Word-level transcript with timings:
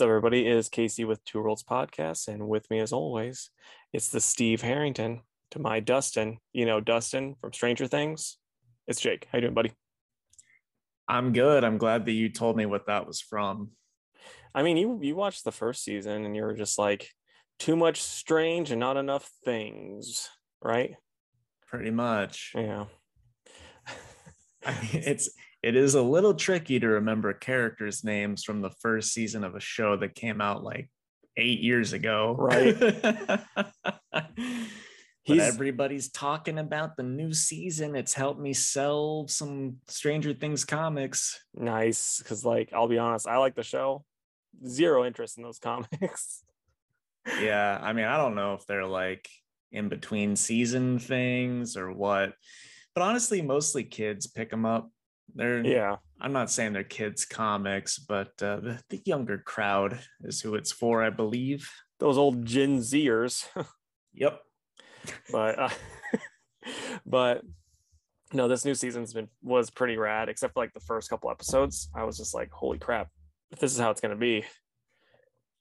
What's 0.00 0.06
up, 0.06 0.16
everybody? 0.16 0.46
It 0.46 0.56
is 0.56 0.70
Casey 0.70 1.04
with 1.04 1.22
Two 1.26 1.42
Worlds 1.42 1.62
Podcast, 1.62 2.26
and 2.28 2.48
with 2.48 2.70
me, 2.70 2.80
as 2.80 2.90
always, 2.90 3.50
it's 3.92 4.08
the 4.08 4.18
Steve 4.18 4.62
Harrington 4.62 5.20
to 5.50 5.58
my 5.58 5.78
Dustin. 5.80 6.38
You 6.54 6.64
know, 6.64 6.80
Dustin 6.80 7.34
from 7.38 7.52
Stranger 7.52 7.86
Things. 7.86 8.38
It's 8.86 8.98
Jake. 8.98 9.26
How 9.30 9.36
you 9.36 9.42
doing, 9.42 9.52
buddy? 9.52 9.72
I'm 11.06 11.34
good. 11.34 11.64
I'm 11.64 11.76
glad 11.76 12.06
that 12.06 12.12
you 12.12 12.30
told 12.30 12.56
me 12.56 12.64
what 12.64 12.86
that 12.86 13.06
was 13.06 13.20
from. 13.20 13.72
I 14.54 14.62
mean, 14.62 14.78
you 14.78 14.98
you 15.02 15.16
watched 15.16 15.44
the 15.44 15.52
first 15.52 15.84
season, 15.84 16.24
and 16.24 16.34
you 16.34 16.44
were 16.44 16.54
just 16.54 16.78
like, 16.78 17.10
too 17.58 17.76
much 17.76 18.00
strange 18.00 18.70
and 18.70 18.80
not 18.80 18.96
enough 18.96 19.30
things, 19.44 20.30
right? 20.62 20.94
Pretty 21.66 21.90
much. 21.90 22.52
Yeah. 22.54 22.86
I 24.64 24.72
mean, 24.80 25.02
it's 25.04 25.28
it 25.62 25.76
is 25.76 25.94
a 25.94 26.02
little 26.02 26.34
tricky 26.34 26.80
to 26.80 26.88
remember 26.88 27.32
characters' 27.32 28.04
names 28.04 28.44
from 28.44 28.62
the 28.62 28.70
first 28.80 29.12
season 29.12 29.44
of 29.44 29.54
a 29.54 29.60
show 29.60 29.96
that 29.96 30.14
came 30.14 30.40
out 30.40 30.64
like 30.64 30.90
eight 31.36 31.60
years 31.60 31.92
ago. 31.92 32.34
Right. 32.38 32.78
but 34.10 34.30
He's 35.22 35.42
everybody's 35.42 36.10
talking 36.10 36.58
about 36.58 36.96
the 36.96 37.02
new 37.02 37.32
season. 37.32 37.94
It's 37.94 38.14
helped 38.14 38.40
me 38.40 38.52
sell 38.52 39.26
some 39.28 39.76
Stranger 39.86 40.32
Things 40.32 40.64
comics. 40.64 41.38
nice 41.54 42.18
because, 42.18 42.44
like, 42.44 42.72
I'll 42.72 42.88
be 42.88 42.98
honest, 42.98 43.28
I 43.28 43.36
like 43.36 43.54
the 43.54 43.62
show. 43.62 44.04
Zero 44.66 45.04
interest 45.04 45.36
in 45.36 45.44
those 45.44 45.58
comics. 45.58 46.42
Yeah, 47.38 47.78
I 47.80 47.92
mean, 47.92 48.06
I 48.06 48.16
don't 48.16 48.34
know 48.34 48.54
if 48.54 48.64
they're 48.64 48.86
like 48.86 49.28
in 49.70 49.90
between 49.90 50.36
season 50.36 50.98
things 50.98 51.76
or 51.76 51.92
what, 51.92 52.32
but 52.94 53.02
honestly, 53.02 53.42
mostly 53.42 53.84
kids 53.84 54.26
pick 54.26 54.50
them 54.50 54.64
up. 54.64 54.90
They're 55.34 55.64
yeah. 55.64 55.96
I'm 56.20 56.32
not 56.32 56.50
saying 56.50 56.72
they're 56.74 56.84
kids 56.84 57.24
comics, 57.24 57.98
but 57.98 58.28
uh, 58.42 58.60
the, 58.60 58.80
the 58.90 59.00
younger 59.06 59.38
crowd 59.38 59.98
is 60.22 60.40
who 60.40 60.54
it's 60.54 60.70
for, 60.72 61.02
I 61.02 61.10
believe. 61.10 61.70
Those 61.98 62.18
old 62.18 62.44
Gen 62.44 62.78
Zers. 62.80 63.46
Yep. 64.12 64.40
but 65.30 65.58
uh, 65.58 65.68
but 67.06 67.42
no 68.32 68.48
this 68.48 68.64
new 68.64 68.74
season's 68.74 69.12
been 69.12 69.28
was 69.42 69.70
pretty 69.70 69.96
rad 69.96 70.28
except 70.28 70.54
for 70.54 70.60
like 70.60 70.72
the 70.72 70.80
first 70.80 71.08
couple 71.08 71.30
episodes 71.30 71.88
i 71.94 72.02
was 72.02 72.16
just 72.18 72.34
like 72.34 72.50
holy 72.50 72.76
crap 72.78 73.08
if 73.52 73.60
this 73.60 73.72
is 73.72 73.78
how 73.78 73.90
it's 73.90 74.00
to 74.10 74.16
be 74.16 74.44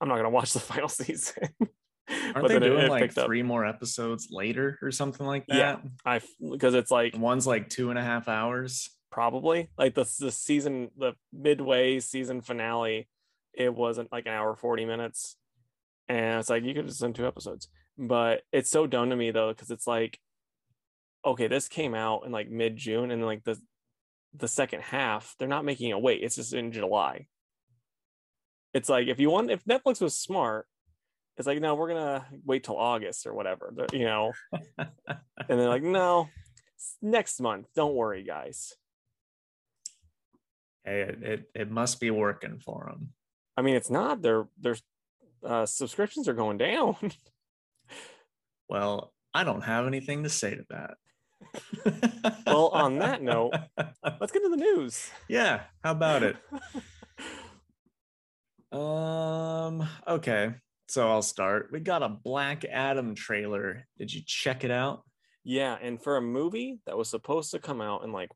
i'm 0.02 0.08
not 0.08 0.16
to 0.24 0.30
watch 0.32 0.52
the 0.54 0.60
final 0.72 0.90
season 0.90 1.48
Aren't 2.34 2.48
they 2.48 2.56
then 2.56 2.64
it- 2.64 2.70
doing 2.70 2.86
it 2.86 2.90
like 2.90 3.02
picked 3.04 3.18
up. 3.20 3.28
three 3.28 3.44
more 3.44 3.66
episodes 3.66 4.30
later 4.32 4.80
or 4.82 4.90
something 4.92 5.26
like 5.28 5.46
that? 5.48 5.56
Yeah. 5.56 5.78
i 6.06 6.22
because 6.52 6.74
it's 6.74 6.90
like 6.90 7.16
One's 7.16 7.46
like 7.46 7.70
two 7.70 7.92
and 7.92 8.00
a 8.00 8.04
half 8.04 8.28
hours. 8.28 8.90
Probably 9.12 9.70
like 9.78 9.96
the, 9.96 10.06
the 10.20 10.32
season 10.32 10.90
the 10.98 11.14
midway 11.34 12.00
season 12.00 12.42
finale 12.42 13.08
it 13.54 13.74
wasn't 13.74 14.12
like 14.12 14.26
an 14.26 14.32
hour 14.32 14.56
40 14.56 14.86
minutes. 14.86 15.36
And 16.08 16.40
it's 16.40 16.50
like 16.50 16.64
you 16.64 16.74
could 16.74 16.88
just 16.88 17.00
send 17.00 17.16
two 17.16 17.28
episodes. 17.28 17.68
But 17.98 18.42
it's 18.52 18.72
so 18.72 18.88
dumb 18.88 19.10
to 19.10 19.16
me 19.16 19.32
though 19.32 19.50
because 19.50 19.70
it's 19.70 19.86
like 19.86 20.20
okay 21.26 21.48
this 21.48 21.68
came 21.68 21.94
out 21.94 22.26
in 22.26 22.32
like 22.32 22.50
mid-june 22.50 23.12
and 23.12 23.26
like 23.26 23.44
the 23.44 23.60
the 24.34 24.48
second 24.48 24.82
half 24.82 25.36
they're 25.38 25.50
not 25.50 25.66
making 25.66 25.90
it 25.90 26.02
wait 26.02 26.24
it's 26.24 26.38
just 26.38 26.54
in 26.54 26.72
july. 26.72 27.28
It's 28.74 28.88
like 28.88 29.08
if 29.08 29.20
you 29.20 29.30
want 29.30 29.52
if 29.52 29.66
netflix 29.66 30.00
was 30.00 30.16
smart 30.16 30.66
it's 31.36 31.48
like 31.48 31.60
no 31.60 31.76
we're 31.76 31.90
gonna 31.90 32.26
wait 32.46 32.64
till 32.64 32.78
august 32.78 33.28
or 33.28 33.34
whatever 33.34 33.74
you 33.92 34.06
know? 34.06 34.32
And 35.50 35.60
they're 35.60 35.68
like 35.68 35.84
no 35.84 36.30
next 37.02 37.42
month 37.42 37.68
don't 37.76 37.96
worry 37.96 38.24
guys 38.24 38.76
Hey, 40.90 41.02
it, 41.02 41.22
it, 41.22 41.44
it 41.54 41.70
must 41.72 42.00
be 42.00 42.10
working 42.10 42.58
for 42.58 42.86
them. 42.90 43.10
I 43.56 43.62
mean, 43.62 43.76
it's 43.76 43.92
not. 43.92 44.24
Their 44.24 44.48
their 44.60 44.76
uh, 45.46 45.68
subscriptions 45.68 46.28
are 46.28 46.34
going 46.34 46.58
down. 46.58 46.96
Well, 48.72 49.14
I 49.34 49.44
don't 49.44 49.62
have 49.64 49.88
anything 49.88 50.22
to 50.24 50.30
say 50.30 50.54
to 50.54 50.64
that. 50.70 52.34
Well, 52.46 52.68
on 52.68 53.00
that 53.00 53.20
note- 53.24 53.56
Let's 54.20 54.32
get 54.32 54.44
to 54.44 54.50
the 54.50 54.58
news. 54.58 55.10
yeah, 55.28 55.62
how 55.84 55.92
about 55.94 56.22
it? 56.22 56.36
Um, 58.72 59.88
okay. 60.08 60.54
So 60.88 61.10
I'll 61.10 61.24
start. 61.24 61.70
We 61.72 61.80
got 61.80 62.04
a 62.04 62.10
Black 62.10 62.64
Adam 62.66 63.16
trailer. 63.16 63.88
Did 63.98 64.14
you 64.14 64.22
check 64.26 64.64
it 64.64 64.72
out? 64.72 65.04
Yeah, 65.44 65.76
and 65.82 66.00
for 66.02 66.18
a 66.18 66.22
movie 66.22 66.80
that 66.86 66.96
was 66.98 67.10
supposed 67.10 67.50
to 67.52 67.60
come 67.60 67.82
out 67.82 68.04
in 68.04 68.12
like, 68.12 68.30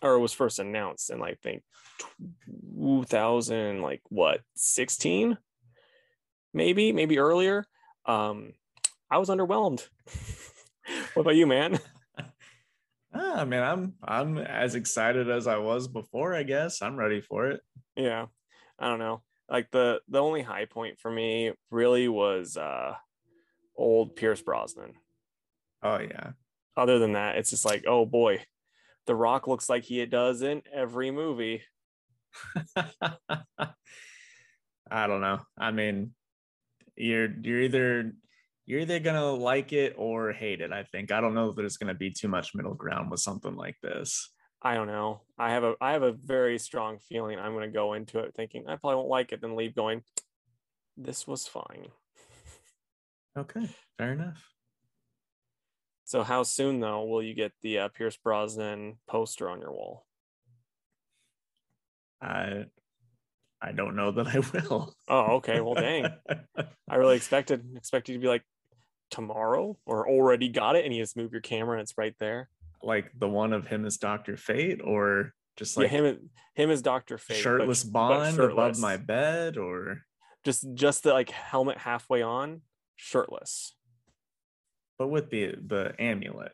or 0.00 0.14
it 0.14 0.20
was 0.20 0.32
first 0.32 0.58
announced 0.58 1.10
in 1.10 1.18
like 1.18 1.40
think 1.40 1.62
2000 2.76 3.82
like 3.82 4.00
what 4.08 4.40
16, 4.56 5.36
maybe 6.54 6.92
maybe 6.92 7.18
earlier. 7.18 7.64
Um, 8.06 8.52
I 9.10 9.18
was 9.18 9.28
underwhelmed. 9.28 9.86
what 11.14 11.22
about 11.22 11.36
you, 11.36 11.46
man? 11.46 11.78
Ah, 13.14 13.40
I 13.40 13.44
mean, 13.44 13.60
I'm 13.60 13.92
I'm 14.02 14.38
as 14.38 14.74
excited 14.74 15.28
as 15.28 15.46
I 15.46 15.58
was 15.58 15.86
before, 15.86 16.34
I 16.34 16.44
guess. 16.44 16.80
I'm 16.80 16.96
ready 16.96 17.20
for 17.20 17.48
it. 17.48 17.60
yeah, 17.94 18.24
I 18.78 18.88
don't 18.88 18.98
know. 18.98 19.22
Like 19.50 19.70
the 19.70 20.00
the 20.08 20.18
only 20.18 20.40
high 20.40 20.64
point 20.64 20.98
for 20.98 21.10
me 21.10 21.52
really 21.70 22.08
was 22.08 22.56
uh 22.56 22.94
old 23.76 24.16
Pierce 24.16 24.40
Brosnan. 24.40 24.94
Oh 25.82 25.98
yeah. 25.98 26.30
other 26.74 26.98
than 26.98 27.12
that, 27.12 27.36
it's 27.36 27.50
just 27.50 27.66
like, 27.66 27.84
oh 27.86 28.06
boy, 28.06 28.40
The 29.06 29.14
Rock 29.14 29.46
looks 29.46 29.68
like 29.68 29.84
he 29.84 30.04
does 30.06 30.42
in 30.42 30.62
every 30.72 31.10
movie. 31.10 31.62
I 34.90 35.06
don't 35.06 35.20
know. 35.20 35.40
I 35.58 35.70
mean, 35.70 36.12
you're 36.96 37.28
you're 37.42 37.60
either 37.60 38.12
you're 38.66 38.80
either 38.80 39.00
gonna 39.00 39.32
like 39.32 39.72
it 39.72 39.94
or 39.96 40.32
hate 40.32 40.60
it. 40.60 40.72
I 40.72 40.84
think. 40.84 41.10
I 41.10 41.20
don't 41.20 41.34
know 41.34 41.50
if 41.50 41.56
there's 41.56 41.76
gonna 41.76 41.94
be 41.94 42.10
too 42.10 42.28
much 42.28 42.54
middle 42.54 42.74
ground 42.74 43.10
with 43.10 43.20
something 43.20 43.56
like 43.56 43.76
this. 43.82 44.30
I 44.64 44.74
don't 44.74 44.86
know. 44.86 45.22
I 45.36 45.50
have 45.50 45.64
a 45.64 45.74
I 45.80 45.92
have 45.92 46.04
a 46.04 46.12
very 46.12 46.58
strong 46.58 46.98
feeling 46.98 47.38
I'm 47.38 47.52
going 47.52 47.68
to 47.68 47.74
go 47.74 47.94
into 47.94 48.20
it 48.20 48.32
thinking 48.34 48.68
I 48.68 48.76
probably 48.76 48.96
won't 48.96 49.08
like 49.08 49.32
it, 49.32 49.40
then 49.40 49.56
leave 49.56 49.74
going, 49.74 50.02
this 50.96 51.26
was 51.26 51.46
fine. 51.46 51.88
Okay, 53.34 53.66
fair 53.96 54.12
enough. 54.12 54.51
So 56.12 56.22
how 56.22 56.42
soon 56.42 56.78
though 56.78 57.06
will 57.06 57.22
you 57.22 57.32
get 57.32 57.52
the 57.62 57.78
uh, 57.78 57.88
Pierce 57.88 58.18
Brosnan 58.18 58.98
poster 59.08 59.48
on 59.48 59.60
your 59.62 59.72
wall? 59.72 60.04
I 62.20 62.66
I 63.62 63.72
don't 63.72 63.96
know 63.96 64.10
that 64.10 64.26
I 64.26 64.40
will. 64.40 64.94
Oh, 65.08 65.36
okay. 65.36 65.62
Well, 65.62 65.72
dang. 65.72 66.08
I 66.90 66.96
really 66.96 67.16
expected 67.16 67.64
expected 67.76 68.12
you 68.12 68.18
to 68.18 68.22
be 68.22 68.28
like 68.28 68.42
tomorrow 69.10 69.78
or 69.86 70.06
already 70.06 70.50
got 70.50 70.76
it, 70.76 70.84
and 70.84 70.94
you 70.94 71.02
just 71.02 71.16
move 71.16 71.32
your 71.32 71.40
camera 71.40 71.78
and 71.78 71.82
it's 71.82 71.96
right 71.96 72.14
there. 72.18 72.50
like 72.82 73.10
the 73.18 73.26
one 73.26 73.54
of 73.54 73.66
him 73.66 73.86
as 73.86 73.96
Doctor 73.96 74.36
Fate, 74.36 74.82
or 74.84 75.32
just 75.56 75.78
like 75.78 75.90
yeah, 75.90 75.98
him 75.98 76.30
him 76.52 76.70
as 76.70 76.82
Doctor 76.82 77.16
Fate, 77.16 77.38
shirtless 77.38 77.84
but 77.84 77.92
Bond 77.94 78.34
shirtless. 78.36 78.52
above 78.52 78.78
my 78.80 78.98
bed, 78.98 79.56
or 79.56 80.02
just 80.44 80.66
just 80.74 81.04
the 81.04 81.14
like 81.14 81.30
helmet 81.30 81.78
halfway 81.78 82.20
on, 82.20 82.60
shirtless. 82.96 83.76
But 84.98 85.08
with 85.08 85.30
the 85.30 85.54
the 85.64 85.94
amulet. 85.98 86.52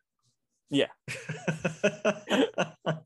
Yeah. 0.71 0.89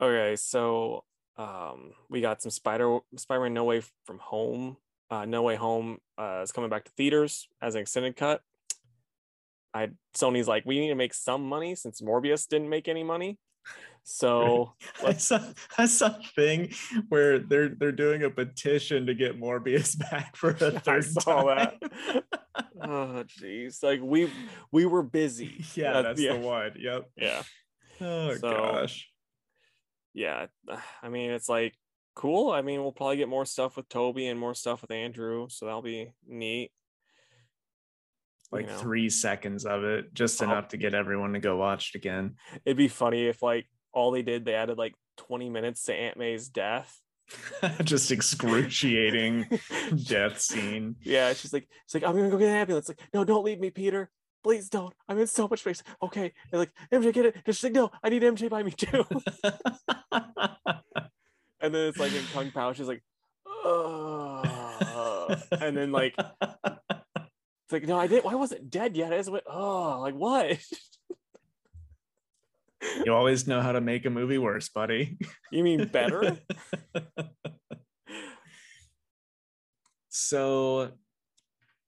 Okay, 0.00 0.36
so 0.36 1.02
um, 1.36 1.92
we 2.08 2.20
got 2.20 2.40
some 2.40 2.50
Spider 2.50 2.98
Spider-Man 3.16 3.52
No 3.52 3.64
Way 3.64 3.82
from 4.04 4.18
Home. 4.18 4.76
Uh, 5.10 5.24
no 5.24 5.42
Way 5.42 5.56
Home 5.56 5.98
uh, 6.16 6.40
is 6.42 6.52
coming 6.52 6.70
back 6.70 6.84
to 6.84 6.92
theaters 6.96 7.48
as 7.60 7.74
an 7.74 7.80
extended 7.80 8.16
cut. 8.16 8.40
I 9.74 9.88
Sony's 10.16 10.46
like, 10.46 10.64
we 10.64 10.78
need 10.78 10.88
to 10.88 10.94
make 10.94 11.14
some 11.14 11.48
money 11.48 11.74
since 11.74 12.00
Morbius 12.00 12.46
didn't 12.46 12.68
make 12.68 12.86
any 12.86 13.02
money. 13.02 13.38
So 14.04 14.72
I 15.04 15.12
saw 15.14 15.40
I 15.76 15.84
saw 15.86 16.06
a 16.16 16.22
thing 16.34 16.72
where 17.10 17.38
they're 17.38 17.68
they're 17.68 17.92
doing 17.92 18.22
a 18.22 18.30
petition 18.30 19.06
to 19.06 19.14
get 19.14 19.38
Morbius 19.38 19.98
back 20.10 20.34
for 20.36 20.50
a 20.50 20.66
I 20.76 20.78
third 20.78 21.04
saw 21.04 21.42
time. 21.54 21.78
that. 21.80 22.24
oh 22.82 23.24
jeez, 23.40 23.82
like 23.82 24.00
we 24.02 24.30
we 24.72 24.86
were 24.86 25.02
busy. 25.02 25.62
yeah, 25.74 25.98
Uh, 25.98 26.02
that's 26.02 26.20
yeah. 26.20 26.32
the 26.34 26.38
one. 26.38 26.72
Yep. 26.78 27.10
Yeah, 27.16 27.42
Oh 28.00 28.34
So- 28.36 28.50
gosh. 28.50 29.08
yeah. 30.14 30.46
I 31.02 31.08
mean, 31.10 31.30
it's 31.32 31.48
like 31.50 31.74
cool. 32.14 32.50
I 32.50 32.62
mean, 32.62 32.80
we'll 32.82 32.92
probably 32.92 33.18
get 33.18 33.28
more 33.28 33.44
stuff 33.46 33.76
with 33.76 33.88
Tobey 33.90 34.26
and 34.26 34.40
more 34.40 34.54
stuff 34.54 34.80
with 34.82 34.90
Andrew, 34.90 35.48
so 35.50 35.66
that'll 35.66 35.82
be 35.82 36.12
neat. 36.26 36.72
You 38.50 38.58
Like 38.58 38.66
know. 38.68 38.76
three 38.78 39.10
seconds 39.10 39.64
of 39.66 39.84
it, 39.84 40.12
just 40.14 40.40
Oh. 40.40 40.44
enough 40.46 40.68
to 40.68 40.76
get 40.76 40.94
everyone 40.94 41.32
to 41.34 41.38
go 41.40 41.56
watch 41.56 41.90
it 41.94 41.98
again. 41.98 42.36
It'd 42.64 42.76
be 42.76 42.88
funny 42.88 43.26
if 43.26 43.42
like 43.42 43.66
all 43.92 44.10
they 44.10 44.22
did, 44.22 44.44
they 44.44 44.54
added 44.54 44.78
like 44.78 44.94
20 45.18 45.50
minutes 45.50 45.82
to 45.84 45.94
Aunt 45.94 46.16
May's 46.16 46.48
death. 46.48 46.98
just 47.84 48.10
excruciating 48.10 49.46
death 50.06 50.40
scene. 50.40 50.96
Yeah, 51.02 51.34
she's 51.34 51.52
like, 51.52 51.68
she's 51.86 52.00
like, 52.00 52.08
I'm 52.08 52.16
gonna 52.16 52.30
go 52.30 52.38
get 52.38 52.48
an 52.48 52.54
ambulance. 52.56 52.88
Like, 52.88 53.00
no, 53.12 53.22
don't 53.24 53.44
leave 53.44 53.60
me, 53.60 53.68
Peter. 53.70 54.08
Please 54.42 54.68
don't. 54.70 54.94
I'm 55.08 55.18
in 55.18 55.26
so 55.26 55.46
much 55.48 55.60
space. 55.60 55.82
Okay. 56.02 56.32
And 56.52 56.60
like, 56.60 56.70
MJ, 56.92 57.12
get 57.12 57.26
it. 57.26 57.36
And 57.44 57.54
she's 57.54 57.64
like, 57.64 57.72
no, 57.74 57.90
I 58.02 58.08
need 58.08 58.22
MJ 58.22 58.48
by 58.48 58.62
me 58.62 58.70
too. 58.70 59.04
and 61.60 61.74
then 61.74 61.88
it's 61.88 61.98
like 61.98 62.12
in 62.14 62.22
Kung 62.32 62.50
Pow, 62.52 62.72
she's 62.72 62.88
like, 62.88 63.02
oh, 63.46 65.34
and 65.60 65.76
then 65.76 65.92
like 65.92 66.14
it's 67.68 67.72
like, 67.74 67.86
no, 67.86 67.98
I 67.98 68.06
didn't. 68.06 68.24
Why 68.24 68.34
wasn't 68.34 68.70
dead 68.70 68.96
yet? 68.96 69.12
I 69.12 69.18
just 69.18 69.30
went, 69.30 69.44
oh, 69.46 69.98
like 70.00 70.14
what? 70.14 70.58
you 73.04 73.12
always 73.12 73.46
know 73.46 73.60
how 73.60 73.72
to 73.72 73.82
make 73.82 74.06
a 74.06 74.10
movie 74.10 74.38
worse, 74.38 74.70
buddy. 74.70 75.18
You 75.52 75.62
mean 75.62 75.86
better? 75.88 76.38
so, 80.08 80.92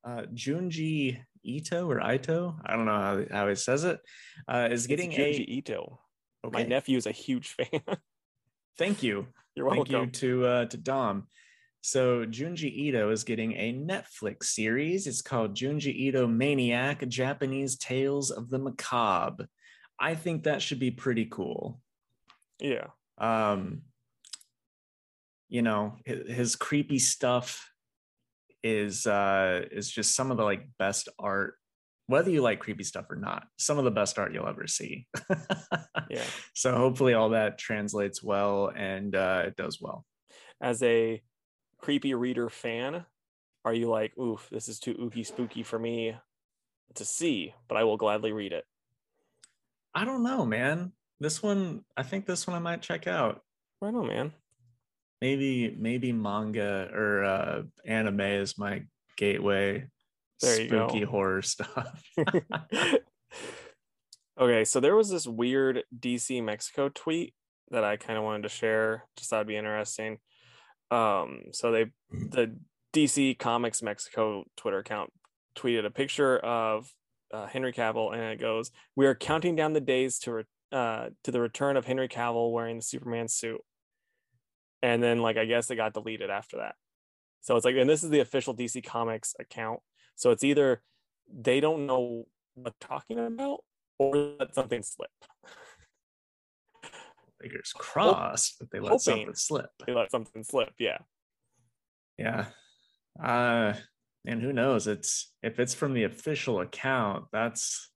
uh, 0.05 0.25
Junji 0.35 1.23
Ito 1.45 1.91
or 1.91 2.13
Ito, 2.13 2.57
I 2.63 2.77
don't 2.77 2.85
know 2.85 2.93
how, 2.93 3.25
how 3.31 3.49
he 3.49 3.55
says 3.55 3.85
it, 3.85 4.01
uh, 4.47 4.69
is 4.71 4.87
getting 4.87 5.13
it's 5.13 5.39
Junji 5.39 5.47
a. 5.47 5.51
Ito. 5.51 5.99
Okay. 6.45 6.63
My 6.63 6.69
nephew 6.69 6.99
is 6.99 7.07
a 7.07 7.13
huge 7.13 7.49
fan. 7.49 7.81
Thank 8.77 9.03
you. 9.03 9.29
You're 9.55 9.65
welcome. 9.65 9.87
Thank 9.87 10.23
you 10.23 10.41
to 10.41 10.47
uh, 10.47 10.67
to 10.67 10.77
Dom. 10.77 11.29
So 11.83 12.27
Junji 12.27 12.71
Ito 12.71 13.11
is 13.11 13.25
getting 13.25 13.53
a 13.53 13.73
Netflix 13.73 14.45
series. 14.45 15.07
It's 15.07 15.23
called 15.23 15.55
Junji 15.55 15.95
Ito 15.95 16.27
Maniac: 16.27 17.07
Japanese 17.09 17.77
Tales 17.77 18.31
of 18.31 18.51
the 18.51 18.59
Macabre. 18.59 19.47
I 19.99 20.15
think 20.15 20.45
that 20.45 20.63
should 20.63 20.79
be 20.79 20.91
pretty 20.91 21.27
cool. 21.27 21.81
Yeah. 22.59 22.89
Um, 23.19 23.83
you 25.49 25.63
know, 25.63 25.97
his, 26.05 26.31
his 26.31 26.57
creepy 26.57 26.99
stuff 26.99 27.67
is 28.63 29.07
uh 29.07 29.63
is 29.73 29.91
just 29.91 30.15
some 30.15 30.31
of 30.31 30.37
the 30.37 30.45
like 30.45 30.69
best 30.79 31.09
art 31.19 31.55
whether 32.09 32.29
you 32.31 32.43
like 32.43 32.61
creepy 32.61 32.85
stuff 32.85 33.07
or 33.09 33.17
not 33.17 33.47
some 33.59 33.79
of 33.79 33.85
the 33.85 33.91
best 33.91 34.19
art 34.19 34.35
you'll 34.35 34.47
ever 34.47 34.67
see 34.67 35.07
Yeah. 36.11 36.25
so 36.55 36.77
hopefully 36.77 37.15
all 37.15 37.31
that 37.31 37.57
translates 37.57 38.23
well 38.23 38.71
and 38.77 39.17
uh 39.17 39.45
it 39.47 39.57
does 39.57 39.81
well 39.81 40.05
As 40.61 40.83
a 40.83 41.23
creepy 41.81 42.15
reader 42.15 42.49
fan, 42.49 43.05
are 43.65 43.75
you 43.75 43.89
like, 43.89 44.17
oof, 44.19 44.49
this 44.51 44.69
is 44.69 44.79
too 44.79 44.95
ooky 44.95 45.27
spooky 45.27 45.63
for 45.63 45.79
me 45.79 46.17
to 46.95 47.05
see, 47.05 47.55
but 47.69 47.77
I 47.77 47.85
will 47.85 47.97
gladly 47.97 48.33
read 48.33 48.53
it. 48.53 48.65
I 49.95 50.05
don't 50.05 50.23
know, 50.23 50.45
man. 50.45 50.93
This 51.19 51.43
one, 51.43 51.85
I 51.97 52.03
think 52.03 52.27
this 52.27 52.47
one 52.47 52.57
I 52.57 52.61
might 52.61 52.83
check 52.83 53.07
out. 53.07 53.43
Right 53.81 53.95
on, 53.95 54.07
man. 54.07 54.33
Maybe, 55.21 55.75
maybe 55.77 56.13
manga 56.13 56.89
or 56.95 57.25
uh, 57.25 57.63
anime 57.85 58.21
is 58.21 58.57
my 58.57 58.85
gateway. 59.17 59.87
There 60.41 60.61
you 60.61 60.69
go. 60.69 60.89
Spooky 60.89 61.05
horror 61.05 61.43
stuff. 61.43 62.03
okay, 64.41 64.65
so 64.65 64.81
there 64.81 64.97
was 64.97 65.11
this 65.11 65.27
weird 65.27 65.85
DC 65.99 66.43
Mexico 66.43 66.89
tweet 66.89 67.35
that 67.71 67.85
I 67.85 67.97
kind 67.97 68.19
of 68.19 68.25
wanted 68.25 68.45
to 68.45 68.49
share. 68.49 69.05
Just 69.17 69.31
thought 69.31 69.39
it'd 69.39 69.49
be 69.49 69.57
interesting. 69.57 70.19
Um, 70.91 71.43
so 71.53 71.71
they 71.71 71.87
the 72.11 72.57
DC 72.93 73.39
Comics 73.39 73.83
Mexico 73.83 74.45
Twitter 74.57 74.79
account 74.79 75.13
tweeted 75.57 75.87
a 75.87 75.91
picture 75.91 76.39
of 76.39 76.93
uh, 77.33 77.47
Henry 77.47 77.73
Cavill, 77.73 78.13
and 78.13 78.23
it 78.23 78.41
goes, 78.41 78.71
"We 78.97 79.07
are 79.07 79.15
counting 79.15 79.57
down 79.57 79.73
the 79.73 79.81
days 79.81 80.19
to 80.21 80.33
re- 80.33 80.45
uh, 80.73 81.11
to 81.25 81.31
the 81.31 81.41
return 81.41 81.77
of 81.77 81.85
Henry 81.85 82.09
Cavill 82.09 82.53
wearing 82.53 82.77
the 82.77 82.83
Superman 82.83 83.29
suit." 83.29 83.61
And 84.83 85.03
then, 85.03 85.21
like, 85.21 85.37
I 85.37 85.45
guess 85.45 85.71
it 85.71 85.77
got 85.77 85.93
deleted 85.93 86.31
after 86.31 86.57
that. 86.59 86.75
So 87.43 87.57
it's 87.57 87.65
like, 87.65 87.77
and 87.77 87.89
this 87.89 88.03
is 88.03 88.11
the 88.11 88.21
official 88.21 88.55
DC 88.55 88.85
Comics 88.85 89.35
account. 89.39 89.81
So 90.17 90.31
it's 90.31 90.45
either 90.45 90.83
they 91.33 91.61
don't 91.61 91.87
know 91.87 92.25
what 92.55 92.75
they're 92.81 92.89
talking 92.89 93.19
about 93.19 93.61
or 93.99 94.35
let 94.39 94.55
something 94.55 94.83
slip. 94.83 95.11
Fingers 97.41 97.73
crossed 97.75 98.59
that 98.59 98.71
they 98.71 98.81
let 98.81 98.91
hoping. 98.91 98.99
something 99.01 99.35
slip. 99.35 99.71
They 99.87 99.95
let 99.95 100.11
something 100.11 100.43
slip. 100.45 100.71
Yeah. 100.79 100.99
Yeah. 102.19 102.47
Uh 103.23 103.75
and 104.27 104.43
who 104.43 104.53
knows? 104.53 104.87
It's 104.87 105.33
if 105.43 105.59
it's 105.59 105.75
from 105.75 105.95
the 105.95 106.05
official 106.05 106.61
account, 106.61 107.27
that's 107.33 107.91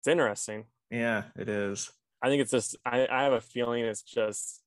It's 0.00 0.08
interesting. 0.08 0.64
yeah, 0.90 1.24
it 1.36 1.48
is. 1.48 1.90
I 2.22 2.28
think 2.28 2.42
it's 2.42 2.52
just 2.52 2.76
I, 2.86 3.06
I 3.10 3.24
have 3.24 3.32
a 3.32 3.40
feeling 3.40 3.84
it's 3.84 4.02
just 4.02 4.62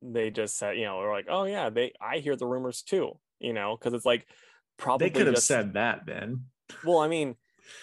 they 0.00 0.30
just 0.30 0.56
said, 0.58 0.76
you 0.78 0.84
know, 0.84 1.00
they're 1.00 1.12
like, 1.12 1.26
oh 1.28 1.44
yeah, 1.44 1.70
they 1.70 1.92
I 2.00 2.18
hear 2.18 2.36
the 2.36 2.46
rumors 2.46 2.82
too, 2.82 3.18
you 3.40 3.52
know, 3.52 3.76
because 3.76 3.94
it's 3.94 4.06
like 4.06 4.26
probably 4.78 5.08
They 5.08 5.14
could 5.18 5.26
have 5.26 5.34
just- 5.36 5.46
said 5.48 5.74
that 5.74 6.06
then. 6.06 6.44
well, 6.84 6.98
I 6.98 7.08
mean, 7.08 7.34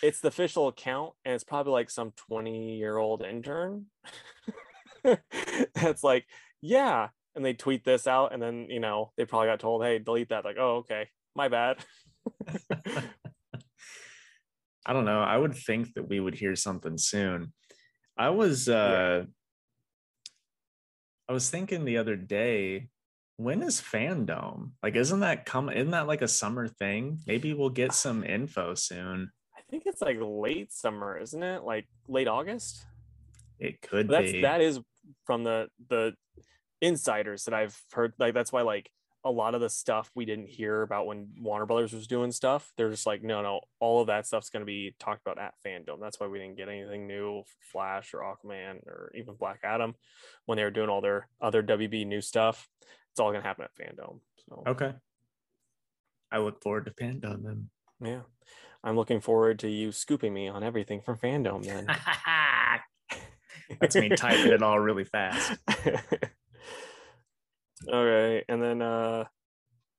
it's 0.02 0.20
the 0.22 0.28
official 0.30 0.68
account 0.70 1.14
and 1.26 1.34
it's 1.36 1.44
probably 1.44 1.72
like 1.74 1.90
some 1.90 2.12
20 2.30 2.78
year 2.78 2.98
old 2.98 3.22
intern 3.24 3.86
that's 5.76 6.04
like, 6.04 6.26
yeah. 6.62 7.10
And 7.36 7.46
they 7.46 7.54
tweet 7.54 7.86
this 7.86 8.08
out 8.08 8.34
and 8.34 8.42
then, 8.42 8.68
you 8.70 8.80
know, 8.80 9.12
they 9.16 9.26
probably 9.26 9.48
got 9.48 9.60
told, 9.60 9.84
hey, 9.84 10.00
delete 10.00 10.30
that. 10.30 10.46
Like, 10.46 10.58
oh, 10.60 10.78
okay, 10.78 11.10
my 11.36 11.48
bad. 11.48 11.78
I 14.86 14.94
don't 14.94 15.06
know. 15.06 15.22
I 15.22 15.38
would 15.38 15.56
think 15.56 15.94
that 15.94 16.10
we 16.10 16.20
would 16.20 16.36
hear 16.36 16.56
something 16.56 16.98
soon. 16.98 17.54
I 18.18 18.30
was 18.30 18.68
uh 18.68 19.26
I 21.28 21.32
was 21.32 21.50
thinking 21.50 21.86
the 21.86 21.98
other 21.98 22.16
day, 22.16 22.90
when 23.38 23.62
is 23.62 23.80
FanDome? 23.80 24.72
Like 24.82 24.96
isn't 24.96 25.20
that 25.20 25.46
come 25.46 25.70
isn't 25.70 25.92
that 25.92 26.08
like 26.08 26.22
a 26.22 26.28
summer 26.28 26.68
thing? 26.68 27.20
Maybe 27.28 27.54
we'll 27.54 27.70
get 27.70 27.94
some 27.94 28.24
info 28.24 28.74
soon. 28.74 29.32
I 29.56 29.62
think 29.70 29.84
it's 29.86 30.02
like 30.02 30.18
late 30.20 30.74
summer, 30.74 31.18
isn't 31.18 31.44
it? 31.44 31.64
Like 31.64 31.86
late 32.08 32.28
August. 32.28 32.86
It 33.60 33.82
could 33.82 34.08
But 34.08 34.14
that's 34.22 34.32
be. 34.32 34.42
that 34.42 34.62
is 34.62 34.80
from 35.26 35.44
the 35.44 35.70
the 35.90 36.14
insiders 36.82 37.46
that 37.46 37.54
I've 37.54 37.80
heard. 37.92 38.14
Like 38.18 38.34
that's 38.34 38.52
why 38.52 38.62
like 38.62 38.90
a 39.26 39.30
lot 39.32 39.54
of 39.54 39.60
the 39.60 39.70
stuff 39.70 40.10
we 40.16 40.24
didn't 40.24 40.48
hear 40.48 40.82
about 40.82 41.06
when 41.06 41.28
Warner 41.42 41.66
Brothers 41.66 41.92
was 41.92 42.08
doing 42.08 42.32
stuff, 42.32 42.72
they're 42.78 42.90
just 42.90 43.06
like, 43.06 43.22
no, 43.22 43.42
no, 43.42 43.60
all 43.82 44.00
of 44.00 44.08
that 44.08 44.26
stuff's 44.26 44.50
going 44.50 44.62
to 44.62 44.66
be 44.66 44.96
talked 44.98 45.22
about 45.22 45.38
at 45.38 45.56
FanDome. 45.66 46.00
That's 46.00 46.22
why 46.22 46.28
we 46.28 46.40
didn't 46.40 46.56
get 46.56 46.70
anything 46.70 47.06
new, 47.06 47.44
Flash 47.60 48.14
or 48.14 48.20
Aquaman 48.22 48.78
or 48.88 49.12
even 49.14 49.36
Black 49.36 49.60
Adam, 49.66 49.94
when 50.46 50.56
they 50.56 50.64
were 50.64 50.72
doing 50.72 50.88
all 50.88 51.02
their 51.02 51.28
other 51.42 51.62
WB 51.62 52.08
new 52.08 52.22
stuff. 52.22 52.70
It's 53.12 53.20
all 53.20 53.32
going 53.32 53.42
to 53.42 53.48
happen 53.48 53.66
at 53.66 53.76
FanDome. 53.76 54.22
So 54.48 54.64
Okay. 54.68 54.94
I 56.32 56.38
look 56.38 56.64
forward 56.64 56.86
to 56.86 56.92
FanDome 56.92 57.44
then. 57.44 57.70
yeah, 58.02 58.22
I'm 58.86 58.96
looking 58.96 59.20
forward 59.20 59.60
to 59.60 59.70
you 59.70 59.92
scooping 59.92 60.34
me 60.34 60.48
on 60.48 60.64
everything 60.64 61.02
from 61.02 61.18
FanDome. 61.18 61.66
Then 61.66 61.88
That's 63.80 63.96
me 63.96 64.10
typing 64.16 64.52
it 64.52 64.64
all 64.64 64.80
really 64.80 65.04
fast. 65.04 65.52
okay, 67.88 68.44
and 68.48 68.62
then 68.62 68.82
uh 68.82 69.26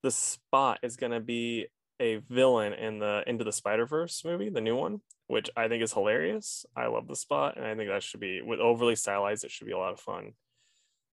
the 0.03 0.11
spot 0.11 0.79
is 0.83 0.97
gonna 0.97 1.21
be 1.21 1.67
a 2.01 2.17
villain 2.29 2.73
in 2.73 2.99
the 2.99 3.23
Into 3.27 3.45
the 3.45 3.53
Spider 3.53 3.87
Verse 3.87 4.25
movie, 4.25 4.49
the 4.49 4.61
new 4.63 4.75
one, 4.77 5.01
which 5.27 5.51
I 5.57 5.69
think 5.69 5.83
is 5.83 5.93
hilarious. 5.93 6.65
I 6.75 6.87
love 6.87 7.07
the 7.07 7.17
spot, 7.17 7.57
and 7.59 7.67
I 7.67 7.75
think 7.75 7.91
that 7.91 8.03
should 8.03 8.21
be 8.21 8.41
with 8.41 8.59
overly 8.61 8.97
stylized. 8.97 9.45
It 9.45 9.51
should 9.51 9.67
be 9.67 9.73
a 9.75 9.79
lot 9.79 9.93
of 9.93 10.01
fun. 10.01 10.33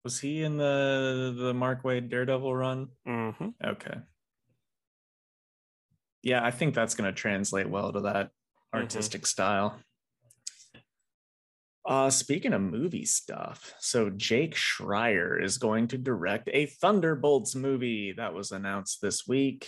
Was 0.03 0.19
he 0.19 0.43
in 0.43 0.57
the 0.57 1.33
the 1.37 1.53
Mark 1.53 1.83
Waid 1.83 2.09
Daredevil 2.09 2.53
run? 2.55 2.89
hmm 3.05 3.31
Okay. 3.63 3.95
Yeah, 6.21 6.43
I 6.43 6.51
think 6.51 6.73
that's 6.73 6.95
going 6.95 7.09
to 7.13 7.17
translate 7.17 7.69
well 7.69 7.91
to 7.91 8.01
that 8.01 8.31
Mhm. 8.73 8.79
artistic 8.81 9.25
style. 9.25 9.79
Uh, 11.85 12.09
speaking 12.09 12.53
of 12.53 12.61
movie 12.61 13.05
stuff, 13.05 13.73
so 13.79 14.09
Jake 14.09 14.55
Schreier 14.55 15.41
is 15.41 15.57
going 15.57 15.87
to 15.89 15.97
direct 15.97 16.49
a 16.53 16.65
Thunderbolts 16.65 17.55
movie 17.55 18.13
that 18.13 18.33
was 18.33 18.51
announced 18.51 19.01
this 19.01 19.27
week. 19.27 19.67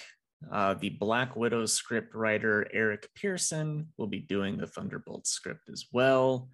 Uh, 0.51 0.75
the 0.75 0.89
Black 0.89 1.35
Widow 1.35 1.65
script 1.65 2.15
writer 2.15 2.67
Eric 2.71 3.09
Pearson 3.15 3.87
will 3.97 4.07
be 4.07 4.19
doing 4.19 4.57
the 4.57 4.67
Thunderbolts 4.67 5.31
script 5.31 5.69
as 5.69 5.85
well. 5.91 6.49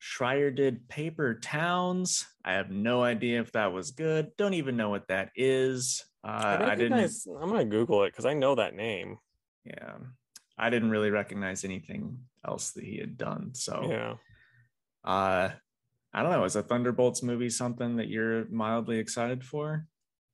Schreier 0.00 0.54
did 0.54 0.88
Paper 0.88 1.34
Towns. 1.34 2.26
I 2.44 2.52
have 2.52 2.70
no 2.70 3.02
idea 3.02 3.40
if 3.40 3.50
that 3.52 3.72
was 3.72 3.90
good. 3.90 4.30
Don't 4.36 4.54
even 4.54 4.76
know 4.76 4.90
what 4.90 5.08
that 5.08 5.30
is. 5.34 6.04
Uh, 6.22 6.58
I, 6.60 6.70
I 6.72 6.74
didn't. 6.76 7.10
I'm 7.40 7.50
gonna 7.50 7.64
Google 7.64 8.04
it 8.04 8.10
because 8.12 8.26
I 8.26 8.34
know 8.34 8.54
that 8.54 8.74
name. 8.74 9.18
Yeah, 9.64 9.94
I 10.56 10.70
didn't 10.70 10.90
really 10.90 11.10
recognize 11.10 11.64
anything 11.64 12.18
else 12.46 12.70
that 12.72 12.84
he 12.84 12.98
had 12.98 13.18
done. 13.18 13.54
So, 13.54 13.86
Yeah. 13.88 14.14
Uh, 15.08 15.48
I 16.12 16.22
don't 16.22 16.30
know. 16.32 16.44
Is 16.44 16.54
a 16.54 16.62
Thunderbolts 16.62 17.22
movie 17.22 17.48
something 17.48 17.96
that 17.96 18.08
you're 18.08 18.46
mildly 18.50 18.98
excited 18.98 19.42
for? 19.42 19.86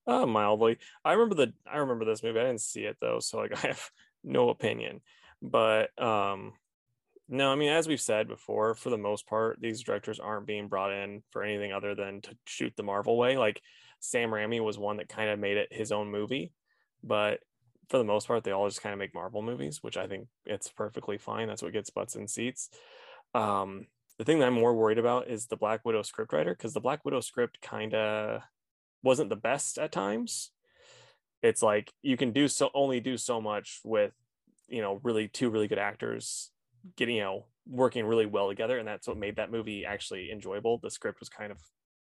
Uh, 0.07 0.27
mildly. 0.27 0.79
I 1.05 1.13
remember 1.13 1.37
the 1.37 1.53
I 1.71 1.79
remember 1.79 2.05
this 2.05 2.23
movie. 2.23 2.41
I 2.41 2.45
didn't 2.45 2.61
see 2.61 2.83
it 2.83 2.97
though, 3.01 3.21
so 3.21 3.39
like 3.39 3.53
I 3.65 3.69
have 3.69 3.91
no 4.25 4.51
opinion. 4.51 5.01
But 5.41 5.97
um 6.03 6.55
no, 7.29 7.51
I 7.51 7.55
mean 7.55 7.71
as 7.71 7.87
we've 7.87 8.01
said 8.01 8.27
before, 8.27 8.75
for 8.75 8.91
the 8.91 8.99
most 8.99 9.27
part, 9.27 9.59
these 9.61 9.83
directors 9.83 10.19
aren't 10.19 10.47
being 10.47 10.69
brought 10.69 10.93
in 10.93 11.23
for 11.31 11.43
anything 11.43 11.73
other 11.73 11.95
than 11.95 12.21
to 12.23 12.37
shoot 12.45 12.75
the 12.77 12.83
Marvel 12.83 13.17
way. 13.17 13.39
Like 13.39 13.63
Sam 14.01 14.31
Raimi 14.31 14.63
was 14.63 14.77
one 14.77 14.97
that 14.97 15.09
kind 15.09 15.31
of 15.31 15.39
made 15.39 15.57
it 15.57 15.73
his 15.73 15.93
own 15.93 16.11
movie, 16.11 16.53
but 17.03 17.39
for 17.89 17.99
the 17.99 18.05
most 18.05 18.27
part, 18.27 18.43
they 18.43 18.51
all 18.51 18.69
just 18.69 18.83
kind 18.83 18.93
of 18.93 18.99
make 18.99 19.15
Marvel 19.15 19.41
movies, 19.41 19.83
which 19.83 19.97
I 19.97 20.07
think 20.07 20.27
it's 20.47 20.69
perfectly 20.71 21.17
fine. 21.17 21.49
That's 21.49 21.63
what 21.63 21.73
gets 21.73 21.91
butts 21.91 22.17
in 22.17 22.27
seats. 22.27 22.71
Um, 23.35 23.87
the 24.19 24.25
thing 24.25 24.39
that 24.39 24.47
I'm 24.47 24.55
more 24.55 24.75
worried 24.75 24.99
about 24.99 25.29
is 25.29 25.47
the 25.47 25.57
Black 25.57 25.85
Widow 25.85 26.03
scriptwriter 26.03 26.51
because 26.51 26.73
the 26.73 26.81
Black 26.81 27.05
Widow 27.05 27.21
script 27.21 27.61
kind 27.61 27.95
of 27.95 28.43
wasn't 29.03 29.29
the 29.29 29.37
best 29.37 29.79
at 29.79 29.93
times. 29.93 30.51
it's 31.43 31.63
like 31.63 31.93
you 32.03 32.17
can 32.17 32.33
do 32.33 32.49
so 32.49 32.71
only 32.75 33.01
do 33.01 33.17
so 33.19 33.41
much 33.41 33.81
with 33.85 34.13
you 34.69 34.81
know 34.81 35.01
really 35.03 35.29
two 35.29 35.51
really 35.51 35.69
good 35.69 35.79
actors 35.79 36.51
getting 36.97 37.17
you 37.17 37.23
know 37.23 37.47
working 37.67 38.07
really 38.07 38.27
well 38.27 38.49
together 38.49 38.79
and 38.79 38.87
that's 38.87 39.09
what 39.09 39.17
made 39.17 39.37
that 39.37 39.51
movie 39.51 39.85
actually 39.85 40.31
enjoyable. 40.31 40.79
The 40.79 40.91
script 40.91 41.21
was 41.21 41.29
kind 41.29 41.51
of 41.51 41.59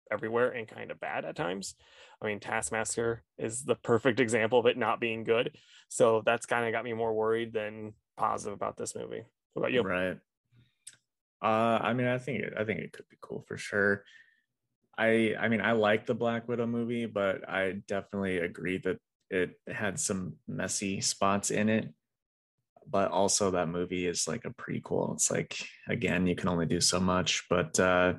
everywhere 0.09 0.51
and 0.51 0.67
kind 0.67 0.89
of 0.91 0.99
bad 0.99 1.25
at 1.25 1.35
times. 1.35 1.75
I 2.21 2.27
mean 2.27 2.39
taskmaster 2.39 3.23
is 3.37 3.63
the 3.63 3.75
perfect 3.75 4.19
example 4.19 4.59
of 4.59 4.65
it 4.65 4.77
not 4.77 4.99
being 4.99 5.23
good 5.23 5.51
so 5.89 6.23
that's 6.25 6.45
kind 6.45 6.65
of 6.65 6.71
got 6.71 6.85
me 6.85 6.93
more 6.93 7.13
worried 7.13 7.53
than 7.53 7.93
positive 8.15 8.53
about 8.53 8.77
this 8.77 8.95
movie. 8.95 9.23
What 9.53 9.61
about 9.61 9.73
you? 9.73 9.81
Right 9.81 10.17
uh 11.41 11.79
i 11.81 11.93
mean 11.93 12.07
i 12.07 12.17
think 12.17 12.39
it, 12.39 12.53
i 12.57 12.63
think 12.63 12.79
it 12.79 12.93
could 12.93 13.07
be 13.09 13.17
cool 13.21 13.43
for 13.47 13.57
sure 13.57 14.03
i 14.97 15.35
i 15.39 15.47
mean 15.47 15.61
i 15.61 15.71
like 15.71 16.05
the 16.05 16.15
black 16.15 16.47
widow 16.47 16.65
movie 16.65 17.05
but 17.05 17.47
i 17.49 17.73
definitely 17.87 18.37
agree 18.37 18.77
that 18.77 18.97
it 19.29 19.59
had 19.67 19.99
some 19.99 20.33
messy 20.47 21.01
spots 21.01 21.51
in 21.51 21.69
it 21.69 21.93
but 22.89 23.11
also 23.11 23.51
that 23.51 23.67
movie 23.67 24.07
is 24.07 24.27
like 24.27 24.45
a 24.45 24.49
prequel. 24.49 25.13
It's 25.13 25.29
like 25.31 25.57
again, 25.87 26.27
you 26.27 26.35
can 26.35 26.49
only 26.49 26.65
do 26.65 26.81
so 26.81 26.99
much. 26.99 27.45
But 27.49 27.79
uh 27.79 28.15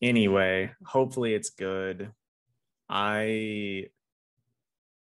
anyway, 0.00 0.72
hopefully 0.84 1.34
it's 1.34 1.50
good. 1.50 2.10
I 2.88 3.86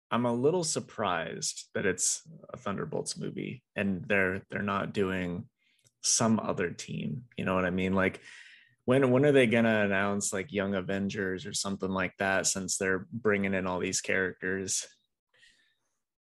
I'm 0.09 0.25
a 0.25 0.33
little 0.33 0.63
surprised 0.63 1.69
that 1.73 1.85
it's 1.85 2.21
a 2.53 2.57
Thunderbolts 2.57 3.17
movie 3.17 3.63
and 3.75 4.03
they're 4.07 4.41
they're 4.49 4.61
not 4.61 4.93
doing 4.93 5.45
some 6.01 6.39
other 6.39 6.71
team. 6.71 7.23
You 7.37 7.45
know 7.45 7.55
what 7.55 7.65
I 7.65 7.69
mean? 7.69 7.93
Like 7.93 8.21
when 8.85 9.11
when 9.11 9.25
are 9.25 9.31
they 9.31 9.47
gonna 9.47 9.85
announce 9.85 10.33
like 10.33 10.51
Young 10.51 10.75
Avengers 10.75 11.45
or 11.45 11.53
something 11.53 11.89
like 11.89 12.17
that? 12.17 12.47
Since 12.47 12.77
they're 12.77 13.07
bringing 13.11 13.53
in 13.53 13.67
all 13.67 13.79
these 13.79 14.01
characters, 14.01 14.87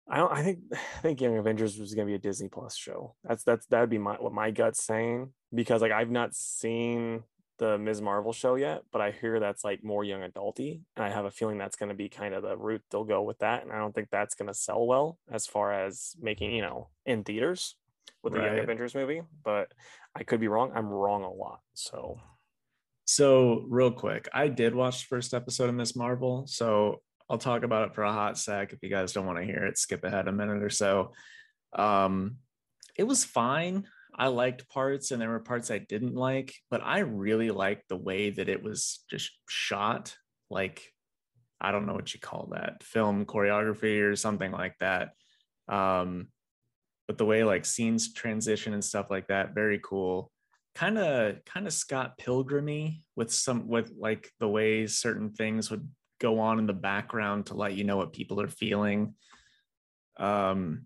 I 0.09 0.17
don't. 0.17 0.31
I 0.31 0.43
think 0.43 0.59
I 0.73 1.01
think 1.01 1.21
Young 1.21 1.37
Avengers 1.37 1.79
was 1.79 1.93
gonna 1.93 2.07
be 2.07 2.15
a 2.15 2.19
Disney 2.19 2.49
Plus 2.49 2.75
show. 2.75 3.15
That's 3.23 3.43
that's 3.43 3.65
that'd 3.67 3.89
be 3.89 3.97
my 3.97 4.15
what 4.15 4.33
my 4.33 4.51
gut's 4.51 4.83
saying 4.83 5.31
because 5.53 5.81
like 5.81 5.91
I've 5.91 6.11
not 6.11 6.35
seen 6.35 7.23
the 7.57 7.77
Ms. 7.77 8.01
Marvel 8.01 8.33
show 8.33 8.55
yet, 8.55 8.81
but 8.91 9.01
I 9.01 9.11
hear 9.11 9.39
that's 9.39 9.63
like 9.63 9.83
more 9.83 10.03
young 10.03 10.21
adulty, 10.21 10.81
and 10.95 11.05
I 11.05 11.09
have 11.09 11.25
a 11.25 11.31
feeling 11.31 11.57
that's 11.57 11.77
gonna 11.77 11.93
be 11.93 12.09
kind 12.09 12.33
of 12.33 12.43
the 12.43 12.57
route 12.57 12.83
they'll 12.91 13.05
go 13.05 13.21
with 13.21 13.39
that. 13.39 13.63
And 13.63 13.71
I 13.71 13.77
don't 13.77 13.95
think 13.95 14.09
that's 14.11 14.35
gonna 14.35 14.53
sell 14.53 14.85
well 14.85 15.17
as 15.31 15.47
far 15.47 15.71
as 15.71 16.15
making 16.19 16.51
you 16.51 16.61
know 16.61 16.89
in 17.05 17.23
theaters 17.23 17.75
with 18.23 18.33
the 18.33 18.39
right. 18.39 18.55
Young 18.55 18.59
Avengers 18.63 18.95
movie. 18.95 19.21
But 19.43 19.71
I 20.15 20.23
could 20.23 20.39
be 20.39 20.47
wrong. 20.47 20.71
I'm 20.75 20.87
wrong 20.87 21.23
a 21.23 21.31
lot. 21.31 21.59
So. 21.73 22.19
So 23.05 23.65
real 23.67 23.91
quick, 23.91 24.29
I 24.33 24.47
did 24.47 24.73
watch 24.73 25.01
the 25.01 25.07
first 25.07 25.33
episode 25.33 25.69
of 25.69 25.75
Ms. 25.75 25.95
Marvel. 25.95 26.45
So 26.47 27.01
I'll 27.29 27.37
talk 27.37 27.63
about 27.63 27.87
it 27.87 27.95
for 27.95 28.03
a 28.03 28.11
hot 28.11 28.37
sec. 28.37 28.73
If 28.73 28.79
you 28.81 28.89
guys 28.89 29.13
don't 29.13 29.25
want 29.25 29.39
to 29.39 29.45
hear 29.45 29.65
it, 29.65 29.77
skip 29.77 30.03
ahead 30.03 30.27
a 30.27 30.31
minute 30.31 30.63
or 30.63 30.69
so. 30.69 31.11
Um, 31.73 32.37
it 32.97 33.03
was 33.03 33.23
fine. 33.23 33.87
I 34.15 34.27
liked 34.27 34.69
parts 34.69 35.11
and 35.11 35.21
there 35.21 35.29
were 35.29 35.39
parts 35.39 35.71
I 35.71 35.79
didn't 35.79 36.15
like, 36.15 36.53
but 36.69 36.81
I 36.83 36.99
really 36.99 37.49
liked 37.49 37.87
the 37.87 37.97
way 37.97 38.29
that 38.29 38.49
it 38.49 38.61
was 38.61 39.03
just 39.09 39.31
shot. 39.49 40.15
Like, 40.49 40.93
I 41.59 41.71
don't 41.71 41.85
know 41.85 41.93
what 41.93 42.13
you 42.13 42.19
call 42.19 42.49
that 42.51 42.83
film 42.83 43.25
choreography 43.25 44.01
or 44.03 44.15
something 44.15 44.51
like 44.51 44.75
that. 44.79 45.11
Um, 45.69 46.27
but 47.07 47.17
the 47.17 47.25
way 47.25 47.43
like 47.43 47.65
scenes 47.65 48.13
transition 48.13 48.73
and 48.73 48.83
stuff 48.83 49.09
like 49.09 49.27
that, 49.27 49.53
very 49.53 49.79
cool. 49.83 50.31
Kind 50.75 50.97
of, 50.97 51.43
kind 51.45 51.67
of 51.67 51.73
Scott 51.73 52.17
Pilgrimy 52.17 53.03
with 53.15 53.31
some 53.31 53.67
with 53.67 53.91
like 53.99 54.29
the 54.39 54.47
way 54.47 54.87
certain 54.87 55.31
things 55.31 55.69
would 55.69 55.87
go 56.19 56.39
on 56.39 56.59
in 56.59 56.67
the 56.67 56.73
background 56.73 57.47
to 57.47 57.55
let 57.55 57.73
you 57.73 57.83
know 57.83 57.97
what 57.97 58.13
people 58.13 58.39
are 58.39 58.47
feeling. 58.47 59.15
Um, 60.17 60.85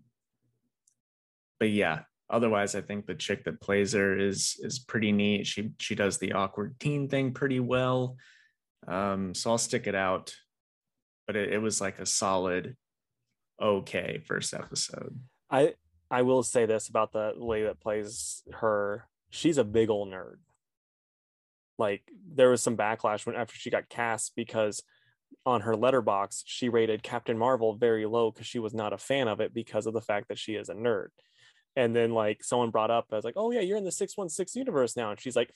but 1.60 1.70
yeah, 1.70 2.00
otherwise, 2.28 2.74
I 2.74 2.80
think 2.80 3.06
the 3.06 3.14
chick 3.14 3.44
that 3.44 3.60
plays 3.60 3.92
her 3.92 4.18
is 4.18 4.56
is 4.60 4.78
pretty 4.78 5.12
neat. 5.12 5.46
She 5.46 5.70
she 5.78 5.94
does 5.94 6.18
the 6.18 6.32
awkward 6.32 6.80
teen 6.80 7.08
thing 7.08 7.32
pretty 7.32 7.60
well. 7.60 8.16
Um, 8.88 9.34
so 9.34 9.50
I'll 9.50 9.58
stick 9.58 9.86
it 9.86 9.94
out. 9.94 10.34
But 11.26 11.36
it, 11.36 11.54
it 11.54 11.58
was 11.58 11.80
like 11.80 11.98
a 11.98 12.06
solid, 12.06 12.76
okay 13.60 14.22
first 14.26 14.54
episode. 14.54 15.18
I 15.50 15.74
I 16.10 16.22
will 16.22 16.42
say 16.42 16.66
this 16.66 16.88
about 16.88 17.12
the 17.12 17.32
lady 17.36 17.66
that 17.66 17.80
plays 17.80 18.42
her. 18.52 19.08
She's 19.30 19.58
a 19.58 19.64
big 19.64 19.90
old 19.90 20.08
nerd. 20.08 20.36
Like 21.78 22.02
there 22.32 22.50
was 22.50 22.62
some 22.62 22.76
backlash 22.76 23.26
when 23.26 23.36
after 23.36 23.54
she 23.56 23.70
got 23.70 23.88
cast 23.88 24.34
because 24.36 24.82
on 25.44 25.62
her 25.62 25.74
Letterboxd 25.74 26.44
she 26.46 26.68
rated 26.68 27.02
Captain 27.02 27.36
Marvel 27.36 27.76
very 27.76 28.06
low 28.06 28.30
because 28.30 28.46
she 28.46 28.58
was 28.58 28.72
not 28.72 28.92
a 28.92 28.98
fan 28.98 29.28
of 29.28 29.40
it 29.40 29.52
because 29.52 29.86
of 29.86 29.92
the 29.92 30.00
fact 30.00 30.28
that 30.28 30.38
she 30.38 30.54
is 30.54 30.68
a 30.68 30.74
nerd. 30.74 31.08
And 31.74 31.94
then 31.94 32.12
like 32.12 32.42
someone 32.42 32.70
brought 32.70 32.90
up, 32.90 33.08
I 33.12 33.16
was 33.16 33.24
like, 33.24 33.36
"Oh 33.36 33.50
yeah, 33.50 33.60
you're 33.60 33.76
in 33.76 33.84
the 33.84 33.92
six 33.92 34.16
one 34.16 34.30
six 34.30 34.56
universe 34.56 34.96
now," 34.96 35.10
and 35.10 35.20
she's 35.20 35.36
like, 35.36 35.52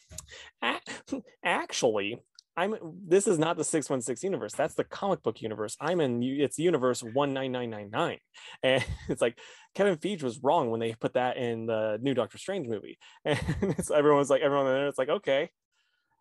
"Actually, 1.45 2.21
I'm. 2.57 2.75
This 3.07 3.27
is 3.27 3.39
not 3.39 3.57
the 3.57 3.65
six 3.65 3.89
one 3.89 4.01
six 4.01 4.23
universe. 4.23 4.53
That's 4.53 4.75
the 4.75 4.85
comic 4.85 5.23
book 5.23 5.41
universe. 5.41 5.77
I'm 5.81 6.01
in. 6.01 6.23
It's 6.23 6.59
universe 6.59 7.03
one 7.03 7.33
nine 7.33 7.53
nine 7.53 7.71
nine 7.71 7.91
nine." 7.91 8.19
And 8.63 8.85
it's 9.09 9.23
like 9.23 9.39
Kevin 9.75 9.97
Feige 9.97 10.23
was 10.23 10.41
wrong 10.43 10.71
when 10.71 10.81
they 10.81 10.95
put 10.95 11.15
that 11.15 11.37
in 11.37 11.67
the 11.67 11.99
new 12.03 12.15
Doctor 12.15 12.39
Strange 12.39 12.69
movie, 12.69 12.99
and 13.25 13.39
it's, 13.61 13.91
everyone's 13.91 14.31
like, 14.31 14.43
everyone 14.43 14.67
in 14.67 14.73
there, 14.73 14.89
it's 14.89 14.99
like, 14.99 15.09
okay, 15.09 15.51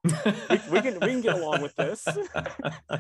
we, 0.04 0.12
we, 0.72 0.82
can 0.82 1.00
we 1.00 1.08
can 1.08 1.22
get 1.22 1.36
along 1.36 1.62
with 1.62 1.76
this. 1.76 2.08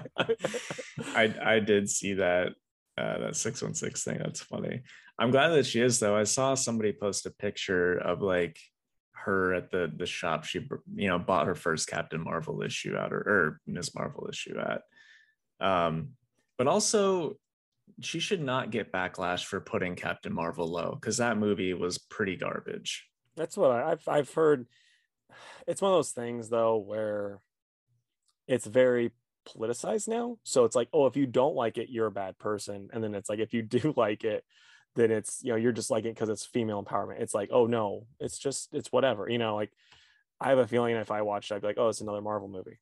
I 1.16 1.34
I 1.44 1.60
did 1.60 1.90
see 1.90 2.14
that 2.16 2.50
uh, 2.98 3.20
that 3.20 3.36
six 3.36 3.62
one 3.62 3.74
six 3.74 4.04
thing. 4.04 4.18
That's 4.18 4.42
funny. 4.42 4.82
I'm 5.18 5.32
glad 5.32 5.50
that 5.50 5.66
she 5.66 5.82
is 5.82 6.00
though. 6.00 6.16
I 6.16 6.24
saw 6.24 6.56
somebody 6.56 6.92
post 6.92 7.26
a 7.26 7.32
picture 7.32 7.98
of 7.98 8.22
like 8.22 8.60
her 9.26 9.54
at 9.54 9.72
the 9.72 9.92
the 9.96 10.06
shop 10.06 10.46
she 10.46 10.68
you 10.96 11.08
know 11.08 11.20
bought 11.20 11.48
her 11.48 11.56
first 11.56 11.88
Captain 11.88 12.24
Marvel 12.24 12.62
issue 12.62 12.96
out 12.96 13.14
or, 13.14 13.20
or 13.20 13.62
Ms. 13.68 13.96
Marvel 13.96 14.28
issue 14.30 14.58
at. 14.60 14.82
Um, 15.60 16.10
but 16.58 16.68
also 16.68 17.36
she 18.02 18.20
should 18.20 18.42
not 18.42 18.72
get 18.72 18.92
backlash 18.92 19.46
for 19.46 19.60
putting 19.60 19.96
Captain 19.96 20.34
Marvel 20.34 20.68
low 20.68 20.96
because 20.96 21.18
that 21.18 21.38
movie 21.38 21.74
was 21.74 21.98
pretty 21.98 22.36
garbage. 22.36 23.08
That's 23.36 23.58
what 23.58 23.72
I've 23.72 24.08
I've 24.08 24.34
heard 24.34 24.68
it's 25.68 25.82
one 25.82 25.92
of 25.92 25.98
those 25.98 26.12
things 26.12 26.50
though 26.50 26.78
where 26.78 27.40
it's 28.48 28.66
very 28.66 29.12
politicized 29.48 30.08
now. 30.08 30.38
So 30.44 30.66
it's 30.66 30.76
like, 30.76 30.90
oh, 30.94 31.06
if 31.06 31.16
you 31.16 31.26
don't 31.26 31.56
like 31.56 31.78
it, 31.78 31.90
you're 31.90 32.08
a 32.08 32.12
bad 32.12 32.38
person. 32.40 32.90
And 32.92 33.04
then 33.04 33.16
it's 33.16 33.30
like, 33.30 33.40
if 33.40 33.54
you 33.54 33.62
do 33.62 33.94
like 33.98 34.24
it, 34.24 34.44
then 34.96 35.12
it's, 35.12 35.40
you 35.44 35.52
know, 35.52 35.56
you're 35.56 35.72
just 35.72 35.92
like 35.92 36.06
it 36.06 36.16
because 36.16 36.30
it's 36.30 36.46
female 36.46 36.84
empowerment. 36.84 37.22
It's 37.22 37.34
like, 37.34 37.50
oh 37.52 37.66
no, 37.66 38.06
it's 38.20 38.38
just, 38.38 38.74
it's 38.74 38.92
whatever. 38.92 39.30
You 39.30 39.38
know, 39.38 39.56
like 39.56 39.72
I 40.40 40.50
have 40.50 40.58
a 40.58 40.68
feeling 40.68 40.96
if 40.96 41.12
I 41.12 41.22
watched, 41.22 41.52
I'd 41.52 41.62
be 41.62 41.68
like, 41.68 41.78
oh, 41.78 41.90
it's 41.90 42.02
another 42.02 42.22
Marvel 42.22 42.48
movie. 42.48 42.80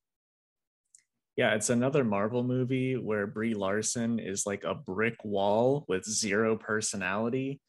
Yeah, 1.36 1.54
it's 1.54 1.70
another 1.70 2.04
Marvel 2.04 2.44
movie 2.44 2.98
where 2.98 3.28
Brie 3.28 3.54
Larson 3.54 4.20
is 4.20 4.48
like 4.48 4.64
a 4.64 4.74
brick 4.74 5.24
wall 5.24 5.86
with 5.88 6.04
zero 6.04 6.58
personality 6.58 7.62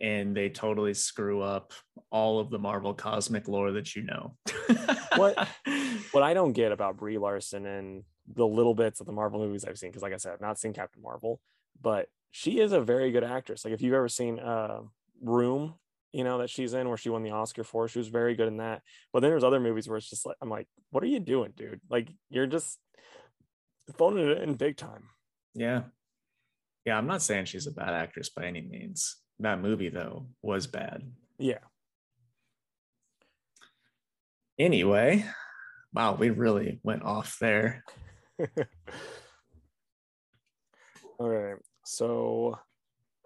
and 0.00 0.34
they 0.34 0.48
totally 0.48 0.94
screw 0.94 1.42
up 1.42 1.72
all 2.10 2.40
of 2.40 2.50
the 2.50 2.58
Marvel 2.58 2.94
cosmic 2.94 3.48
lore 3.48 3.72
that 3.72 3.94
you 3.94 4.02
know. 4.02 4.36
what 5.16 5.48
what 6.12 6.22
I 6.22 6.34
don't 6.34 6.52
get 6.52 6.72
about 6.72 6.96
Brie 6.96 7.18
Larson 7.18 7.66
and 7.66 8.04
the 8.32 8.46
little 8.46 8.74
bits 8.74 9.00
of 9.00 9.06
the 9.06 9.12
Marvel 9.12 9.40
movies 9.40 9.64
I've 9.64 9.78
seen, 9.78 9.90
because 9.90 10.02
like 10.02 10.14
I 10.14 10.16
said, 10.16 10.32
I've 10.32 10.40
not 10.40 10.58
seen 10.58 10.72
Captain 10.72 11.02
Marvel, 11.02 11.40
but 11.80 12.08
she 12.30 12.60
is 12.60 12.72
a 12.72 12.80
very 12.80 13.10
good 13.10 13.24
actress. 13.24 13.64
Like 13.64 13.74
if 13.74 13.82
you've 13.82 13.94
ever 13.94 14.08
seen 14.08 14.38
uh 14.38 14.80
Room, 15.22 15.74
you 16.12 16.24
know, 16.24 16.38
that 16.38 16.50
she's 16.50 16.72
in 16.72 16.88
where 16.88 16.96
she 16.96 17.10
won 17.10 17.22
the 17.22 17.30
Oscar 17.30 17.62
for, 17.62 17.88
she 17.88 17.98
was 17.98 18.08
very 18.08 18.34
good 18.34 18.48
in 18.48 18.56
that. 18.56 18.82
But 19.12 19.20
then 19.20 19.30
there's 19.30 19.44
other 19.44 19.60
movies 19.60 19.88
where 19.88 19.98
it's 19.98 20.08
just 20.08 20.26
like 20.26 20.36
I'm 20.40 20.50
like, 20.50 20.66
what 20.90 21.04
are 21.04 21.08
you 21.08 21.20
doing, 21.20 21.52
dude? 21.56 21.80
Like 21.90 22.08
you're 22.30 22.46
just 22.46 22.78
phoning 23.96 24.30
it 24.30 24.42
in 24.42 24.54
big 24.54 24.76
time. 24.76 25.04
Yeah. 25.54 25.82
Yeah, 26.86 26.96
I'm 26.96 27.06
not 27.06 27.22
saying 27.22 27.44
she's 27.44 27.66
a 27.66 27.72
bad 27.72 27.92
actress 27.92 28.30
by 28.30 28.46
any 28.46 28.62
means 28.62 29.16
that 29.40 29.60
movie 29.60 29.88
though 29.88 30.26
was 30.42 30.66
bad. 30.66 31.02
Yeah. 31.38 31.58
Anyway, 34.58 35.24
wow, 35.94 36.14
we 36.14 36.30
really 36.30 36.80
went 36.82 37.02
off 37.02 37.38
there. 37.40 37.82
All 41.18 41.28
right. 41.28 41.56
So 41.84 42.58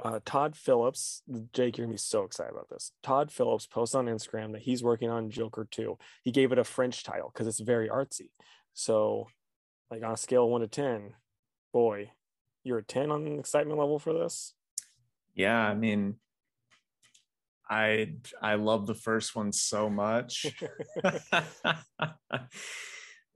uh, 0.03 0.21
Todd 0.25 0.57
Phillips, 0.57 1.23
Jake, 1.53 1.77
you're 1.77 1.87
gonna 1.87 1.95
be 1.95 1.99
so 1.99 2.25
excited 2.25 2.53
about 2.53 2.69
this. 2.69 2.93
Todd 3.03 3.31
Phillips 3.31 3.67
posts 3.67 3.95
on 3.95 4.07
Instagram 4.07 4.53
that 4.53 4.63
he's 4.63 4.83
working 4.83 5.11
on 5.11 5.31
Joker 5.31 5.67
2. 5.71 5.99
He 6.23 6.31
gave 6.33 6.53
it 6.53 6.59
a 6.59 6.65
French 6.65 7.05
title 7.05 7.31
because 7.33 7.47
it's 7.47 7.61
very 7.61 7.89
artsy. 7.89 8.31
So, 8.73 9.29
like 9.91 10.03
on 10.03 10.13
a 10.13 10.17
scale 10.17 10.45
of 10.45 10.51
one 10.51 10.63
to 10.63 10.69
10, 10.69 11.15
boy, 11.73 12.11
you're 12.65 12.79
a 12.79 12.83
10 12.85 13.11
on 13.11 13.25
the 13.25 13.39
excitement 13.39 13.79
level 13.79 13.99
for 13.99 14.13
this? 14.13 14.55
yeah 15.35 15.59
i 15.59 15.75
mean 15.75 16.15
i 17.69 18.13
i 18.41 18.55
love 18.55 18.87
the 18.87 18.95
first 18.95 19.35
one 19.35 19.53
so 19.53 19.91
much 19.91 20.47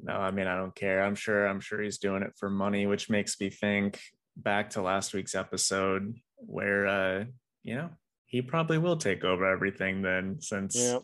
no 0.01 0.13
i 0.13 0.31
mean 0.31 0.47
i 0.47 0.57
don't 0.57 0.75
care 0.75 1.03
i'm 1.03 1.15
sure 1.15 1.47
i'm 1.47 1.61
sure 1.61 1.81
he's 1.83 1.99
doing 1.99 2.23
it 2.23 2.33
for 2.37 2.49
money 2.49 2.87
which 2.87 3.11
makes 3.11 3.41
me 3.41 3.51
think 3.51 4.01
back 4.38 4.71
to 4.71 4.83
last 4.83 5.12
week's 5.12 5.35
episode 5.35 6.14
where 6.37 6.87
uh 6.87 7.25
you 7.64 7.75
know 7.75 7.90
he 8.26 8.40
probably 8.42 8.78
will 8.78 8.97
take 8.97 9.25
over 9.25 9.45
everything 9.50 10.00
then 10.02 10.40
since 10.40 10.76
Yep. 10.76 11.02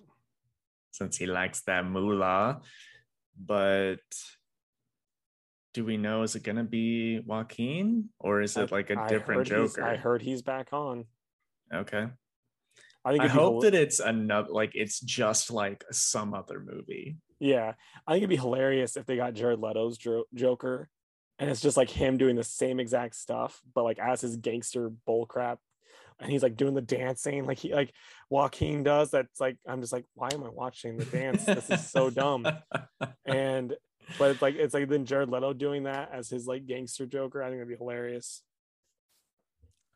since 0.92 1.16
he 1.16 1.26
likes 1.26 1.62
that 1.62 1.84
moolah. 1.84 2.60
But 3.36 3.98
do 5.72 5.84
we 5.84 5.96
know 5.96 6.22
is 6.22 6.36
it 6.36 6.44
gonna 6.44 6.62
be 6.64 7.18
Joaquin 7.20 8.10
or 8.20 8.40
is 8.42 8.56
it 8.56 8.70
like 8.70 8.90
a 8.90 8.98
I 9.00 9.08
different 9.08 9.46
Joker? 9.46 9.82
I 9.82 9.96
heard 9.96 10.22
he's 10.22 10.42
back 10.42 10.72
on. 10.72 11.06
okay. 11.74 12.06
I 13.06 13.10
think 13.10 13.24
I 13.24 13.28
hope 13.28 13.62
that 13.62 13.74
it's 13.74 14.00
another 14.00 14.48
like 14.50 14.70
it's 14.74 14.98
just 15.00 15.50
like 15.50 15.84
some 15.90 16.32
other 16.32 16.58
movie. 16.60 17.16
Yeah, 17.38 17.72
I 18.06 18.12
think 18.12 18.20
it'd 18.22 18.30
be 18.30 18.36
hilarious 18.36 18.96
if 18.96 19.04
they 19.04 19.16
got 19.16 19.34
Jared 19.34 19.58
Leto's 19.60 19.98
jo- 19.98 20.24
Joker, 20.32 20.88
and 21.38 21.50
it's 21.50 21.60
just 21.60 21.76
like 21.76 21.90
him 21.90 22.16
doing 22.16 22.36
the 22.36 22.44
same 22.44 22.78
exact 22.80 23.16
stuff, 23.16 23.60
but 23.74 23.84
like 23.84 23.98
as 23.98 24.20
his 24.20 24.36
gangster 24.36 24.90
bullcrap, 25.08 25.58
and 26.20 26.30
he's 26.30 26.42
like 26.42 26.56
doing 26.56 26.74
the 26.74 26.80
dancing 26.80 27.44
like 27.44 27.58
he 27.58 27.74
like 27.74 27.92
Joaquin 28.30 28.82
does. 28.84 29.10
That's 29.10 29.40
like 29.40 29.56
I'm 29.66 29.80
just 29.80 29.92
like, 29.92 30.04
why 30.14 30.28
am 30.32 30.44
I 30.44 30.48
watching 30.48 30.96
the 30.96 31.04
dance? 31.04 31.44
this 31.44 31.68
is 31.70 31.90
so 31.90 32.10
dumb. 32.10 32.46
And 33.26 33.74
but 34.18 34.30
it's 34.30 34.42
like 34.42 34.54
it's 34.56 34.74
like 34.74 34.88
then 34.88 35.06
Jared 35.06 35.30
Leto 35.30 35.52
doing 35.52 35.84
that 35.84 36.10
as 36.12 36.28
his 36.28 36.46
like 36.46 36.66
gangster 36.66 37.06
Joker. 37.06 37.42
I 37.42 37.46
think 37.46 37.56
it'd 37.56 37.68
be 37.68 37.76
hilarious. 37.76 38.42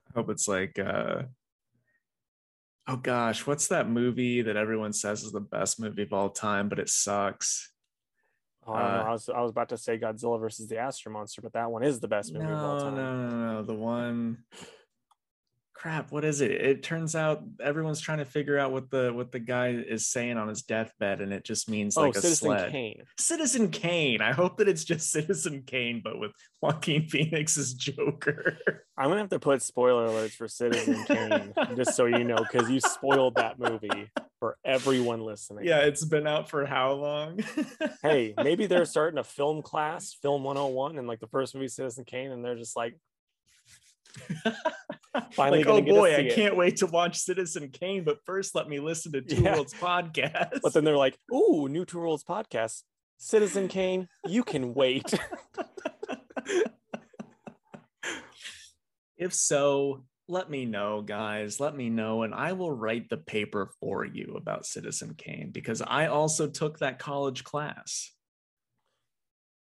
I 0.09 0.18
hope 0.18 0.30
it's 0.30 0.49
like 0.49 0.78
uh 0.78 1.23
oh 2.88 2.97
gosh 2.97 3.47
what's 3.47 3.68
that 3.68 3.88
movie 3.88 4.40
that 4.42 4.57
everyone 4.57 4.95
says 4.95 5.23
is 5.23 5.33
the 5.33 5.40
best 5.40 5.78
movie 5.78 6.02
of 6.02 6.12
all 6.14 6.30
time 6.30 6.71
but 6.71 6.78
it 6.78 6.88
sucks 6.88 7.71
Oh, 8.69 8.75
I 8.75 8.83
don't 8.83 8.93
know. 8.93 9.01
Uh, 9.01 9.05
I 9.05 9.11
was 9.11 9.29
I 9.31 9.41
was 9.41 9.51
about 9.51 9.71
to 9.71 9.79
say 9.79 9.99
Godzilla 9.99 10.39
versus 10.39 10.69
the 10.69 10.79
Astro 10.79 11.11
Monster, 11.13 11.41
but 11.41 11.55
that 11.55 11.71
one 11.71 11.83
is 11.83 12.01
the 12.01 12.09
best 12.09 12.33
movie 12.33 12.45
of 12.45 12.59
all 12.59 12.79
no, 12.79 12.85
time. 12.85 12.97
no 12.97 13.29
no 13.29 13.53
no 13.55 13.63
the 13.63 13.75
one 13.75 14.45
crap 15.78 16.11
what 16.11 16.25
is 16.25 16.40
it? 16.40 16.50
It 16.50 16.82
turns 16.82 17.14
out 17.14 17.42
everyone's 17.62 18.00
trying 18.00 18.18
to 18.18 18.25
figure 18.25 18.58
out 18.58 18.73
what 18.73 18.90
the 18.90 19.12
what 19.12 19.30
the 19.30 19.38
guy 19.38 19.68
is 19.68 20.06
saying 20.06 20.37
on 20.37 20.49
his 20.49 20.62
deathbed 20.62 21.20
and 21.20 21.32
it 21.32 21.44
just 21.44 21.70
means 21.70 21.97
oh, 21.97 22.02
like 22.02 22.16
a 22.16 22.20
Citizen 22.20 22.47
sled. 22.49 22.73
Kane. 22.73 23.02
citizen 23.16 23.70
kane. 23.70 24.20
I 24.20 24.32
hope 24.32 24.56
that 24.58 24.68
it's 24.68 24.85
just 24.85 25.11
citizen 25.12 25.62
kane 25.64 26.00
but 26.02 26.18
with 26.18 26.32
joaquin 26.61 27.06
phoenix's 27.06 27.75
joker. 27.75 28.58
I'm 28.99 29.08
gonna 29.08 29.20
have 29.20 29.30
to 29.30 29.38
put 29.38 29.62
spoiler 29.62 30.08
alerts 30.08 30.32
for 30.32 30.49
Citizen 30.49 31.04
Kane, 31.04 31.54
just 31.76 31.94
so 31.94 32.06
you 32.06 32.25
know, 32.25 32.38
because 32.38 32.68
you 32.68 32.80
spoiled 32.80 33.37
that 33.37 33.56
movie 33.56 34.11
for 34.40 34.56
everyone 34.64 35.20
listening. 35.20 35.64
yeah 35.64 35.78
it's 35.78 36.04
been 36.04 36.26
out 36.26 36.50
for 36.50 36.66
how 36.66 36.92
long? 36.92 37.38
Hey, 38.02 38.35
maybe 38.37 38.66
they're 38.66 38.85
starting 38.85 39.18
a 39.18 39.25
film 39.25 39.62
class, 39.62 40.16
film 40.20 40.42
101, 40.42 40.99
and 40.99 41.06
like 41.06 41.20
the 41.20 41.28
first 41.28 41.54
movie, 41.54 41.68
Citizen 41.68 42.04
Kane, 42.04 42.32
and 42.32 42.44
they're 42.44 42.56
just 42.56 42.76
like, 42.76 42.97
finally 45.33 45.65
like, 45.65 45.69
oh 45.69 45.81
boy, 45.83 46.11
I 46.15 46.21
it. 46.21 46.35
can't 46.35 46.57
wait 46.57 46.77
to 46.79 46.87
watch 46.87 47.19
Citizen 47.19 47.69
Kane, 47.71 48.05
but 48.05 48.19
first 48.25 48.55
let 48.55 48.69
me 48.69 48.79
listen 48.81 49.12
to 49.12 49.23
Two 49.23 49.43
Yeah. 49.43 49.55
Worlds 49.55 49.75
podcast. 49.75 50.61
but 50.62 50.73
then 50.73 50.85
they're 50.85 50.97
like, 50.97 51.19
ooh, 51.35 51.69
New 51.69 51.85
Two 51.85 51.99
Worlds 51.99 52.25
podcast, 52.25 52.83
Citizen 53.19 53.69
Kane, 53.69 54.09
you 54.27 54.43
can 54.45 54.75
wait. 54.75 55.15
if 59.17 59.35
so, 59.35 60.05
let 60.29 60.50
me 60.50 60.65
know, 60.67 61.00
guys. 61.03 61.59
Let 61.59 61.75
me 61.75 61.88
know, 61.91 62.23
and 62.23 62.35
I 62.35 62.53
will 62.53 62.73
write 62.73 63.09
the 63.09 63.17
paper 63.17 63.71
for 63.81 64.05
you 64.05 64.35
about 64.37 64.67
Citizen 64.67 65.15
Kane 65.17 65.50
because 65.53 65.81
I 65.83 66.07
also 66.07 66.49
took 66.49 66.79
that 66.81 66.99
college 66.99 67.45
class. 67.45 68.13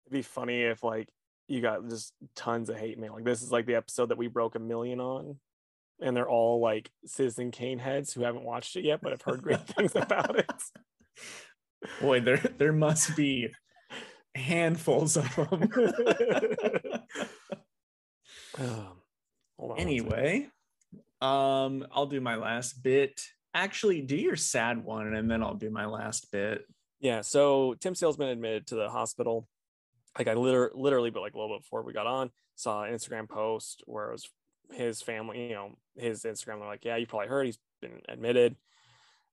It'd 0.07 0.13
be 0.13 0.23
funny 0.23 0.63
if 0.63 0.83
like 0.83 1.09
you 1.51 1.61
got 1.61 1.89
just 1.89 2.15
tons 2.37 2.71
of 2.71 2.77
hate 2.77 2.99
mail. 2.99 3.15
Like 3.15 3.25
this 3.25 3.43
is 3.43 3.51
like 3.51 3.67
the 3.67 3.75
episode 3.75 4.11
that 4.11 4.19
we 4.19 4.29
broke 4.29 4.55
a 4.55 4.61
million 4.61 5.01
on, 5.01 5.37
and 6.01 6.17
they're 6.17 6.29
all 6.29 6.61
like 6.61 6.91
Citizen 7.07 7.51
Kane 7.51 7.79
heads 7.79 8.13
who 8.13 8.23
haven't 8.23 8.45
watched 8.45 8.77
it 8.77 8.85
yet, 8.85 9.01
but 9.03 9.13
have 9.13 9.23
heard 9.23 9.43
great 9.43 9.67
things 9.67 9.97
about 9.97 10.39
it. 10.39 10.51
Boy, 12.01 12.21
there 12.21 12.39
there 12.59 12.73
must 12.73 13.17
be 13.17 13.49
handfuls 14.35 15.17
of 15.17 15.35
them. 15.35 15.71
Um, 18.59 18.97
hold 19.57 19.73
on 19.73 19.79
anyway, 19.79 20.49
um, 21.21 21.87
I'll 21.93 22.07
do 22.07 22.21
my 22.21 22.35
last 22.35 22.83
bit. 22.83 23.23
Actually, 23.55 24.03
do 24.03 24.17
your 24.17 24.37
sad 24.37 24.85
one, 24.85 25.15
and 25.15 25.31
then 25.31 25.43
I'll 25.43 25.55
do 25.55 25.71
my 25.71 25.87
last 25.87 26.31
bit. 26.33 26.65
Yeah, 27.01 27.21
so 27.21 27.75
Tim 27.81 27.95
Sale's 27.95 28.17
been 28.17 28.29
admitted 28.29 28.67
to 28.69 28.75
the 28.75 28.89
hospital. 28.89 29.47
Like 30.19 30.29
I 30.29 30.35
literally, 30.35 30.73
literally, 30.75 31.11
but 31.11 31.21
like 31.21 31.35
a 31.35 31.39
little 31.39 31.57
bit 31.57 31.63
before 31.63 31.83
we 31.83 31.93
got 31.93 32.07
on, 32.07 32.31
saw 32.57 32.83
an 32.83 32.93
Instagram 32.93 33.29
post 33.29 33.83
where 33.87 34.09
it 34.09 34.13
was 34.13 34.29
his 34.73 35.03
family, 35.03 35.49
you 35.49 35.55
know, 35.55 35.77
his 35.97 36.23
Instagram. 36.23 36.59
They're 36.59 36.67
like, 36.67 36.85
"Yeah, 36.85 36.97
you 36.97 37.07
probably 37.07 37.29
heard 37.29 37.47
he's 37.47 37.59
been 37.81 38.01
admitted." 38.09 38.57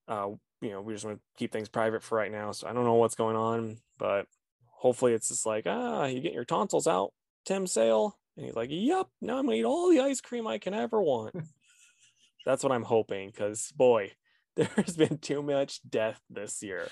Uh, 0.08 0.30
you 0.62 0.72
know, 0.72 0.82
we 0.82 0.94
just 0.94 1.06
want 1.06 1.18
to 1.18 1.24
keep 1.38 1.52
things 1.52 1.70
private 1.70 2.04
for 2.04 2.18
right 2.18 2.32
now. 2.32 2.52
So 2.52 2.68
I 2.68 2.74
don't 2.74 2.86
know 2.86 2.96
what's 2.96 3.16
going 3.16 3.36
on, 3.36 3.78
but 3.98 4.28
hopefully 4.66 5.14
it's 5.14 5.30
just 5.30 5.46
like, 5.46 5.66
ah, 5.68 6.06
you 6.06 6.22
get 6.22 6.34
your 6.34 6.46
tonsils 6.46 6.88
out, 6.88 7.14
Tim 7.46 7.68
Sale, 7.68 8.18
and 8.36 8.46
he's 8.46 8.56
like, 8.56 8.70
"Yep, 8.72 9.08
now 9.22 9.38
I'm 9.38 9.46
gonna 9.46 9.58
eat 9.58 9.66
all 9.66 9.90
the 9.90 10.00
ice 10.00 10.22
cream 10.22 10.48
I 10.48 10.58
can 10.58 10.74
ever 10.74 11.02
want." 11.02 11.36
That's 12.46 12.64
what 12.64 12.72
I'm 12.72 12.84
hoping, 12.84 13.30
because 13.30 13.72
boy, 13.76 14.14
there's 14.56 14.96
been 14.96 15.18
too 15.18 15.42
much 15.42 15.82
death 15.88 16.22
this 16.30 16.64
year. 16.64 16.88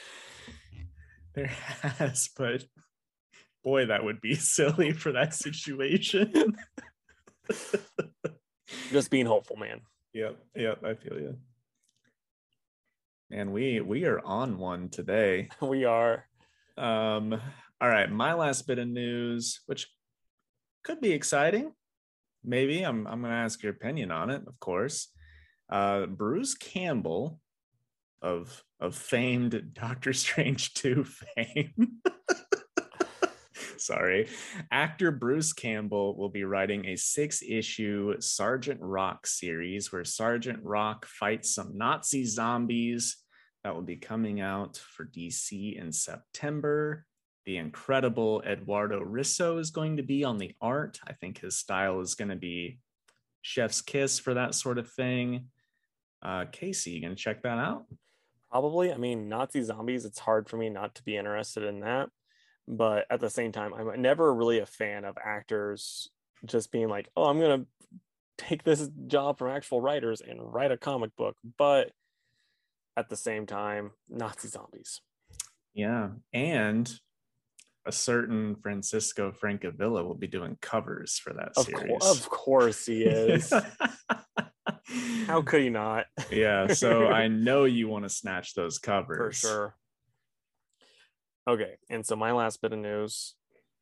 There 1.34 1.48
has, 1.48 2.30
but 2.38 2.65
boy, 3.65 3.88
that 3.88 4.06
would 4.06 4.21
be 4.21 4.36
silly 4.56 4.93
for 4.93 5.12
that 5.12 5.34
situation. 5.34 6.56
Just 8.91 9.12
being 9.12 9.25
hopeful, 9.25 9.58
man. 9.58 9.82
yep, 10.13 10.38
yep, 10.56 10.82
I 10.86 10.93
feel 10.93 11.19
you. 11.19 11.36
And 13.32 13.51
we 13.51 13.82
we 13.82 14.06
are 14.06 14.21
on 14.23 14.58
one 14.58 14.88
today. 14.89 15.49
We 15.62 15.84
are. 15.84 16.25
Um, 16.78 17.34
all 17.82 17.89
right, 17.89 18.10
my 18.10 18.34
last 18.34 18.67
bit 18.67 18.80
of 18.80 18.88
news, 18.88 19.62
which 19.65 19.88
could 20.84 21.01
be 21.01 21.12
exciting. 21.12 21.73
Maybe 22.43 22.84
I'm 22.84 23.08
I'm 23.08 23.21
gonna 23.21 23.34
ask 23.34 23.62
your 23.63 23.73
opinion 23.73 24.12
on 24.12 24.30
it, 24.30 24.43
of 24.47 24.60
course. 24.60 25.10
Uh, 25.69 26.06
Bruce 26.06 26.54
Campbell 26.54 27.39
of 28.21 28.63
of 28.80 28.95
famed 28.95 29.73
Doctor 29.73 30.13
Strange 30.13 30.73
2 30.75 31.04
fame. 31.06 32.01
Sorry. 33.86 34.28
Actor 34.71 35.12
Bruce 35.12 35.54
Campbell 35.54 36.17
will 36.17 36.30
be 36.30 36.43
writing 36.43 36.86
a 36.88 36.95
six 36.95 37.43
issue 37.48 38.19
Sergeant 38.19 38.80
Rock 38.82 39.28
series 39.28 39.91
where 39.91 40.04
Sergeant 40.04 40.60
Rock 40.63 41.06
fights 41.06 41.54
some 41.54 41.78
Nazi 41.78 42.26
zombies 42.26 43.17
that 43.63 43.76
will 43.76 43.84
be 43.84 43.98
coming 43.98 44.41
out 44.41 44.78
for 44.78 45.06
DC 45.06 45.80
in 45.80 45.91
September. 45.91 47.06
The 47.45 47.58
incredible 47.58 48.41
Eduardo 48.43 49.04
Risso 49.04 49.60
is 49.60 49.69
going 49.69 49.98
to 49.98 50.04
be 50.04 50.24
on 50.24 50.39
the 50.39 50.56
art. 50.60 51.00
I 51.08 51.13
think 51.13 51.39
his 51.39 51.60
style 51.60 52.00
is 52.00 52.15
going 52.15 52.30
to 52.30 52.36
be 52.36 52.80
chef's 53.43 53.82
kiss 53.82 54.17
for 54.17 54.34
that 54.34 54.56
sort 54.56 54.80
of 54.80 54.89
thing. 54.89 55.50
Uh, 56.24 56.45
Casey, 56.52 56.91
you 56.91 57.02
going 57.02 57.15
to 57.15 57.21
check 57.21 57.43
that 57.43 57.60
out? 57.60 57.86
Probably. 58.50 58.91
I 58.91 58.98
mean, 58.98 59.30
Nazi 59.30 59.62
zombies, 59.62 60.06
it's 60.06 60.17
hard 60.17 60.50
for 60.50 60.58
me 60.58 60.69
not 60.69 60.95
to 60.95 61.04
be 61.04 61.17
interested 61.17 61.63
in 61.63 61.82
that. 61.82 62.10
But 62.67 63.06
at 63.10 63.19
the 63.19 63.30
same 63.30 63.51
time, 63.51 63.73
I'm 63.73 64.01
never 64.01 64.34
really 64.34 64.60
a 64.60 64.65
fan 64.65 65.06
of 65.06 65.17
actors 65.23 66.10
just 66.45 66.71
being 66.71 66.89
like, 66.89 67.10
oh, 67.15 67.25
I'm 67.25 67.39
going 67.39 67.62
to 67.62 67.67
take 68.38 68.63
this 68.63 68.89
job 69.08 69.38
from 69.38 69.49
actual 69.51 69.82
writers 69.82 70.21
and 70.21 70.39
write 70.41 70.71
a 70.71 70.78
comic 70.78 71.15
book. 71.15 71.36
But 71.58 71.91
at 72.97 73.10
the 73.10 73.15
same 73.15 73.45
time, 73.45 73.91
Nazi 74.10 74.47
zombies. 74.47 75.01
Yeah. 75.73 76.10
And 76.34 76.91
a 77.86 77.91
certain 77.91 78.56
Francisco 78.56 79.32
Francavilla 79.32 80.04
will 80.04 80.15
be 80.15 80.28
doing 80.28 80.58
covers 80.62 81.19
for 81.19 81.34
that 81.34 81.51
Of, 81.56 81.65
series. 81.65 81.99
cour- 82.01 82.12
of 82.12 82.30
course 82.30 82.86
he 82.86 83.04
is. 83.04 83.54
How 85.28 85.41
could 85.41 85.62
he 85.62 85.69
not? 85.69 86.06
yeah. 86.32 86.67
So 86.73 87.08
I 87.12 87.28
know 87.28 87.65
you 87.65 87.88
want 87.88 88.06
to 88.06 88.10
snatch 88.10 88.54
those 88.56 88.80
covers. 88.80 89.39
For 89.39 89.47
sure. 89.47 89.75
Okay, 91.47 91.75
and 91.91 92.03
so 92.03 92.15
my 92.15 92.31
last 92.31 92.60
bit 92.60 92.73
of 92.73 92.79
news. 92.79 93.36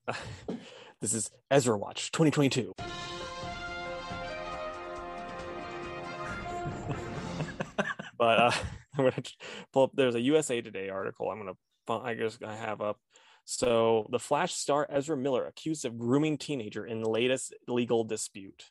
this 0.99 1.13
is 1.13 1.31
Ezra 1.49 1.77
Watch 1.77 2.11
2022. 2.11 2.73
but 8.17 8.39
uh, 8.39 8.51
I'm 8.97 9.05
gonna 9.05 9.13
pull 9.71 9.83
up. 9.83 9.91
There's 9.93 10.15
a 10.15 10.21
USA 10.21 10.59
Today 10.59 10.89
article. 10.89 11.31
I'm 11.31 11.39
gonna. 11.39 11.53
I 12.03 12.15
guess 12.15 12.37
I 12.45 12.53
have 12.53 12.81
up. 12.81 12.99
So 13.45 14.07
the 14.11 14.19
Flash 14.19 14.53
star 14.53 14.85
Ezra 14.89 15.15
Miller 15.15 15.45
accused 15.45 15.85
of 15.85 15.97
grooming 15.97 16.37
teenager 16.37 16.85
in 16.85 17.01
the 17.01 17.09
latest 17.09 17.55
legal 17.69 18.03
dispute. 18.03 18.65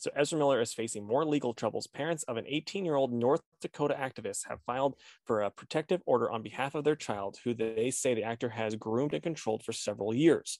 So 0.00 0.10
Ezra 0.16 0.38
Miller 0.38 0.62
is 0.62 0.72
facing 0.72 1.06
more 1.06 1.26
legal 1.26 1.52
troubles. 1.52 1.86
Parents 1.86 2.22
of 2.22 2.38
an 2.38 2.46
18-year-old 2.46 3.12
North 3.12 3.42
Dakota 3.60 3.94
activist 3.94 4.48
have 4.48 4.62
filed 4.62 4.96
for 5.26 5.42
a 5.42 5.50
protective 5.50 6.00
order 6.06 6.30
on 6.30 6.42
behalf 6.42 6.74
of 6.74 6.84
their 6.84 6.96
child, 6.96 7.36
who 7.44 7.52
they 7.52 7.90
say 7.90 8.14
the 8.14 8.24
actor 8.24 8.48
has 8.48 8.74
groomed 8.76 9.12
and 9.12 9.22
controlled 9.22 9.62
for 9.62 9.74
several 9.74 10.14
years. 10.14 10.58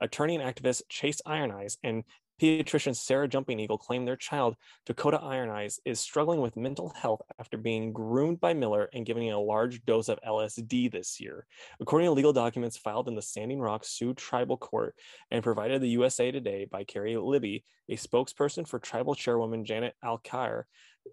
Attorney 0.00 0.34
and 0.34 0.42
activist 0.42 0.82
Chase 0.88 1.20
Iron 1.24 1.52
Eyes 1.52 1.78
and 1.84 2.02
Pediatrician 2.42 2.96
Sarah 2.96 3.28
Jumping 3.28 3.60
Eagle 3.60 3.78
claimed 3.78 4.08
their 4.08 4.16
child, 4.16 4.56
Dakota 4.84 5.20
Iron 5.22 5.48
Eyes, 5.48 5.78
is 5.84 6.00
struggling 6.00 6.40
with 6.40 6.56
mental 6.56 6.88
health 6.88 7.22
after 7.38 7.56
being 7.56 7.92
groomed 7.92 8.40
by 8.40 8.52
Miller 8.52 8.90
and 8.92 9.06
given 9.06 9.22
a 9.22 9.38
large 9.38 9.84
dose 9.84 10.08
of 10.08 10.18
LSD 10.26 10.90
this 10.90 11.20
year. 11.20 11.46
According 11.78 12.08
to 12.08 12.12
legal 12.12 12.32
documents 12.32 12.76
filed 12.76 13.06
in 13.06 13.14
the 13.14 13.22
Standing 13.22 13.60
Rock 13.60 13.84
Sioux 13.84 14.12
Tribal 14.12 14.56
Court 14.56 14.96
and 15.30 15.44
provided 15.44 15.80
the 15.80 15.90
USA 15.90 16.32
Today 16.32 16.66
by 16.68 16.82
Carrie 16.82 17.16
Libby, 17.16 17.62
a 17.88 17.96
spokesperson 17.96 18.66
for 18.66 18.80
tribal 18.80 19.14
chairwoman 19.14 19.64
Janet 19.64 19.94
Alkire, 20.04 20.64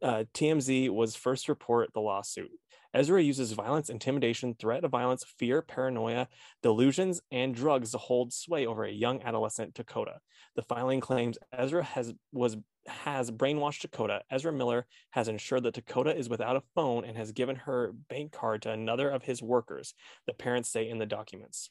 uh, 0.01 0.23
TMZ 0.33 0.89
was 0.89 1.15
first 1.15 1.45
to 1.45 1.51
report 1.51 1.89
the 1.93 2.01
lawsuit. 2.01 2.51
Ezra 2.93 3.21
uses 3.21 3.51
violence, 3.51 3.89
intimidation, 3.89 4.55
threat 4.55 4.83
of 4.83 4.91
violence, 4.91 5.23
fear, 5.37 5.61
paranoia, 5.61 6.27
delusions, 6.63 7.21
and 7.31 7.53
drugs 7.53 7.91
to 7.91 7.99
hold 7.99 8.33
sway 8.33 8.65
over 8.65 8.83
a 8.83 8.91
young 8.91 9.21
adolescent 9.21 9.75
Dakota. 9.75 10.15
The 10.55 10.63
filing 10.63 10.99
claims 10.99 11.37
Ezra 11.53 11.83
has 11.83 12.13
was 12.31 12.57
has 12.87 13.29
brainwashed 13.29 13.81
Dakota. 13.81 14.21
Ezra 14.31 14.51
Miller 14.51 14.87
has 15.11 15.27
ensured 15.27 15.63
that 15.63 15.75
Dakota 15.75 16.15
is 16.15 16.29
without 16.29 16.55
a 16.55 16.63
phone 16.73 17.05
and 17.05 17.15
has 17.17 17.31
given 17.31 17.55
her 17.55 17.93
bank 18.09 18.31
card 18.31 18.63
to 18.63 18.71
another 18.71 19.09
of 19.09 19.23
his 19.23 19.43
workers, 19.43 19.93
the 20.25 20.33
parents 20.33 20.71
say 20.71 20.89
in 20.89 20.97
the 20.97 21.05
documents. 21.05 21.69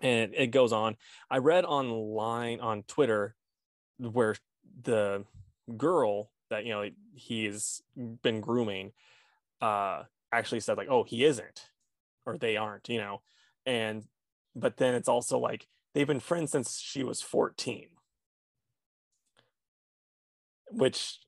And 0.00 0.34
it 0.34 0.48
goes 0.48 0.72
on. 0.72 0.96
I 1.30 1.38
read 1.38 1.64
online 1.64 2.60
on 2.60 2.84
Twitter 2.84 3.34
where 3.98 4.36
the 4.82 5.24
girl 5.76 6.30
that 6.50 6.64
you 6.64 6.72
know 6.72 6.88
he's 7.14 7.82
been 8.22 8.40
grooming 8.40 8.92
uh 9.60 10.02
actually 10.32 10.60
said 10.60 10.76
like 10.76 10.88
oh 10.90 11.04
he 11.04 11.24
isn't 11.24 11.70
or 12.26 12.38
they 12.38 12.56
aren't 12.56 12.88
you 12.88 12.98
know? 12.98 13.22
And 13.66 14.04
but 14.54 14.76
then 14.76 14.94
it's 14.94 15.08
also 15.08 15.38
like 15.38 15.66
they've 15.94 16.06
been 16.06 16.20
friends 16.20 16.52
since 16.52 16.78
she 16.78 17.02
was 17.02 17.22
14 17.22 17.88
which 20.70 21.18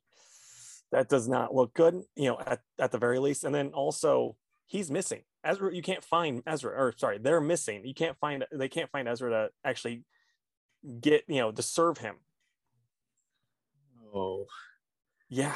that 0.92 1.09
does 1.09 1.28
not 1.28 1.54
look 1.54 1.72
good 1.74 2.02
you 2.16 2.28
know 2.28 2.38
at, 2.44 2.61
at 2.78 2.92
the 2.92 2.98
very 2.98 3.18
least. 3.18 3.44
And 3.44 3.54
then 3.54 3.68
also 3.68 4.37
he's 4.66 4.90
missing. 4.90 5.22
Ezra 5.44 5.74
you 5.74 5.83
can't 5.83 6.04
find 6.04 6.42
ezra 6.46 6.72
or 6.72 6.94
sorry 6.96 7.18
they're 7.18 7.40
missing. 7.40 7.83
You 7.85 7.94
can't 7.94 8.18
find 8.18 8.44
they 8.52 8.68
can't 8.68 8.90
find 8.90 9.09
ezra 9.09 9.30
to 9.30 9.50
actually 9.64 10.04
get 11.00 11.24
you 11.28 11.40
know 11.40 11.52
to 11.52 11.62
serve 11.62 11.98
him. 11.98 12.16
Oh, 14.14 14.46
yeah 15.30 15.54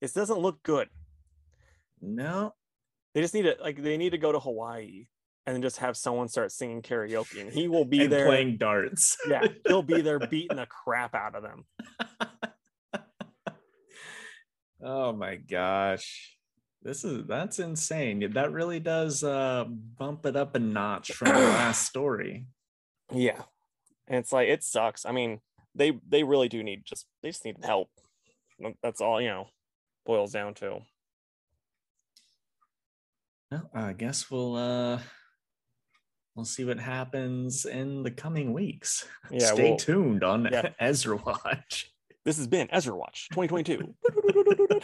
it 0.00 0.12
doesn't 0.12 0.38
look 0.38 0.62
good 0.62 0.88
no. 2.00 2.54
they 3.14 3.20
just 3.20 3.34
need 3.34 3.42
to 3.42 3.56
like 3.60 3.82
they 3.82 3.96
need 3.96 4.10
to 4.10 4.18
go 4.18 4.30
to 4.30 4.38
hawaii 4.38 5.06
and 5.46 5.62
just 5.62 5.78
have 5.78 5.96
someone 5.96 6.28
start 6.28 6.52
singing 6.52 6.82
karaoke 6.82 7.40
and 7.40 7.50
he 7.50 7.68
will 7.68 7.84
be 7.84 8.06
there 8.06 8.26
playing 8.26 8.58
darts. 8.58 9.16
yeah 9.28 9.46
he'll 9.66 9.82
be 9.82 10.02
there 10.02 10.18
beating 10.30 10.58
the 10.58 10.66
crap 10.66 11.14
out 11.14 11.34
of 11.34 11.42
them 11.42 11.64
oh 14.82 15.12
my 15.12 15.36
gosh. 15.36 16.34
This 16.80 17.02
is 17.02 17.26
that's 17.26 17.58
insane. 17.58 18.30
That 18.34 18.52
really 18.52 18.78
does 18.78 19.24
uh 19.24 19.64
bump 19.68 20.24
it 20.26 20.36
up 20.36 20.54
a 20.54 20.60
notch 20.60 21.12
from 21.12 21.28
the 21.28 21.40
last 21.40 21.86
story. 21.86 22.46
yeah 23.12 23.42
and 24.08 24.18
it's 24.18 24.32
like 24.32 24.48
it 24.48 24.64
sucks 24.64 25.06
i 25.06 25.12
mean 25.12 25.40
they 25.74 25.98
they 26.08 26.24
really 26.24 26.48
do 26.48 26.62
need 26.62 26.82
just 26.84 27.06
they 27.22 27.28
just 27.30 27.44
need 27.44 27.56
help 27.62 27.90
that's 28.82 29.00
all 29.00 29.20
you 29.20 29.28
know 29.28 29.46
boils 30.06 30.32
down 30.32 30.54
to 30.54 30.78
Well, 33.50 33.70
I 33.74 33.92
guess 33.92 34.30
we'll 34.30 34.56
uh 34.56 34.98
we'll 36.34 36.44
see 36.44 36.64
what 36.64 36.78
happens 36.78 37.64
in 37.66 38.02
the 38.02 38.10
coming 38.10 38.52
weeks. 38.52 39.06
Yeah, 39.30 39.52
Stay 39.52 39.68
we'll- 39.70 39.76
tuned 39.78 40.22
on 40.24 40.48
yeah. 40.50 40.70
Ezra 40.80 41.16
Watch. 41.16 41.90
this 42.24 42.36
has 42.36 42.46
been 42.46 42.68
ezra 42.72 42.96
watch 42.96 43.28
2022 43.30 43.94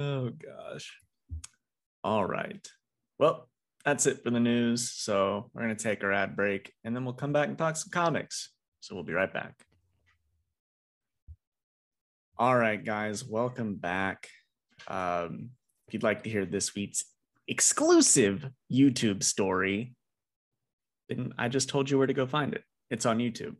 Oh 0.00 0.30
gosh. 0.30 0.96
All 2.04 2.24
right. 2.24 2.64
Well, 3.18 3.48
that's 3.84 4.06
it 4.06 4.22
for 4.22 4.30
the 4.30 4.38
news. 4.38 4.90
So 4.92 5.50
we're 5.52 5.62
gonna 5.62 5.74
take 5.74 6.04
our 6.04 6.12
ad 6.12 6.36
break 6.36 6.72
and 6.84 6.94
then 6.94 7.04
we'll 7.04 7.14
come 7.14 7.32
back 7.32 7.48
and 7.48 7.58
talk 7.58 7.76
some 7.76 7.90
comics. 7.90 8.50
So 8.80 8.94
we'll 8.94 9.02
be 9.04 9.12
right 9.12 9.32
back. 9.32 9.54
All 12.38 12.56
right, 12.56 12.82
guys, 12.84 13.24
welcome 13.24 13.74
back. 13.74 14.28
Um, 14.86 15.50
if 15.88 15.94
you'd 15.94 16.04
like 16.04 16.22
to 16.22 16.30
hear 16.30 16.46
this 16.46 16.72
week's 16.74 17.04
exclusive 17.48 18.48
YouTube 18.72 19.24
story, 19.24 19.94
then 21.08 21.32
I 21.36 21.48
just 21.48 21.68
told 21.68 21.90
you 21.90 21.98
where 21.98 22.06
to 22.06 22.14
go 22.14 22.26
find 22.26 22.54
it. 22.54 22.62
It's 22.90 23.06
on 23.06 23.18
YouTube. 23.18 23.56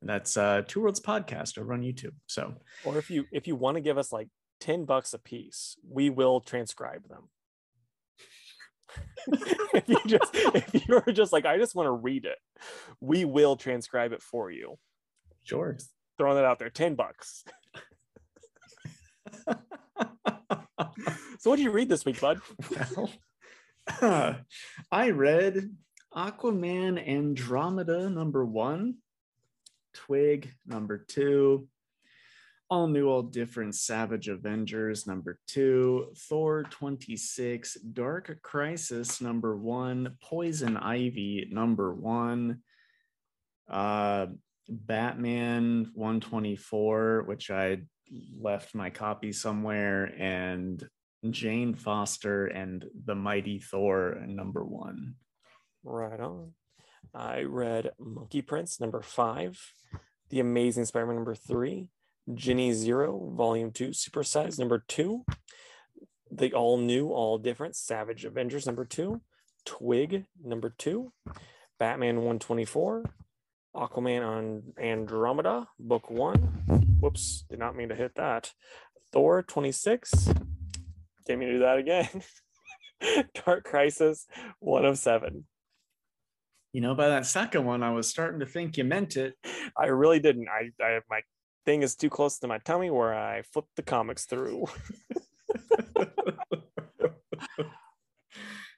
That's 0.00 0.38
uh 0.38 0.62
Two 0.66 0.80
Worlds 0.80 1.00
Podcast 1.00 1.58
over 1.58 1.74
on 1.74 1.82
YouTube. 1.82 2.14
So 2.26 2.54
or 2.84 2.96
if 2.96 3.10
you 3.10 3.26
if 3.30 3.46
you 3.46 3.56
want 3.56 3.76
to 3.76 3.82
give 3.82 3.98
us 3.98 4.10
like 4.10 4.28
10 4.60 4.86
bucks 4.86 5.12
a 5.12 5.18
piece 5.18 5.76
we 5.86 6.08
will 6.08 6.40
transcribe 6.40 7.06
them 7.08 7.28
if 9.74 9.88
you 9.88 9.98
just 10.06 10.30
if 10.32 10.88
you're 10.88 11.02
just 11.12 11.32
like 11.32 11.44
i 11.44 11.58
just 11.58 11.74
want 11.74 11.86
to 11.86 11.92
read 11.92 12.24
it 12.24 12.38
we 13.00 13.24
will 13.24 13.56
transcribe 13.56 14.12
it 14.12 14.22
for 14.22 14.50
you 14.50 14.76
sure. 15.42 15.76
throwing 16.16 16.36
that 16.36 16.44
out 16.44 16.58
there 16.58 16.70
10 16.70 16.94
bucks 16.94 17.44
so 21.38 21.50
what 21.50 21.56
did 21.56 21.64
you 21.64 21.70
read 21.70 21.88
this 21.88 22.04
week 22.04 22.20
bud? 22.20 22.40
Well, 22.96 23.10
I 24.92 25.10
read 25.10 25.70
Aquaman 26.14 27.06
Andromeda 27.06 28.08
number 28.08 28.44
one, 28.44 28.96
Twig 29.92 30.52
number 30.66 30.98
two, 30.98 31.68
All 32.70 32.86
New, 32.86 33.08
All 33.08 33.22
Different 33.22 33.74
Savage 33.74 34.28
Avengers 34.28 35.06
number 35.06 35.38
two, 35.46 36.12
Thor 36.16 36.64
26, 36.70 37.74
Dark 37.92 38.38
Crisis 38.42 39.20
number 39.20 39.56
one, 39.56 40.16
Poison 40.22 40.76
Ivy 40.76 41.48
number 41.50 41.92
one, 41.92 42.60
uh, 43.68 44.26
Batman 44.68 45.90
124, 45.94 47.24
which 47.26 47.50
I 47.50 47.82
left 48.38 48.74
my 48.74 48.90
copy 48.90 49.32
somewhere, 49.32 50.04
and 50.18 50.82
Jane 51.30 51.74
Foster 51.74 52.46
and 52.46 52.84
the 53.04 53.14
Mighty 53.14 53.58
Thor 53.58 54.22
number 54.26 54.64
one. 54.64 55.14
right 55.82 56.20
on. 56.20 56.52
I 57.14 57.42
read 57.42 57.92
monkey 57.98 58.42
prince 58.42 58.80
number 58.80 59.02
five. 59.02 59.60
The 60.30 60.40
amazing 60.40 60.86
spider-man 60.86 61.16
number 61.16 61.34
three. 61.34 61.88
Jenny 62.32 62.72
zero 62.72 63.32
volume 63.36 63.70
two 63.70 63.88
supersize 63.90 64.58
number 64.58 64.82
two. 64.88 65.24
The 66.30 66.52
all 66.52 66.78
new 66.78 67.10
all 67.10 67.38
different 67.38 67.76
savage 67.76 68.24
avengers 68.24 68.66
number 68.66 68.84
two. 68.84 69.20
Twig 69.66 70.24
number 70.42 70.74
two. 70.76 71.12
Batman 71.78 72.16
124 72.16 73.04
aquaman 73.74 74.26
on 74.26 74.62
andromeda 74.78 75.66
book 75.78 76.10
one. 76.10 76.36
Whoops 77.00 77.44
did 77.50 77.58
not 77.58 77.76
mean 77.76 77.88
to 77.90 77.94
hit 77.94 78.14
that. 78.16 78.52
Thor 79.12 79.42
26 79.42 80.10
didn't 81.26 81.38
mean 81.38 81.48
to 81.48 81.54
do 81.54 81.60
that 81.60 81.78
again. 81.78 82.08
Dark 83.44 83.64
crisis 83.64 84.26
1 84.60 84.84
of 84.84 84.98
7 84.98 85.44
You 86.72 86.80
know, 86.80 86.94
by 86.94 87.08
that 87.08 87.26
second 87.26 87.64
one, 87.64 87.82
I 87.82 87.90
was 87.90 88.08
starting 88.08 88.40
to 88.40 88.46
think 88.46 88.76
you 88.76 88.84
meant 88.84 89.16
it. 89.16 89.34
i 89.76 89.86
really 89.86 90.20
didn't. 90.20 90.48
I, 90.48 90.70
I 90.82 91.00
my 91.10 91.20
thing 91.64 91.82
is 91.82 91.94
too 91.94 92.10
close 92.10 92.38
to 92.38 92.46
my 92.46 92.58
tummy 92.58 92.90
where 92.90 93.14
i 93.14 93.42
flipped 93.52 93.74
the 93.76 93.82
comics 93.82 94.26
through 94.26 94.66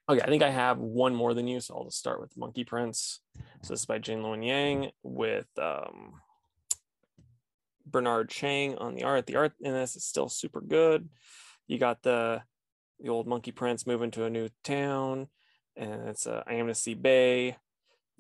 Okay, 0.08 0.20
I 0.20 0.28
think 0.28 0.44
I 0.44 0.50
have 0.50 0.78
one 0.78 1.16
more 1.16 1.34
than 1.34 1.48
you, 1.48 1.58
so 1.58 1.74
I'll 1.74 1.84
just 1.84 1.98
start 1.98 2.20
with 2.20 2.36
Monkey 2.36 2.62
Prince. 2.62 3.20
So 3.62 3.72
this 3.72 3.80
is 3.80 3.86
by 3.86 3.98
Gene 3.98 4.22
Luen 4.22 4.46
Yang 4.46 4.92
with 5.02 5.48
um, 5.60 6.20
Bernard 7.84 8.28
Chang 8.28 8.78
on 8.78 8.94
the 8.94 9.02
art. 9.02 9.26
The 9.26 9.34
art 9.34 9.54
in 9.60 9.72
this 9.72 9.96
is 9.96 10.04
still 10.04 10.28
super 10.28 10.60
good. 10.60 11.08
You 11.66 11.78
got 11.78 12.04
the 12.04 12.42
the 13.00 13.08
old 13.08 13.26
Monkey 13.26 13.50
Prince 13.50 13.84
moving 13.84 14.12
to 14.12 14.24
a 14.24 14.30
new 14.30 14.48
town, 14.62 15.26
and 15.76 16.08
it's 16.08 16.28
uh, 16.28 16.44
Amnesty 16.46 16.94
Bay. 16.94 17.56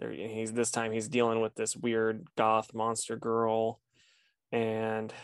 There, 0.00 0.10
he's 0.10 0.52
this 0.52 0.72
time 0.72 0.90
he's 0.90 1.08
dealing 1.08 1.40
with 1.40 1.54
this 1.54 1.76
weird 1.76 2.26
goth 2.36 2.74
monster 2.74 3.16
girl, 3.16 3.80
and 4.50 5.14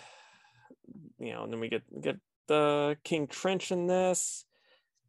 you 1.18 1.32
know, 1.32 1.42
and 1.42 1.52
then 1.52 1.58
we 1.58 1.68
get 1.68 1.82
get 2.00 2.20
the 2.46 2.96
King 3.02 3.26
Trench 3.26 3.72
in 3.72 3.88
this 3.88 4.44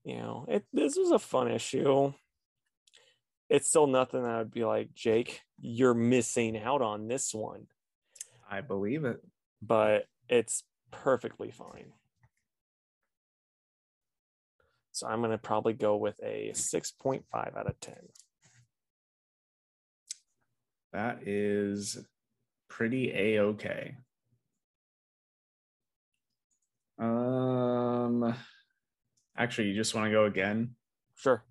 you 0.03 0.17
know, 0.17 0.45
it 0.49 0.65
this 0.73 0.95
was 0.97 1.11
a 1.11 1.19
fun 1.19 1.49
issue. 1.51 2.13
It's 3.49 3.67
still 3.69 3.87
nothing 3.87 4.23
that 4.23 4.31
I 4.31 4.37
would 4.39 4.51
be 4.51 4.65
like, 4.65 4.93
Jake, 4.93 5.41
you're 5.59 5.93
missing 5.93 6.57
out 6.57 6.81
on 6.81 7.07
this 7.07 7.33
one, 7.33 7.67
I 8.49 8.61
believe 8.61 9.05
it. 9.05 9.21
but 9.61 10.05
it's 10.29 10.63
perfectly 10.91 11.51
fine. 11.51 11.93
So 14.91 15.07
I'm 15.07 15.21
gonna 15.21 15.37
probably 15.37 15.73
go 15.73 15.95
with 15.97 16.19
a 16.23 16.51
6.5 16.53 17.23
out 17.57 17.67
of 17.67 17.79
10. 17.79 17.95
That 20.93 21.27
is 21.27 21.97
pretty 22.69 23.11
a 23.11 23.39
okay. 23.41 23.95
Um, 26.99 28.35
actually, 29.37 29.69
you 29.69 29.75
just 29.75 29.95
want 29.95 30.05
to 30.07 30.11
go 30.11 30.25
again? 30.25 30.75
Sure. 31.15 31.43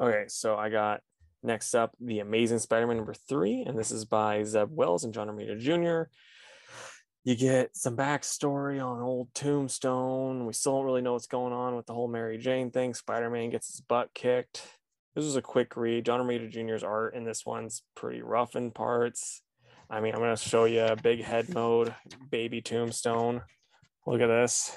Okay, 0.00 0.24
so 0.28 0.56
I 0.56 0.68
got 0.68 1.00
next 1.42 1.74
up 1.74 1.94
The 2.00 2.20
Amazing 2.20 2.60
Spider 2.60 2.86
Man 2.86 2.96
number 2.96 3.14
three, 3.14 3.62
and 3.66 3.78
this 3.78 3.90
is 3.90 4.04
by 4.04 4.42
Zeb 4.44 4.68
Wells 4.70 5.04
and 5.04 5.14
John 5.14 5.28
Romita 5.28 5.58
Jr. 5.58 6.10
You 7.24 7.36
get 7.36 7.76
some 7.76 7.96
backstory 7.96 8.84
on 8.84 9.00
old 9.00 9.32
Tombstone. 9.32 10.44
We 10.44 10.52
still 10.52 10.76
don't 10.76 10.86
really 10.86 11.02
know 11.02 11.12
what's 11.12 11.28
going 11.28 11.52
on 11.52 11.76
with 11.76 11.86
the 11.86 11.94
whole 11.94 12.08
Mary 12.08 12.36
Jane 12.36 12.70
thing. 12.70 12.94
Spider 12.94 13.30
Man 13.30 13.50
gets 13.50 13.68
his 13.68 13.80
butt 13.80 14.12
kicked. 14.12 14.66
This 15.14 15.24
was 15.24 15.36
a 15.36 15.42
quick 15.42 15.76
read. 15.76 16.06
John 16.06 16.20
Romita 16.20 16.50
Jr.'s 16.50 16.82
art 16.82 17.14
in 17.14 17.24
this 17.24 17.46
one's 17.46 17.82
pretty 17.94 18.22
rough 18.22 18.56
in 18.56 18.70
parts. 18.70 19.42
I 19.90 20.00
mean, 20.00 20.14
I'm 20.14 20.20
going 20.20 20.34
to 20.34 20.42
show 20.42 20.64
you 20.64 20.80
a 20.80 20.96
big 20.96 21.22
head 21.22 21.52
mode, 21.52 21.94
baby 22.30 22.62
Tombstone. 22.62 23.42
Look 24.06 24.22
at 24.22 24.28
this. 24.28 24.74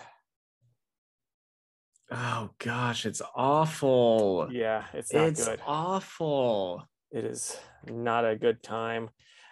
Oh 2.12 2.52
gosh, 2.60 3.06
it's 3.06 3.22
awful. 3.36 4.48
Yeah, 4.52 4.84
it's 4.94 5.12
not 5.14 5.20
good. 5.22 5.28
it's 5.30 5.48
good. 5.48 5.60
awful. 5.66 6.88
It 7.12 7.26
is 7.26 7.58
not 7.90 8.26
a 8.26 8.36
good 8.36 8.62
time. 8.62 9.10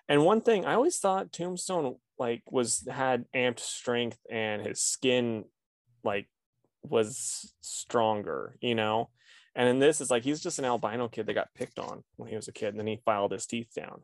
And 0.08 0.24
one 0.26 0.42
thing 0.42 0.66
I 0.66 0.74
always 0.76 1.00
thought 1.00 1.32
Tombstone 1.32 1.96
like 2.20 2.44
was 2.52 2.88
had 2.92 3.26
amped 3.36 3.60
strength 3.60 4.20
and 4.30 4.66
his 4.66 4.82
skin 4.82 5.46
like 6.04 6.28
was 6.84 7.54
stronger, 7.62 8.58
you 8.62 8.76
know. 8.76 9.10
And 9.56 9.70
in 9.70 9.80
this, 9.80 10.02
it's 10.02 10.12
like 10.12 10.24
he's 10.24 10.42
just 10.42 10.60
an 10.60 10.66
albino 10.66 11.08
kid 11.08 11.28
that 11.28 11.34
got 11.34 11.54
picked 11.56 11.80
on 11.80 12.04
when 12.18 12.30
he 12.30 12.36
was 12.36 12.48
a 12.48 12.52
kid, 12.52 12.70
and 12.70 12.80
then 12.80 12.88
he 12.88 13.02
filed 13.06 13.32
his 13.32 13.46
teeth 13.46 13.70
down. 13.76 14.02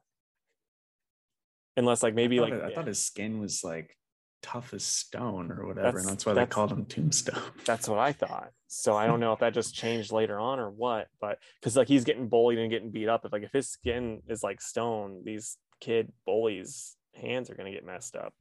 Unless 1.78 2.04
like 2.04 2.14
maybe 2.14 2.40
I 2.40 2.44
like 2.44 2.54
it- 2.54 2.64
I 2.64 2.74
thought 2.74 2.88
his 2.88 3.04
skin 3.06 3.40
was 3.40 3.64
like 3.64 3.96
tough 4.42 4.74
as 4.74 4.84
stone 4.84 5.52
or 5.52 5.66
whatever, 5.68 5.88
That's- 5.88 6.04
and 6.04 6.12
that's 6.12 6.26
why 6.26 6.34
that's- 6.34 6.50
they 6.50 6.54
called 6.54 6.72
him 6.72 6.86
Tombstone. 6.86 7.42
that's 7.66 7.88
what 7.88 8.00
I 8.00 8.14
thought. 8.14 8.52
So 8.68 8.96
I 8.96 9.08
don't 9.08 9.20
know 9.24 9.34
if 9.34 9.40
that 9.40 9.54
just 9.54 9.76
changed 9.76 10.12
later 10.12 10.40
on 10.40 10.60
or 10.60 10.70
what, 10.70 11.08
but 11.20 11.40
because 11.60 11.76
like 11.76 11.88
he's 11.88 12.06
getting 12.06 12.30
bullied 12.30 12.60
and 12.60 12.70
getting 12.72 12.92
beat 12.92 13.10
up. 13.10 13.26
If 13.26 13.34
like 13.34 13.44
if 13.44 13.52
his 13.52 13.70
skin 13.70 14.22
is 14.28 14.44
like 14.44 14.62
stone, 14.62 15.22
these 15.26 15.58
kid 15.82 16.12
bullies' 16.26 16.96
hands 17.16 17.50
are 17.50 17.56
gonna 17.56 17.72
get 17.72 17.86
messed 17.86 18.16
up. 18.16 18.34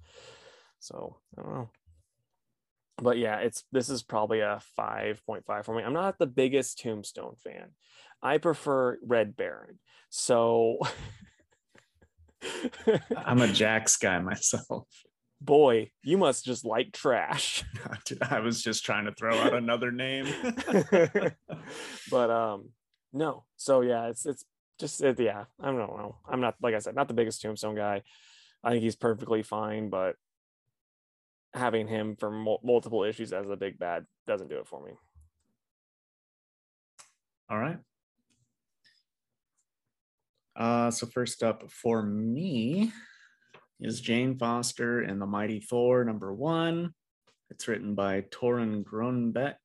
So 0.80 1.16
I 1.38 1.42
don't 1.42 1.54
know. 1.54 1.70
But 3.00 3.18
yeah, 3.18 3.38
it's 3.38 3.64
this 3.72 3.88
is 3.90 4.02
probably 4.02 4.40
a 4.40 4.60
5.5 4.78 5.64
for 5.64 5.74
me. 5.74 5.82
I'm 5.84 5.92
not 5.92 6.18
the 6.18 6.26
biggest 6.26 6.80
Tombstone 6.80 7.36
fan. 7.42 7.70
I 8.22 8.38
prefer 8.38 8.98
Red 9.04 9.36
Baron. 9.36 9.78
So 10.10 10.78
I'm 13.16 13.40
a 13.40 13.48
Jax 13.48 13.96
guy 13.96 14.18
myself. 14.18 14.86
Boy, 15.40 15.90
you 16.02 16.18
must 16.18 16.44
just 16.44 16.64
like 16.64 16.92
trash. 16.92 17.64
I 18.22 18.40
was 18.40 18.62
just 18.62 18.84
trying 18.84 19.06
to 19.06 19.12
throw 19.12 19.36
out 19.36 19.54
another 19.54 19.92
name. 19.92 20.26
but 22.10 22.30
um 22.30 22.70
no 23.12 23.44
so 23.56 23.80
yeah 23.80 24.08
it's 24.08 24.26
it's 24.26 24.44
just 24.78 25.02
it, 25.02 25.18
yeah 25.18 25.44
i 25.60 25.66
don't 25.66 25.78
know 25.78 26.16
i'm 26.28 26.42
not 26.42 26.54
like 26.62 26.74
i 26.74 26.78
said 26.78 26.94
not 26.94 27.08
the 27.08 27.14
biggest 27.14 27.40
tombstone 27.40 27.74
guy 27.74 28.02
i 28.62 28.70
think 28.70 28.82
he's 28.82 28.96
perfectly 28.96 29.42
fine 29.42 29.88
but 29.88 30.16
having 31.54 31.88
him 31.88 32.16
for 32.16 32.30
mul- 32.30 32.60
multiple 32.62 33.02
issues 33.02 33.32
as 33.32 33.48
a 33.48 33.56
big 33.56 33.78
bad 33.78 34.04
doesn't 34.26 34.48
do 34.48 34.58
it 34.58 34.66
for 34.66 34.84
me 34.84 34.92
All 37.50 37.58
right. 37.58 37.78
Uh, 40.54 40.90
so 40.90 41.06
first 41.06 41.42
up 41.42 41.70
for 41.70 42.02
me 42.02 42.92
is 43.80 44.00
Jane 44.00 44.36
Foster 44.36 45.02
and 45.02 45.20
the 45.20 45.26
Mighty 45.26 45.60
Thor 45.60 46.04
number 46.04 46.32
one. 46.32 46.94
It's 47.50 47.68
written 47.68 47.94
by 47.94 48.22
Torunn 48.30 48.84
Grønbekk 48.84 49.56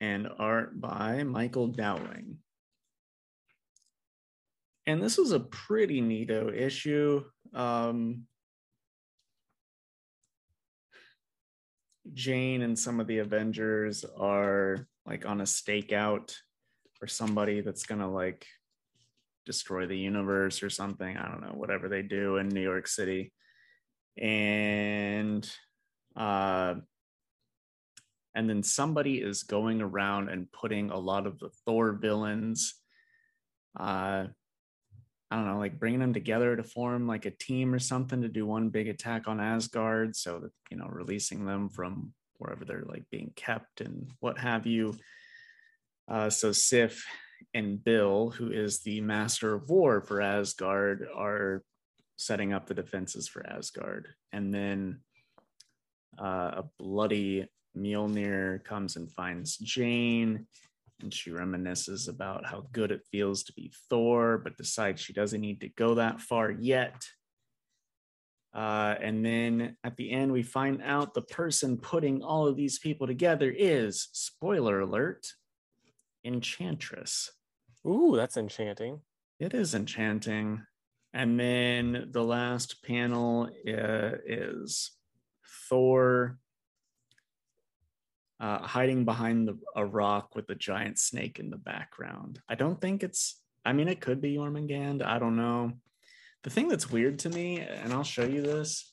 and 0.00 0.28
art 0.38 0.80
by 0.80 1.22
Michael 1.24 1.68
Dowling. 1.68 2.38
And 4.86 5.02
this 5.02 5.18
was 5.18 5.32
a 5.32 5.40
pretty 5.40 6.00
neato 6.00 6.54
issue. 6.54 7.24
Um, 7.52 8.26
Jane 12.14 12.62
and 12.62 12.78
some 12.78 13.00
of 13.00 13.08
the 13.08 13.18
Avengers 13.18 14.04
are 14.18 14.86
like 15.04 15.26
on 15.26 15.40
a 15.40 15.44
stakeout 15.44 16.34
for 16.94 17.08
somebody 17.08 17.60
that's 17.62 17.84
gonna 17.84 18.10
like 18.10 18.46
destroy 19.44 19.86
the 19.86 19.98
universe 19.98 20.62
or 20.62 20.70
something. 20.70 21.16
I 21.16 21.28
don't 21.28 21.40
know, 21.40 21.54
whatever 21.54 21.88
they 21.88 22.02
do 22.02 22.36
in 22.36 22.48
New 22.48 22.62
York 22.62 22.86
City. 22.86 23.32
And 24.20 25.48
uh 26.16 26.74
and 28.34 28.50
then 28.50 28.62
somebody 28.62 29.18
is 29.18 29.42
going 29.44 29.80
around 29.80 30.28
and 30.28 30.50
putting 30.52 30.90
a 30.90 30.98
lot 30.98 31.26
of 31.26 31.38
the 31.38 31.50
Thor 31.64 31.92
villains 31.92 32.74
uh 33.78 34.26
I 35.28 35.36
don't 35.36 35.46
know, 35.46 35.58
like 35.58 35.80
bringing 35.80 36.00
them 36.00 36.14
together 36.14 36.54
to 36.54 36.62
form 36.62 37.08
like 37.08 37.26
a 37.26 37.32
team 37.32 37.74
or 37.74 37.80
something 37.80 38.22
to 38.22 38.28
do 38.28 38.46
one 38.46 38.68
big 38.68 38.88
attack 38.88 39.26
on 39.26 39.40
Asgard. 39.40 40.14
So 40.14 40.38
that, 40.38 40.52
you 40.70 40.76
know, 40.76 40.86
releasing 40.88 41.44
them 41.44 41.68
from 41.68 42.12
wherever 42.38 42.64
they're 42.64 42.84
like 42.86 43.04
being 43.10 43.32
kept 43.34 43.80
and 43.80 44.10
what 44.20 44.38
have 44.38 44.66
you. 44.66 44.94
Uh, 46.08 46.30
so 46.30 46.52
Sif 46.52 47.04
and 47.54 47.82
Bill, 47.82 48.30
who 48.30 48.52
is 48.52 48.80
the 48.80 49.00
master 49.00 49.54
of 49.54 49.68
war 49.68 50.00
for 50.00 50.20
Asgard, 50.20 51.08
are 51.12 51.64
setting 52.16 52.52
up 52.52 52.66
the 52.66 52.74
defenses 52.74 53.28
for 53.28 53.46
Asgard. 53.46 54.08
And 54.32 54.52
then 54.52 55.00
uh, 56.18 56.62
a 56.62 56.64
bloody 56.78 57.46
Mjolnir 57.76 58.64
comes 58.64 58.96
and 58.96 59.10
finds 59.12 59.56
Jane, 59.58 60.46
and 61.00 61.12
she 61.12 61.30
reminisces 61.30 62.08
about 62.08 62.46
how 62.46 62.66
good 62.72 62.90
it 62.90 63.02
feels 63.12 63.42
to 63.44 63.52
be 63.52 63.72
Thor, 63.90 64.38
but 64.38 64.56
decides 64.56 65.00
she 65.00 65.12
doesn't 65.12 65.40
need 65.40 65.60
to 65.60 65.68
go 65.68 65.94
that 65.96 66.20
far 66.20 66.50
yet. 66.50 67.04
Uh, 68.54 68.94
and 69.02 69.22
then 69.22 69.76
at 69.84 69.96
the 69.98 70.10
end, 70.10 70.32
we 70.32 70.42
find 70.42 70.82
out 70.82 71.12
the 71.12 71.20
person 71.20 71.76
putting 71.76 72.22
all 72.22 72.46
of 72.46 72.56
these 72.56 72.78
people 72.78 73.06
together 73.06 73.52
is, 73.54 74.08
spoiler 74.12 74.80
alert, 74.80 75.26
Enchantress. 76.24 77.30
ooh 77.86 78.16
that's 78.16 78.38
enchanting 78.38 79.00
It 79.38 79.52
is 79.52 79.74
enchanting. 79.74 80.62
And 81.16 81.40
then 81.40 82.08
the 82.10 82.22
last 82.22 82.82
panel 82.82 83.48
uh, 83.66 84.10
is 84.26 84.90
Thor 85.70 86.38
uh, 88.38 88.58
hiding 88.58 89.06
behind 89.06 89.48
the, 89.48 89.58
a 89.74 89.86
rock 89.86 90.36
with 90.36 90.50
a 90.50 90.54
giant 90.54 90.98
snake 90.98 91.38
in 91.38 91.48
the 91.48 91.56
background. 91.56 92.38
I 92.50 92.54
don't 92.54 92.78
think 92.78 93.02
it's, 93.02 93.40
I 93.64 93.72
mean, 93.72 93.88
it 93.88 94.02
could 94.02 94.20
be 94.20 94.36
Jormungand. 94.36 95.02
I 95.02 95.18
don't 95.18 95.36
know. 95.36 95.72
The 96.44 96.50
thing 96.50 96.68
that's 96.68 96.90
weird 96.90 97.18
to 97.20 97.30
me, 97.30 97.60
and 97.60 97.94
I'll 97.94 98.04
show 98.04 98.26
you 98.26 98.42
this. 98.42 98.92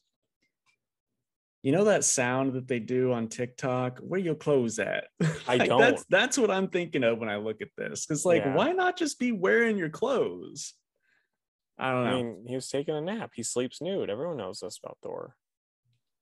You 1.62 1.74
know 1.74 1.84
that 1.84 2.06
sound 2.06 2.54
that 2.54 2.70
they 2.70 2.80
do 2.80 3.12
on 3.12 3.28
TikTok? 3.28 4.00
Where 4.00 4.20
your 4.20 4.36
clothes 4.36 4.80
at? 4.80 5.08
I 5.46 5.58
Like, 5.58 5.68
don't. 5.68 5.80
That's 5.80 6.06
that's 6.10 6.38
what 6.38 6.52
I'm 6.52 6.70
thinking 6.70 7.04
of 7.04 7.20
when 7.20 7.28
I 7.30 7.36
look 7.36 7.62
at 7.62 7.68
this. 7.78 8.06
Because 8.06 8.24
like, 8.26 8.44
Yeah. 8.44 8.56
why 8.56 8.72
not 8.72 8.98
just 8.98 9.20
be 9.20 9.34
wearing 9.34 9.78
your 9.78 9.90
clothes? 9.90 10.74
I 11.78 11.92
don't 11.92 12.08
i 12.08 12.12
know. 12.12 12.18
mean 12.18 12.46
he 12.48 12.56
was 12.56 12.70
taking 12.70 12.96
a 12.96 13.02
nap 13.02 13.32
he 13.34 13.44
sleeps 13.44 13.82
nude 13.82 14.10
everyone 14.10 14.38
knows 14.38 14.60
this 14.60 14.80
about 14.84 14.98
thor 15.02 15.36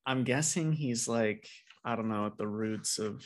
I'm 0.06 0.24
guessing 0.24 0.74
he's 0.74 1.08
like, 1.08 1.48
I 1.86 1.96
don't 1.96 2.10
know, 2.10 2.26
at 2.26 2.38
the 2.38 2.48
roots 2.48 3.00
of 3.00 3.24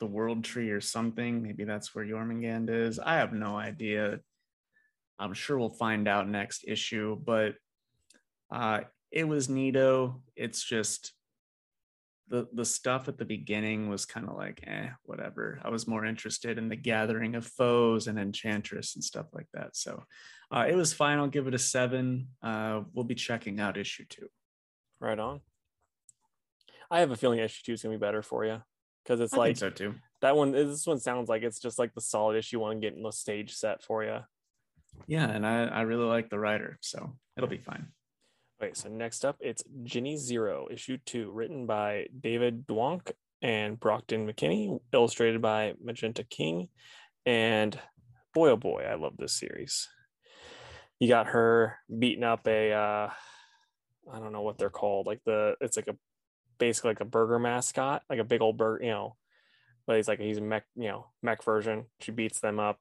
the 0.00 0.06
world 0.06 0.44
tree 0.44 0.70
or 0.70 0.80
something. 0.80 1.42
Maybe 1.42 1.64
that's 1.64 1.94
where 1.94 2.04
Jormungand 2.04 2.68
is. 2.70 2.98
I 2.98 3.16
have 3.16 3.32
no 3.32 3.56
idea. 3.56 4.20
I'm 5.18 5.34
sure 5.34 5.58
we'll 5.58 5.70
find 5.70 6.08
out 6.08 6.28
next 6.28 6.64
issue, 6.66 7.16
but 7.24 7.54
uh, 8.50 8.80
it 9.10 9.24
was 9.24 9.48
neato. 9.48 10.20
It's 10.36 10.62
just 10.62 11.12
the 12.32 12.48
the 12.54 12.64
stuff 12.64 13.06
at 13.08 13.18
the 13.18 13.24
beginning 13.26 13.88
was 13.90 14.06
kind 14.06 14.26
of 14.26 14.34
like, 14.34 14.64
eh, 14.66 14.88
whatever. 15.04 15.60
I 15.62 15.68
was 15.68 15.86
more 15.86 16.04
interested 16.06 16.56
in 16.58 16.68
the 16.68 16.76
gathering 16.76 17.36
of 17.36 17.46
foes 17.46 18.06
and 18.08 18.18
enchantress 18.18 18.94
and 18.96 19.04
stuff 19.04 19.26
like 19.32 19.46
that. 19.52 19.76
So 19.76 20.02
uh, 20.50 20.64
it 20.68 20.74
was 20.74 20.94
fine. 20.94 21.18
I'll 21.18 21.28
give 21.28 21.46
it 21.46 21.54
a 21.54 21.58
seven. 21.58 22.28
Uh, 22.42 22.80
we'll 22.94 23.04
be 23.04 23.14
checking 23.14 23.60
out 23.60 23.76
issue 23.76 24.06
two. 24.08 24.28
right 24.98 25.18
on 25.18 25.40
i 26.90 27.00
have 27.00 27.10
a 27.10 27.16
feeling 27.16 27.38
issue 27.38 27.62
two 27.64 27.72
is 27.72 27.82
gonna 27.82 27.94
be 27.94 28.06
better 28.08 28.22
for 28.22 28.44
you 28.44 28.58
because 29.02 29.20
it's 29.20 29.32
I 29.32 29.36
think 29.36 29.46
like 29.46 29.56
so 29.56 29.70
too. 29.70 29.94
that 30.20 30.36
one 30.36 30.52
this 30.52 30.86
one 30.86 31.00
sounds 31.00 31.28
like 31.28 31.42
it's 31.42 31.58
just 31.58 31.78
like 31.78 31.92
the 31.94 32.00
solid 32.00 32.36
issue 32.36 32.60
one 32.60 32.80
getting 32.80 33.02
the 33.02 33.12
stage 33.12 33.54
set 33.54 33.82
for 33.82 34.04
you 34.04 34.18
Yeah, 35.06 35.28
and 35.28 35.46
I, 35.46 35.64
I 35.64 35.80
really 35.82 36.04
like 36.04 36.28
the 36.30 36.38
writer, 36.38 36.78
so 36.80 37.16
it'll 37.36 37.48
be 37.48 37.58
fine. 37.58 37.88
Okay, 38.62 38.74
so 38.74 38.88
next 38.88 39.24
up, 39.24 39.36
it's 39.40 39.64
Jenny 39.82 40.16
Zero, 40.16 40.68
issue 40.70 40.96
two, 41.04 41.32
written 41.32 41.66
by 41.66 42.06
David 42.20 42.64
Dwonch 42.64 43.10
and 43.42 43.80
Brockton 43.80 44.24
McKinney, 44.24 44.78
illustrated 44.92 45.42
by 45.42 45.74
Magenta 45.82 46.22
King. 46.22 46.68
And 47.26 47.76
boy, 48.32 48.50
oh 48.50 48.56
boy, 48.56 48.86
I 48.88 48.94
love 48.94 49.16
this 49.18 49.32
series. 49.32 49.88
You 51.00 51.08
got 51.08 51.26
her 51.28 51.78
beating 51.98 52.22
up 52.22 52.46
a 52.46 52.70
uh, 52.70 53.10
I 54.12 54.18
don't 54.20 54.32
know 54.32 54.42
what 54.42 54.58
they're 54.58 54.70
called. 54.70 55.08
Like 55.08 55.22
the 55.26 55.56
it's 55.60 55.76
like 55.76 55.88
a 55.88 55.96
basically 56.58 56.90
like 56.90 57.00
a 57.00 57.04
burger 57.04 57.40
mascot, 57.40 58.02
like 58.08 58.20
a 58.20 58.24
big 58.24 58.42
old 58.42 58.58
burger, 58.58 58.84
you 58.84 58.92
know. 58.92 59.16
But 59.88 59.96
he's 59.96 60.06
like 60.06 60.20
he's 60.20 60.38
a 60.38 60.40
mech, 60.42 60.66
you 60.76 60.86
know, 60.86 61.06
mech 61.20 61.42
version. 61.42 61.86
She 61.98 62.12
beats 62.12 62.38
them 62.38 62.60
up, 62.60 62.78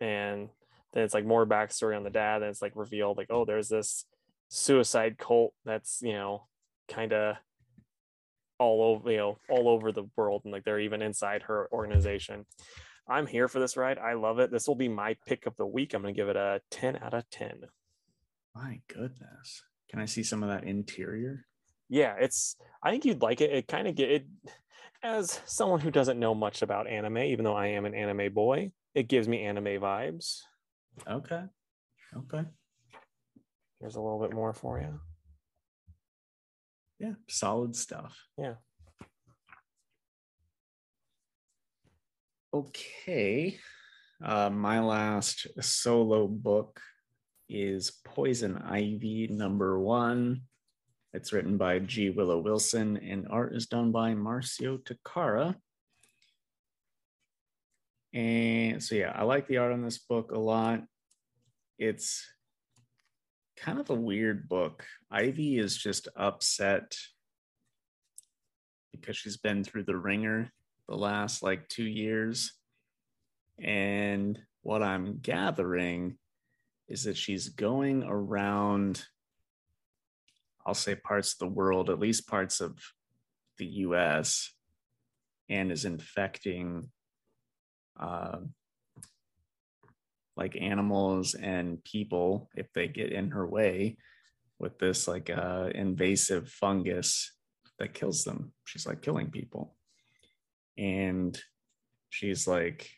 and 0.00 0.48
then 0.94 1.02
it's 1.02 1.12
like 1.12 1.26
more 1.26 1.44
backstory 1.44 1.94
on 1.94 2.02
the 2.02 2.08
dad. 2.08 2.40
And 2.40 2.50
it's 2.50 2.62
like 2.62 2.72
revealed 2.74 3.18
like 3.18 3.28
oh, 3.28 3.44
there's 3.44 3.68
this 3.68 4.06
suicide 4.54 5.16
cult 5.16 5.54
that's 5.64 6.02
you 6.02 6.12
know 6.12 6.46
kind 6.86 7.14
of 7.14 7.36
all 8.58 8.82
over 8.82 9.10
you 9.10 9.16
know 9.16 9.38
all 9.48 9.68
over 9.68 9.92
the 9.92 10.04
world, 10.14 10.42
and 10.44 10.52
like 10.52 10.64
they're 10.64 10.78
even 10.78 11.00
inside 11.00 11.42
her 11.42 11.68
organization. 11.72 12.44
I'm 13.08 13.26
here 13.26 13.48
for 13.48 13.58
this 13.58 13.76
ride. 13.76 13.98
I 13.98 14.12
love 14.12 14.38
it. 14.38 14.52
This 14.52 14.68
will 14.68 14.76
be 14.76 14.88
my 14.88 15.16
pick 15.26 15.46
of 15.46 15.56
the 15.56 15.66
week. 15.66 15.94
I'm 15.94 16.02
gonna 16.02 16.12
give 16.12 16.28
it 16.28 16.36
a 16.36 16.60
10 16.70 16.98
out 17.02 17.14
of 17.14 17.28
10. 17.30 17.62
My 18.54 18.80
goodness. 18.88 19.62
Can 19.90 19.98
I 20.00 20.04
see 20.04 20.22
some 20.22 20.42
of 20.42 20.50
that 20.50 20.64
interior? 20.64 21.46
Yeah, 21.88 22.14
it's 22.20 22.56
I 22.82 22.90
think 22.90 23.04
you'd 23.04 23.22
like 23.22 23.40
it. 23.40 23.50
It 23.50 23.68
kind 23.68 23.88
of 23.88 23.94
get 23.94 24.10
it 24.10 24.26
as 25.02 25.40
someone 25.46 25.80
who 25.80 25.90
doesn't 25.90 26.20
know 26.20 26.34
much 26.34 26.62
about 26.62 26.86
anime, 26.86 27.18
even 27.18 27.44
though 27.44 27.56
I 27.56 27.68
am 27.68 27.86
an 27.86 27.94
anime 27.94 28.32
boy, 28.32 28.70
it 28.94 29.08
gives 29.08 29.26
me 29.26 29.44
anime 29.44 29.80
vibes. 29.80 30.42
Okay. 31.08 31.42
Okay. 32.16 32.44
Here's 33.82 33.96
a 33.96 34.00
little 34.00 34.20
bit 34.20 34.32
more 34.32 34.52
for 34.52 34.78
you. 34.78 35.00
Yeah, 37.00 37.14
solid 37.28 37.74
stuff. 37.74 38.16
Yeah. 38.38 38.54
Okay. 42.54 43.58
Uh, 44.24 44.50
my 44.50 44.78
last 44.78 45.48
solo 45.60 46.28
book 46.28 46.80
is 47.48 47.90
Poison 48.04 48.56
Ivy 48.56 49.26
number 49.32 49.80
one. 49.80 50.42
It's 51.12 51.32
written 51.32 51.56
by 51.56 51.80
G. 51.80 52.10
Willow 52.10 52.38
Wilson 52.38 52.98
and 52.98 53.26
art 53.30 53.52
is 53.52 53.66
done 53.66 53.90
by 53.90 54.14
Marcio 54.14 54.78
Takara. 54.78 55.56
And 58.14 58.80
so, 58.80 58.94
yeah, 58.94 59.12
I 59.12 59.24
like 59.24 59.48
the 59.48 59.56
art 59.56 59.72
on 59.72 59.82
this 59.82 59.98
book 59.98 60.30
a 60.30 60.38
lot. 60.38 60.84
It's 61.80 62.24
kind 63.62 63.78
of 63.78 63.90
a 63.90 63.94
weird 63.94 64.48
book. 64.48 64.84
Ivy 65.10 65.58
is 65.58 65.76
just 65.76 66.08
upset 66.16 66.96
because 68.90 69.16
she's 69.16 69.36
been 69.36 69.62
through 69.62 69.84
the 69.84 69.96
ringer 69.96 70.50
the 70.88 70.96
last 70.96 71.44
like 71.44 71.68
two 71.68 71.84
years. 71.84 72.52
And 73.62 74.38
what 74.62 74.82
I'm 74.82 75.20
gathering 75.22 76.18
is 76.88 77.04
that 77.04 77.16
she's 77.16 77.50
going 77.50 78.02
around, 78.02 79.04
I'll 80.66 80.74
say 80.74 80.96
parts 80.96 81.34
of 81.34 81.38
the 81.38 81.54
world, 81.54 81.88
at 81.88 82.00
least 82.00 82.26
parts 82.26 82.60
of 82.60 82.76
the 83.58 83.66
US, 83.66 84.52
and 85.48 85.70
is 85.70 85.84
infecting 85.84 86.90
uh, 87.98 88.38
like 90.36 90.56
animals 90.60 91.34
and 91.34 91.82
people 91.84 92.48
if 92.54 92.72
they 92.72 92.88
get 92.88 93.12
in 93.12 93.30
her 93.30 93.46
way 93.46 93.96
with 94.58 94.78
this 94.78 95.08
like 95.08 95.28
uh, 95.30 95.68
invasive 95.74 96.48
fungus 96.48 97.32
that 97.78 97.94
kills 97.94 98.24
them. 98.24 98.52
She's 98.64 98.86
like 98.86 99.02
killing 99.02 99.30
people. 99.30 99.74
And 100.78 101.38
she's 102.10 102.46
like, 102.46 102.90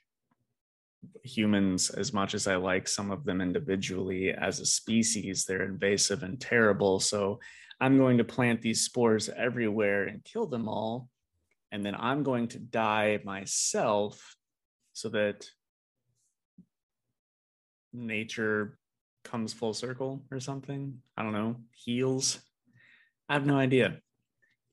humans, 1.22 1.90
as 1.90 2.12
much 2.12 2.34
as 2.34 2.46
I 2.46 2.56
like 2.56 2.88
some 2.88 3.10
of 3.10 3.24
them 3.24 3.40
individually 3.40 4.30
as 4.30 4.60
a 4.60 4.66
species, 4.66 5.44
they're 5.44 5.64
invasive 5.64 6.22
and 6.22 6.40
terrible. 6.40 7.00
So 7.00 7.40
I'm 7.80 7.98
going 7.98 8.18
to 8.18 8.24
plant 8.24 8.62
these 8.62 8.82
spores 8.82 9.28
everywhere 9.28 10.04
and 10.04 10.24
kill 10.24 10.46
them 10.46 10.68
all. 10.68 11.08
And 11.72 11.84
then 11.84 11.96
I'm 11.98 12.22
going 12.22 12.48
to 12.48 12.58
die 12.58 13.20
myself 13.24 14.36
so 14.92 15.08
that 15.10 15.48
nature 17.94 18.78
comes 19.24 19.52
full 19.52 19.72
circle 19.72 20.22
or 20.30 20.40
something. 20.40 20.98
I 21.16 21.22
don't 21.22 21.32
know, 21.32 21.56
heals. 21.72 22.38
I 23.28 23.34
have 23.34 23.46
no 23.46 23.56
idea. 23.56 24.00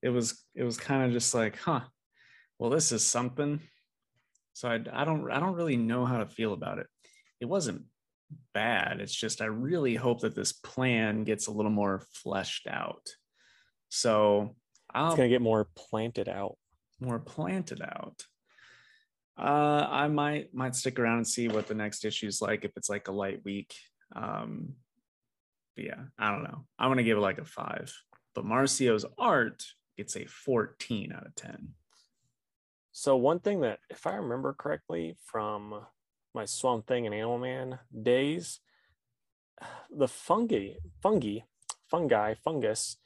It 0.02 0.10
was 0.10 0.44
it 0.56 0.64
was 0.64 0.78
kind 0.78 1.06
of 1.06 1.12
just 1.12 1.34
like, 1.34 1.58
huh, 1.58 1.82
well, 2.60 2.70
this 2.70 2.92
is 2.92 3.06
something 3.06 3.62
so 4.54 4.70
I, 4.70 4.80
I 4.94 5.06
don't 5.06 5.32
I 5.32 5.40
don't 5.40 5.56
really 5.56 5.78
know 5.78 6.06
how 6.06 6.20
to 6.20 6.26
feel 6.26 6.54
about 6.54 6.80
it. 6.80 6.88
It 7.40 7.46
wasn't 7.46 7.84
bad. 8.54 9.00
It's 9.00 9.16
just 9.16 9.42
I 9.42 9.46
really 9.46 9.96
hope 9.96 10.22
that 10.22 10.36
this 10.36 10.54
plan 10.54 11.24
gets 11.24 11.48
a 11.48 11.52
little 11.52 11.72
more 11.72 12.04
fleshed 12.14 12.68
out. 12.68 13.10
So 13.90 14.56
I'll, 14.94 15.08
it's 15.08 15.18
gonna 15.18 15.30
get 15.30 15.42
more 15.42 15.68
planted 15.76 16.30
out. 16.30 16.58
More 17.00 17.20
planted 17.20 17.82
out. 17.82 18.24
Uh, 19.38 19.88
I 19.90 20.08
might 20.08 20.54
might 20.54 20.76
stick 20.76 21.00
around 21.00 21.18
and 21.18 21.28
see 21.28 21.48
what 21.48 21.68
the 21.68 21.74
next 21.74 22.06
issue 22.06 22.28
is 22.28 22.42
like 22.42 22.66
if 22.66 22.72
it's 22.76 22.90
like 22.90 23.08
a 23.08 23.14
light 23.14 23.44
week. 23.44 23.74
Um, 24.16 24.76
but 25.76 25.86
yeah, 25.86 26.02
I 26.20 26.32
don't 26.32 26.44
know. 26.44 26.66
I'm 26.78 26.90
gonna 26.90 27.04
give 27.04 27.18
it 27.18 27.22
like 27.22 27.40
a 27.40 27.46
five. 27.46 27.94
But 28.34 28.46
Marcio's 28.46 29.06
art 29.18 29.64
gets 29.98 30.16
a 30.16 30.26
14 30.26 31.12
out 31.12 31.26
of 31.26 31.36
10. 31.36 31.70
So 32.94 33.16
one 33.18 33.40
thing 33.40 33.62
that, 33.62 33.80
if 33.90 34.06
I 34.08 34.16
remember 34.16 34.54
correctly 34.54 35.16
from 35.26 35.86
my 36.34 36.46
Swamp 36.46 36.88
Thing 36.88 37.06
and 37.06 37.16
Animal 37.16 37.40
Man 37.40 37.80
days, 38.02 38.60
the 39.90 40.08
fungi, 40.08 40.74
fungi, 41.02 41.40
fungi, 41.90 42.34
fungus, 42.44 42.98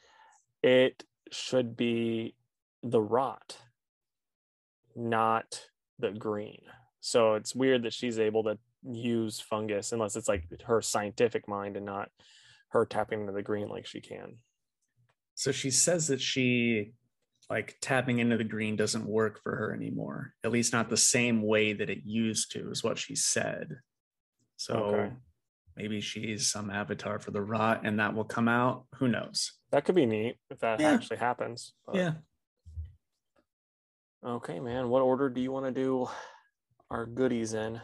it 0.62 1.04
should 1.32 1.76
be 1.76 2.36
the 2.84 3.02
rot, 3.02 3.58
not 4.96 5.62
the 6.00 6.12
green. 6.12 6.62
So 7.02 7.36
it's 7.36 7.56
weird 7.56 7.84
that 7.84 7.94
she's 7.94 8.20
able 8.20 8.44
to 8.44 8.58
use 8.84 9.40
fungus 9.40 9.92
unless 9.92 10.16
it's 10.16 10.28
like 10.28 10.46
her 10.66 10.82
scientific 10.82 11.48
mind 11.48 11.78
and 11.78 11.86
not 11.86 12.10
her 12.70 12.86
tapping 12.86 13.22
into 13.22 13.34
the 13.34 13.44
green 13.44 13.70
like 13.70 13.86
she 13.86 14.02
can. 14.02 14.38
So 15.36 15.52
she 15.52 15.72
says 15.72 16.08
that 16.08 16.22
she 16.22 16.94
like 17.50 17.76
tapping 17.82 18.20
into 18.20 18.38
the 18.38 18.44
green 18.44 18.76
doesn't 18.76 19.06
work 19.06 19.42
for 19.42 19.56
her 19.56 19.74
anymore 19.74 20.34
at 20.44 20.52
least 20.52 20.74
not 20.74 20.90
the 20.90 20.98
same 20.98 21.42
way 21.42 21.74
that 21.74 21.90
it 21.90 22.00
used 22.04 22.52
to 22.52 22.72
is 22.72 22.84
what 22.84 22.98
she 22.98 23.16
said 23.16 23.70
so 24.58 24.74
okay. 24.76 25.14
maybe 25.76 26.02
she's 26.02 26.48
some 26.48 26.70
avatar 26.70 27.20
for 27.20 27.32
the 27.32 27.42
rot 27.42 27.82
and 27.84 28.00
that 28.00 28.16
will 28.16 28.24
come 28.24 28.48
out 28.48 28.86
who 28.96 29.08
knows 29.08 29.54
that 29.72 29.86
could 29.86 29.96
be 29.96 30.06
neat 30.06 30.38
if 30.50 30.60
that 30.60 30.80
yeah. 30.80 30.92
actually 30.92 31.18
happens 31.18 31.74
but... 31.86 31.96
yeah 31.96 32.14
okay 34.26 34.60
man 34.60 34.90
what 34.90 35.02
order 35.02 35.30
do 35.30 35.40
you 35.40 35.52
want 35.52 35.66
to 35.66 35.72
do 35.72 36.08
our 36.90 37.06
goodies 37.06 37.54
in 37.54 37.80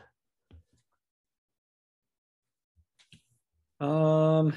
um 3.80 4.54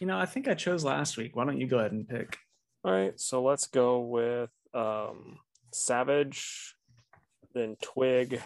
you 0.00 0.06
know 0.06 0.18
i 0.18 0.26
think 0.26 0.48
i 0.48 0.54
chose 0.54 0.84
last 0.84 1.16
week 1.16 1.36
why 1.36 1.44
don't 1.44 1.60
you 1.60 1.66
go 1.66 1.78
ahead 1.78 1.92
and 1.92 2.08
pick 2.08 2.38
all 2.84 2.92
right, 2.92 3.18
so 3.18 3.42
let's 3.42 3.66
go 3.66 3.98
with 4.00 4.50
um, 4.72 5.38
Savage, 5.72 6.74
then 7.52 7.76
Twig, 7.82 8.40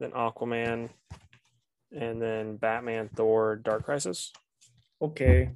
then 0.00 0.12
Aquaman, 0.12 0.88
and 1.94 2.20
then 2.20 2.56
Batman, 2.56 3.10
Thor, 3.14 3.56
Dark 3.56 3.84
Crisis. 3.84 4.32
Okay. 5.02 5.50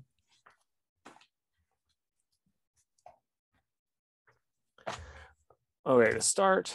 Okay, 5.87 6.11
to 6.11 6.21
start, 6.21 6.75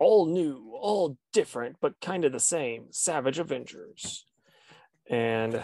all 0.00 0.26
new, 0.26 0.72
all 0.74 1.16
different, 1.32 1.76
but 1.80 2.00
kind 2.00 2.24
of 2.24 2.32
the 2.32 2.40
same 2.40 2.86
Savage 2.90 3.38
Avengers. 3.38 4.24
And 5.08 5.62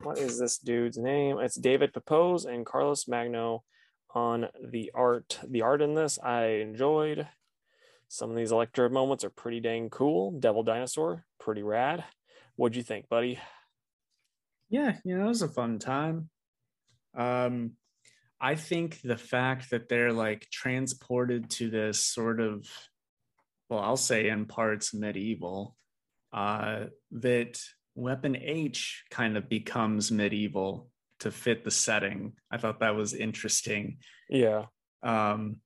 what 0.00 0.16
is 0.16 0.38
this 0.38 0.58
dude's 0.58 0.96
name? 0.96 1.40
It's 1.40 1.56
David 1.56 1.92
Pepose 1.92 2.44
and 2.44 2.64
Carlos 2.64 3.08
Magno 3.08 3.64
on 4.14 4.46
the 4.64 4.92
art. 4.94 5.40
The 5.48 5.62
art 5.62 5.82
in 5.82 5.96
this 5.96 6.16
I 6.22 6.44
enjoyed. 6.62 7.26
Some 8.06 8.30
of 8.30 8.36
these 8.36 8.52
Elektra 8.52 8.88
moments 8.88 9.24
are 9.24 9.30
pretty 9.30 9.58
dang 9.58 9.90
cool. 9.90 10.38
Devil 10.38 10.62
Dinosaur, 10.62 11.24
pretty 11.40 11.64
rad. 11.64 12.04
What'd 12.54 12.76
you 12.76 12.84
think, 12.84 13.08
buddy? 13.08 13.40
Yeah, 14.68 14.96
you 15.04 15.18
know, 15.18 15.24
it 15.24 15.28
was 15.28 15.42
a 15.42 15.48
fun 15.48 15.80
time. 15.80 16.30
Um, 17.18 17.72
I 18.40 18.54
think 18.54 19.00
the 19.02 19.16
fact 19.18 19.70
that 19.70 19.88
they're 19.88 20.12
like 20.12 20.48
transported 20.50 21.50
to 21.50 21.70
this 21.70 22.04
sort 22.04 22.40
of, 22.40 22.66
well, 23.68 23.80
I'll 23.80 23.96
say 23.96 24.28
in 24.28 24.46
parts 24.46 24.94
medieval, 24.94 25.76
uh, 26.32 26.86
that 27.12 27.60
Weapon 27.94 28.36
H 28.36 29.04
kind 29.10 29.36
of 29.36 29.48
becomes 29.48 30.10
medieval 30.10 30.88
to 31.20 31.30
fit 31.30 31.64
the 31.64 31.70
setting. 31.70 32.32
I 32.50 32.56
thought 32.56 32.80
that 32.80 32.96
was 32.96 33.14
interesting. 33.14 33.98
Yeah. 34.28 34.66
Um 35.02 35.56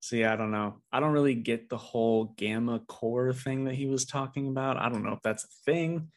so 0.00 0.16
yeah, 0.16 0.32
I 0.32 0.36
don't 0.36 0.52
know. 0.52 0.80
I 0.92 1.00
don't 1.00 1.12
really 1.12 1.34
get 1.34 1.68
the 1.68 1.76
whole 1.76 2.32
gamma 2.36 2.78
core 2.78 3.32
thing 3.32 3.64
that 3.64 3.74
he 3.74 3.86
was 3.86 4.04
talking 4.04 4.48
about. 4.48 4.76
I 4.76 4.88
don't 4.88 5.02
know 5.02 5.12
if 5.12 5.22
that's 5.22 5.44
a 5.44 5.48
thing, 5.66 6.12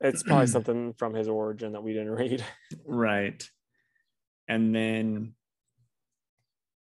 It's 0.00 0.22
probably 0.22 0.46
something 0.56 0.94
from 0.94 1.14
his 1.14 1.28
origin 1.28 1.72
that 1.72 1.82
we 1.82 1.92
didn't 1.92 2.12
read. 2.12 2.44
right. 2.86 3.48
And 4.48 4.74
then 4.74 5.34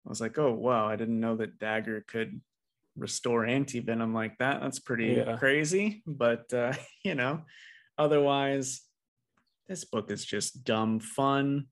I 0.05 0.09
was 0.09 0.22
like, 0.22 0.38
oh 0.38 0.53
wow, 0.53 0.88
I 0.88 0.95
didn't 0.95 1.20
know 1.20 1.36
that 1.38 1.59
Dagger 1.59 2.03
could 2.07 2.41
restore 2.95 3.45
anti 3.45 3.80
venom 3.80 4.13
like 4.13 4.38
that. 4.39 4.61
That's 4.61 4.80
pretty 4.80 5.15
Yeah. 5.15 5.38
crazy. 5.38 6.01
But 6.07 6.51
uh, 6.53 6.74
you 7.03 7.15
know, 7.15 7.41
otherwise, 7.97 8.82
this 9.68 9.84
book 9.84 10.11
is 10.11 10.24
just 10.26 10.63
dumb 10.63 10.99
fun. 10.99 11.65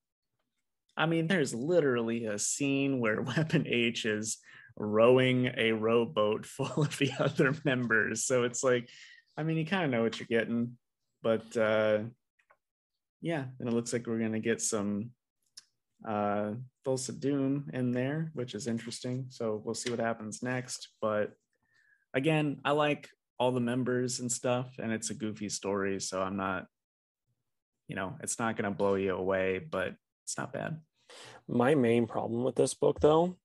I 0.98 1.06
mean, 1.06 1.28
there's 1.28 1.54
literally 1.54 2.26
a 2.26 2.38
scene 2.38 3.00
where 3.00 3.22
Weapon 3.38 3.66
H 3.68 4.06
is 4.06 4.38
rowing 4.78 5.52
a 5.58 5.72
rowboat 5.72 6.46
full 6.56 6.84
of 6.84 6.98
the 6.98 7.12
other 7.20 7.54
members. 7.64 8.26
So 8.26 8.43
it's 8.43 8.64
like, 8.64 8.89
I 9.38 9.43
mean, 9.43 9.58
you 9.58 9.66
kind 9.66 9.86
of 9.86 9.91
know 9.91 10.04
what 10.04 10.20
you're 10.20 10.28
getting, 10.28 10.78
but 11.22 11.56
uh, 11.58 12.00
yeah, 13.22 13.46
and 13.60 13.68
it 13.70 13.74
looks 13.74 13.93
like 13.93 14.08
we're 14.08 14.20
gonna 14.20 14.39
get 14.39 14.62
some 14.62 15.12
uh 16.08 16.51
Thulsa 16.86 17.20
Doom 17.20 17.70
in 17.74 17.91
there, 17.91 18.32
which 18.34 18.53
is 18.53 18.68
interesting. 18.68 19.26
So 19.30 19.62
we'll 19.64 19.74
see 19.74 19.89
what 19.89 19.99
happens 19.99 20.43
next. 20.43 20.89
But 21.01 21.32
again, 22.14 22.62
I 22.64 22.72
like 22.72 23.10
all 23.39 23.51
the 23.51 23.60
members 23.60 24.20
and 24.20 24.32
stuff, 24.32 24.68
and 24.80 24.91
it's 24.91 25.10
a 25.10 25.16
goofy 25.16 25.49
story, 25.49 25.99
so 25.99 26.22
I'm 26.22 26.38
not, 26.38 26.68
you 27.88 27.95
know, 27.95 28.16
it's 28.22 28.39
not 28.39 28.56
gonna 28.56 28.72
blow 28.72 28.95
you 28.95 29.16
away, 29.16 29.60
but 29.60 29.95
it's 30.24 30.38
not 30.38 30.53
bad. 30.53 30.80
My 31.47 31.76
main 31.76 32.08
problem 32.08 32.43
with 32.43 32.56
this 32.56 32.74
book, 32.74 32.99
though, 32.99 33.38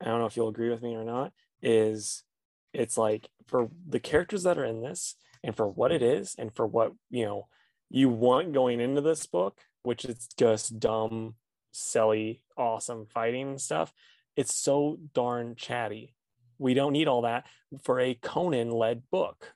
I 0.00 0.06
don't 0.06 0.18
know 0.18 0.26
if 0.26 0.36
you'll 0.36 0.48
agree 0.48 0.70
with 0.70 0.82
me 0.82 0.94
or 0.96 1.04
not, 1.04 1.32
is 1.62 2.24
it's 2.72 2.98
like 2.98 3.28
for 3.46 3.68
the 3.88 4.00
characters 4.00 4.42
that 4.42 4.58
are 4.58 4.64
in 4.64 4.82
this 4.82 5.14
and 5.44 5.56
for 5.56 5.66
what 5.68 5.92
it 5.92 6.02
is 6.02 6.34
and 6.38 6.54
for 6.54 6.66
what, 6.66 6.92
you 7.10 7.24
know, 7.24 7.46
you 7.90 8.08
want 8.08 8.52
going 8.52 8.80
into 8.80 9.00
this 9.00 9.26
book, 9.26 9.60
which 9.82 10.04
is 10.04 10.28
just 10.38 10.80
dumb, 10.80 11.34
silly, 11.72 12.42
awesome 12.56 13.06
fighting 13.06 13.58
stuff. 13.58 13.92
It's 14.36 14.54
so 14.54 14.98
darn 15.14 15.56
chatty. 15.56 16.14
We 16.58 16.74
don't 16.74 16.92
need 16.92 17.08
all 17.08 17.22
that 17.22 17.46
for 17.82 17.98
a 17.98 18.14
Conan 18.14 18.70
led 18.70 19.02
book. 19.10 19.52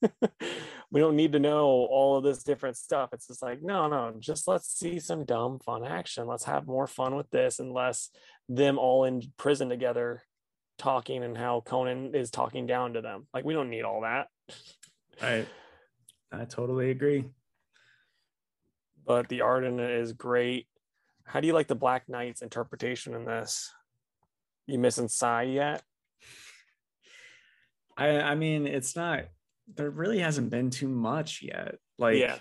we 0.90 1.00
don't 1.00 1.16
need 1.16 1.32
to 1.32 1.38
know 1.38 1.66
all 1.66 2.16
of 2.16 2.24
this 2.24 2.42
different 2.42 2.76
stuff. 2.76 3.10
It's 3.12 3.26
just 3.26 3.42
like, 3.42 3.62
no, 3.62 3.88
no, 3.88 4.14
just 4.18 4.48
let's 4.48 4.68
see 4.68 4.98
some 4.98 5.24
dumb, 5.24 5.58
fun 5.58 5.84
action. 5.84 6.26
Let's 6.26 6.44
have 6.44 6.66
more 6.66 6.86
fun 6.86 7.14
with 7.14 7.30
this 7.30 7.58
and 7.58 7.72
less 7.72 8.10
them 8.48 8.78
all 8.78 9.04
in 9.04 9.22
prison 9.36 9.68
together 9.68 10.22
talking 10.78 11.22
and 11.22 11.36
how 11.36 11.62
Conan 11.64 12.14
is 12.14 12.30
talking 12.30 12.66
down 12.66 12.94
to 12.94 13.00
them. 13.00 13.26
Like, 13.32 13.44
we 13.44 13.54
don't 13.54 13.70
need 13.70 13.82
all 13.82 14.02
that. 14.02 14.28
I 15.20 15.46
I 16.32 16.44
totally 16.44 16.90
agree. 16.90 17.24
But 19.06 19.28
the 19.28 19.42
art 19.42 19.64
in 19.64 19.78
it 19.78 19.90
is 19.90 20.12
great. 20.12 20.66
How 21.26 21.40
do 21.40 21.46
you 21.46 21.52
like 21.52 21.66
the 21.68 21.74
Black 21.74 22.08
Knight's 22.08 22.40
interpretation 22.42 23.14
in 23.14 23.24
this? 23.24 23.72
You 24.66 24.78
missing 24.78 25.08
Si 25.08 25.44
yet? 25.54 25.82
I 27.96 28.20
I 28.20 28.34
mean, 28.34 28.66
it's 28.66 28.96
not 28.96 29.24
there 29.74 29.90
really 29.90 30.20
hasn't 30.20 30.50
been 30.50 30.70
too 30.70 30.88
much 30.88 31.42
yet. 31.42 31.76
Like 31.98 32.18
Yeah. 32.18 32.38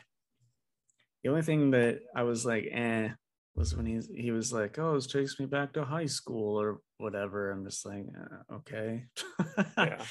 the 1.23 1.29
only 1.29 1.41
thing 1.41 1.71
that 1.71 2.01
I 2.15 2.23
was 2.23 2.45
like, 2.45 2.67
eh, 2.71 3.09
was 3.55 3.75
when 3.75 3.86
he's 3.86 4.07
he 4.07 4.31
was 4.31 4.53
like, 4.53 4.77
oh, 4.77 4.93
this 4.95 5.07
takes 5.07 5.39
me 5.39 5.45
back 5.45 5.73
to 5.73 5.83
high 5.83 6.05
school 6.05 6.59
or 6.61 6.79
whatever. 6.97 7.51
I'm 7.51 7.65
just 7.65 7.86
like, 7.86 8.05
uh, 8.15 8.55
okay. 8.55 9.05
Yeah. 9.77 10.03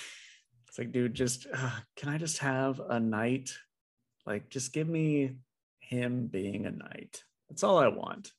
It's 0.68 0.78
like, 0.78 0.90
dude, 0.90 1.14
just 1.14 1.46
uh, 1.54 1.70
can 1.96 2.08
I 2.08 2.18
just 2.18 2.38
have 2.38 2.80
a 2.80 2.98
night? 2.98 3.50
Like, 4.26 4.48
just 4.48 4.72
give 4.72 4.88
me 4.88 5.36
him 5.78 6.26
being 6.26 6.66
a 6.66 6.72
knight. 6.72 7.22
That's 7.48 7.62
all 7.62 7.78
I 7.78 7.88
want. 7.88 8.32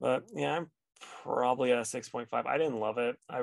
But 0.00 0.24
yeah, 0.34 0.56
I'm 0.56 0.70
probably 1.22 1.72
at 1.72 1.78
a 1.78 1.82
6.5. 1.82 2.46
I 2.46 2.58
didn't 2.58 2.80
love 2.80 2.98
it. 2.98 3.16
I 3.28 3.42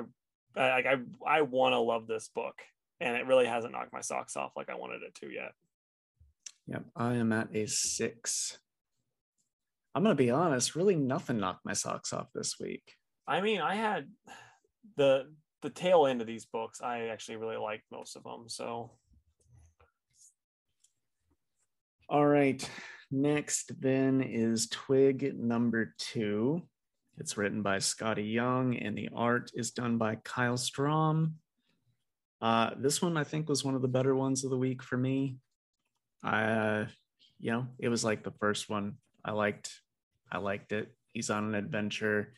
I 0.56 0.68
like 0.68 0.86
I 0.86 0.96
I 1.26 1.42
want 1.42 1.72
to 1.72 1.78
love 1.78 2.06
this 2.06 2.28
book 2.28 2.54
and 3.00 3.16
it 3.16 3.26
really 3.26 3.46
hasn't 3.46 3.72
knocked 3.72 3.92
my 3.92 4.00
socks 4.00 4.36
off 4.36 4.52
like 4.56 4.70
I 4.70 4.76
wanted 4.76 5.02
it 5.02 5.14
to 5.16 5.30
yet. 5.30 5.52
Yep, 6.66 6.84
I 6.96 7.14
am 7.14 7.32
at 7.32 7.54
a 7.54 7.66
six. 7.66 8.58
I'm 9.94 10.02
gonna 10.02 10.14
be 10.14 10.30
honest, 10.30 10.76
really 10.76 10.96
nothing 10.96 11.38
knocked 11.38 11.64
my 11.64 11.72
socks 11.72 12.12
off 12.12 12.28
this 12.34 12.56
week. 12.60 12.94
I 13.26 13.40
mean, 13.40 13.60
I 13.60 13.74
had 13.74 14.08
the 14.96 15.32
the 15.62 15.70
tail 15.70 16.06
end 16.06 16.20
of 16.20 16.26
these 16.26 16.46
books. 16.46 16.80
I 16.80 17.06
actually 17.06 17.36
really 17.36 17.56
liked 17.56 17.84
most 17.90 18.16
of 18.16 18.22
them. 18.22 18.44
So 18.48 18.92
All 22.08 22.26
right. 22.26 22.68
Next, 23.14 23.80
then, 23.80 24.20
is 24.20 24.66
Twig 24.66 25.38
number 25.38 25.94
two. 25.98 26.62
It's 27.16 27.36
written 27.36 27.62
by 27.62 27.76
Skottie 27.76 28.32
Young, 28.32 28.76
and 28.76 28.98
the 28.98 29.08
art 29.14 29.52
is 29.54 29.70
done 29.70 29.98
by 29.98 30.16
Kyle 30.16 30.56
Strahm. 30.56 31.34
Uh, 32.42 32.70
this 32.76 33.00
one, 33.00 33.16
I 33.16 33.22
think, 33.22 33.48
was 33.48 33.64
one 33.64 33.76
of 33.76 33.82
the 33.82 33.88
better 33.88 34.16
ones 34.16 34.42
of 34.42 34.50
the 34.50 34.58
week 34.58 34.82
for 34.82 34.96
me. 34.96 35.36
Uh, 36.24 36.86
you 37.38 37.52
know, 37.52 37.68
it 37.78 37.88
was 37.88 38.04
like 38.04 38.24
the 38.24 38.32
first 38.40 38.68
one. 38.68 38.94
I 39.24 39.30
liked, 39.30 39.70
I 40.32 40.38
liked 40.38 40.72
it. 40.72 40.92
He's 41.12 41.30
on 41.30 41.44
an 41.44 41.54
adventure. 41.54 42.32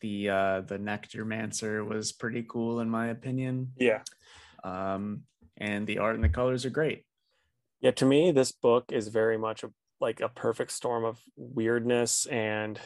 The 0.00 0.30
uh, 0.30 0.60
the 0.60 0.78
Nectarmancer 0.78 1.84
was 1.84 2.12
pretty 2.12 2.44
cool 2.48 2.78
in 2.78 2.88
my 2.88 3.08
opinion. 3.08 3.72
yeah. 3.76 4.02
Um, 4.62 5.22
and 5.56 5.88
the 5.88 5.98
art 5.98 6.14
and 6.14 6.22
the 6.22 6.28
colors 6.28 6.64
are 6.64 6.70
great. 6.70 7.04
Yeah, 7.80 7.90
to 7.92 8.04
me, 8.06 8.30
this 8.30 8.52
book 8.52 8.92
is 8.92 9.08
very 9.08 9.36
much 9.36 9.64
a, 9.64 9.70
like 10.00 10.20
a 10.20 10.28
perfect 10.28 10.72
storm 10.72 11.04
of 11.04 11.20
weirdness 11.36 12.26
and 12.26 12.80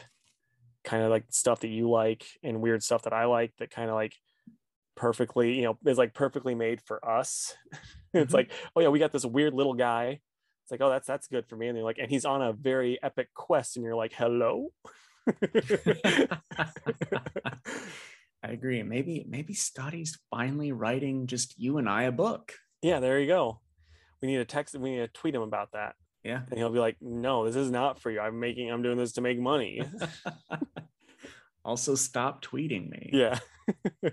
kind 0.83 1.03
of 1.03 1.09
like 1.09 1.25
stuff 1.29 1.61
that 1.61 1.69
you 1.69 1.89
like 1.89 2.25
and 2.43 2.61
weird 2.61 2.83
stuff 2.83 3.03
that 3.03 3.13
I 3.13 3.25
like 3.25 3.53
that 3.57 3.71
kind 3.71 3.89
of 3.89 3.95
like 3.95 4.13
perfectly, 4.95 5.55
you 5.55 5.63
know, 5.63 5.77
is 5.85 5.97
like 5.97 6.13
perfectly 6.13 6.55
made 6.55 6.81
for 6.81 7.03
us. 7.07 7.55
it's 8.13 8.31
Mhm. 8.31 8.35
like, 8.35 8.51
oh 8.75 8.81
yeah, 8.81 8.89
we 8.89 8.99
got 8.99 9.11
this 9.11 9.25
weird 9.25 9.53
little 9.53 9.73
guy. 9.73 10.19
It's 10.63 10.71
like, 10.71 10.81
oh, 10.81 10.89
that's 10.89 11.07
that's 11.07 11.27
good 11.27 11.47
for 11.47 11.55
me. 11.55 11.67
And 11.67 11.77
they're 11.77 11.83
like, 11.83 11.97
and 11.99 12.09
he's 12.09 12.25
on 12.25 12.41
a 12.41 12.51
very 12.53 12.97
epic 13.03 13.29
quest, 13.35 13.75
and 13.77 13.83
you're 13.85 13.95
like, 13.95 14.13
hello. 14.13 14.69
I 18.43 18.49
agree. 18.51 18.81
Maybe 18.83 19.25
maybe 19.27 19.53
Skottie's 19.53 20.17
finally 20.29 20.71
writing 20.71 21.27
just 21.27 21.57
you 21.59 21.77
and 21.77 21.89
I 21.89 22.03
a 22.03 22.11
book. 22.11 22.53
yeah, 22.81 22.99
there 22.99 23.19
you 23.19 23.27
go. 23.27 23.59
We 24.21 24.27
need 24.27 24.37
to 24.37 24.45
text. 24.45 24.75
We 24.77 24.91
need 24.91 24.97
to 24.99 25.07
tweet 25.07 25.35
him 25.35 25.41
about 25.41 25.71
that, 25.73 25.95
Yeah. 26.25 26.41
and 26.49 26.57
he'll 26.57 26.71
be 26.71 26.79
like, 26.79 26.97
"No, 27.01 27.45
this 27.45 27.55
is 27.55 27.71
not 27.71 28.01
for 28.01 28.09
you. 28.11 28.19
I'm 28.19 28.39
making. 28.39 28.71
I'm 28.71 28.81
doing 28.81 28.97
this 28.97 29.13
to 29.13 29.21
make 29.21 29.39
money." 29.39 29.83
also, 31.65 31.95
stop 31.95 32.43
tweeting 32.43 32.89
me. 32.89 33.09
yeah 33.13 33.39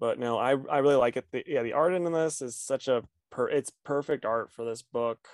but 0.00 0.18
no 0.18 0.38
i 0.38 0.50
i 0.70 0.78
really 0.78 0.96
like 0.96 1.16
it 1.16 1.26
the, 1.30 1.44
yeah 1.46 1.62
the 1.62 1.74
art 1.74 1.92
in 1.92 2.02
this 2.12 2.42
is 2.42 2.56
such 2.56 2.88
a 2.88 3.02
per 3.30 3.48
it's 3.48 3.70
perfect 3.84 4.24
art 4.24 4.50
for 4.50 4.64
this 4.64 4.82
book 4.82 5.28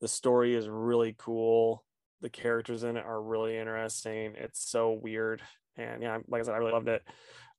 the 0.00 0.06
story 0.06 0.54
is 0.54 0.68
really 0.68 1.14
cool 1.18 1.84
the 2.20 2.30
characters 2.30 2.84
in 2.84 2.96
it 2.96 3.04
are 3.04 3.20
really 3.20 3.56
interesting 3.56 4.34
it's 4.36 4.70
so 4.70 4.92
weird 4.92 5.42
and 5.76 6.02
yeah 6.02 6.18
like 6.28 6.42
i 6.42 6.44
said 6.44 6.54
i 6.54 6.58
really 6.58 6.72
loved 6.72 6.88
it 6.88 7.02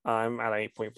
i'm 0.05 0.39
at 0.39 0.53
an 0.53 0.69
8.5 0.77 0.93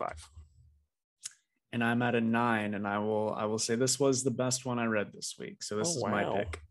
And 1.75 1.83
I'm 1.83 2.01
at 2.01 2.15
a 2.15 2.21
nine, 2.21 2.73
and 2.73 2.87
I 2.87 2.99
will 2.99 3.33
I 3.37 3.43
will 3.43 3.59
say 3.59 3.75
this 3.75 3.99
was 3.99 4.23
the 4.23 4.31
best 4.31 4.65
one 4.65 4.79
I 4.79 4.85
read 4.85 5.11
this 5.13 5.35
week. 5.37 5.61
So 5.61 5.75
this 5.75 5.89
Oh, 5.89 5.97
is 5.97 6.03
my 6.05 6.23
pick. 6.23 6.61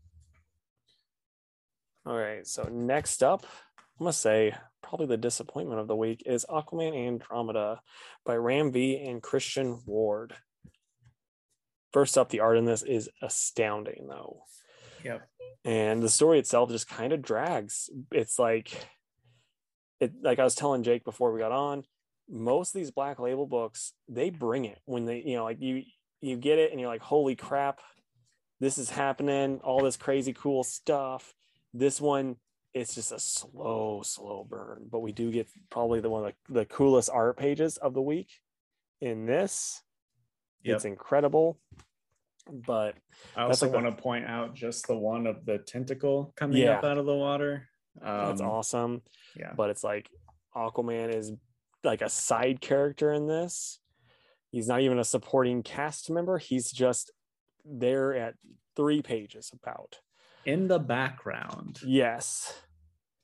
all 2.07 2.17
right 2.17 2.45
so 2.45 2.63
next 2.71 3.23
up 3.23 3.45
i'm 3.77 4.03
gonna 4.05 4.13
say 4.13 4.55
probably 4.83 5.07
the 5.07 5.17
disappointment 5.17 5.79
of 5.79 5.87
the 5.87 5.95
week 5.95 6.21
is 6.27 6.45
aquaman 6.49 6.95
andromeda 6.95 7.81
by 8.25 8.35
ram 8.35 8.71
v 8.71 8.97
and 9.07 9.23
christian 9.23 9.79
ward 9.87 10.35
first 11.93 12.15
up 12.17 12.29
the 12.29 12.41
art 12.41 12.57
in 12.57 12.65
this 12.65 12.83
is 12.83 13.09
astounding 13.23 14.05
though 14.07 14.43
Yep. 15.03 15.27
and 15.65 16.03
the 16.03 16.09
story 16.09 16.37
itself 16.39 16.69
just 16.69 16.87
kind 16.87 17.11
of 17.11 17.23
drags 17.23 17.89
it's 18.11 18.37
like 18.37 18.71
it 19.99 20.13
like 20.21 20.37
i 20.39 20.43
was 20.43 20.53
telling 20.55 20.83
jake 20.83 21.03
before 21.05 21.31
we 21.33 21.39
got 21.39 21.51
on 21.51 21.83
most 22.29 22.73
of 22.73 22.79
these 22.79 22.91
black 22.91 23.19
label 23.19 23.45
books 23.45 23.93
they 24.07 24.29
bring 24.29 24.65
it 24.65 24.79
when 24.85 25.05
they 25.05 25.21
you 25.25 25.35
know 25.35 25.43
like 25.43 25.61
you 25.61 25.83
you 26.21 26.35
get 26.35 26.57
it 26.57 26.71
and 26.71 26.79
you're 26.79 26.89
like 26.89 27.01
holy 27.01 27.35
crap 27.35 27.79
this 28.59 28.77
is 28.77 28.89
happening 28.89 29.59
all 29.63 29.83
this 29.83 29.97
crazy 29.97 30.33
cool 30.33 30.63
stuff 30.63 31.33
this 31.73 32.01
one 32.01 32.35
it's 32.73 32.95
just 32.95 33.11
a 33.11 33.19
slow 33.19 34.01
slow 34.03 34.43
burn 34.49 34.87
but 34.91 35.01
we 35.01 35.11
do 35.11 35.31
get 35.31 35.47
probably 35.69 35.99
the 35.99 36.09
one 36.09 36.25
of 36.25 36.33
the, 36.47 36.53
the 36.61 36.65
coolest 36.65 37.09
art 37.13 37.37
pages 37.37 37.77
of 37.77 37.93
the 37.93 38.01
week 38.01 38.29
in 39.01 39.25
this 39.25 39.81
Yep. 40.63 40.75
it's 40.77 40.85
incredible 40.85 41.59
but 42.51 42.95
I 43.35 43.43
also 43.43 43.67
like 43.67 43.83
want 43.83 43.95
to 43.95 44.01
point 44.01 44.25
out 44.25 44.55
just 44.55 44.87
the 44.87 44.95
one 44.97 45.27
of 45.27 45.45
the 45.45 45.59
tentacle 45.59 46.33
coming 46.35 46.63
up 46.77 46.83
out 46.83 46.97
of 46.97 47.05
the 47.05 47.13
water. 47.15 47.67
Um, 48.01 48.27
that's 48.27 48.41
awesome 48.41 49.01
Yeah. 49.35 49.53
but 49.55 49.69
it's 49.69 49.83
like 49.83 50.09
Aquaman 50.55 51.13
is 51.13 51.31
like 51.85 52.01
a 52.01 52.09
side 52.09 52.61
character 52.61 53.11
in 53.11 53.27
this. 53.27 53.79
He's 54.51 54.67
not 54.67 54.81
even 54.81 54.99
a 54.99 55.03
supporting 55.03 55.63
cast 55.63 56.09
member. 56.09 56.37
He's 56.37 56.71
just 56.71 57.11
there 57.65 58.13
at 58.13 58.35
three 58.75 59.01
pages 59.01 59.51
about. 59.53 59.99
In 60.45 60.67
the 60.67 60.79
background. 60.79 61.79
Yes. 61.85 62.53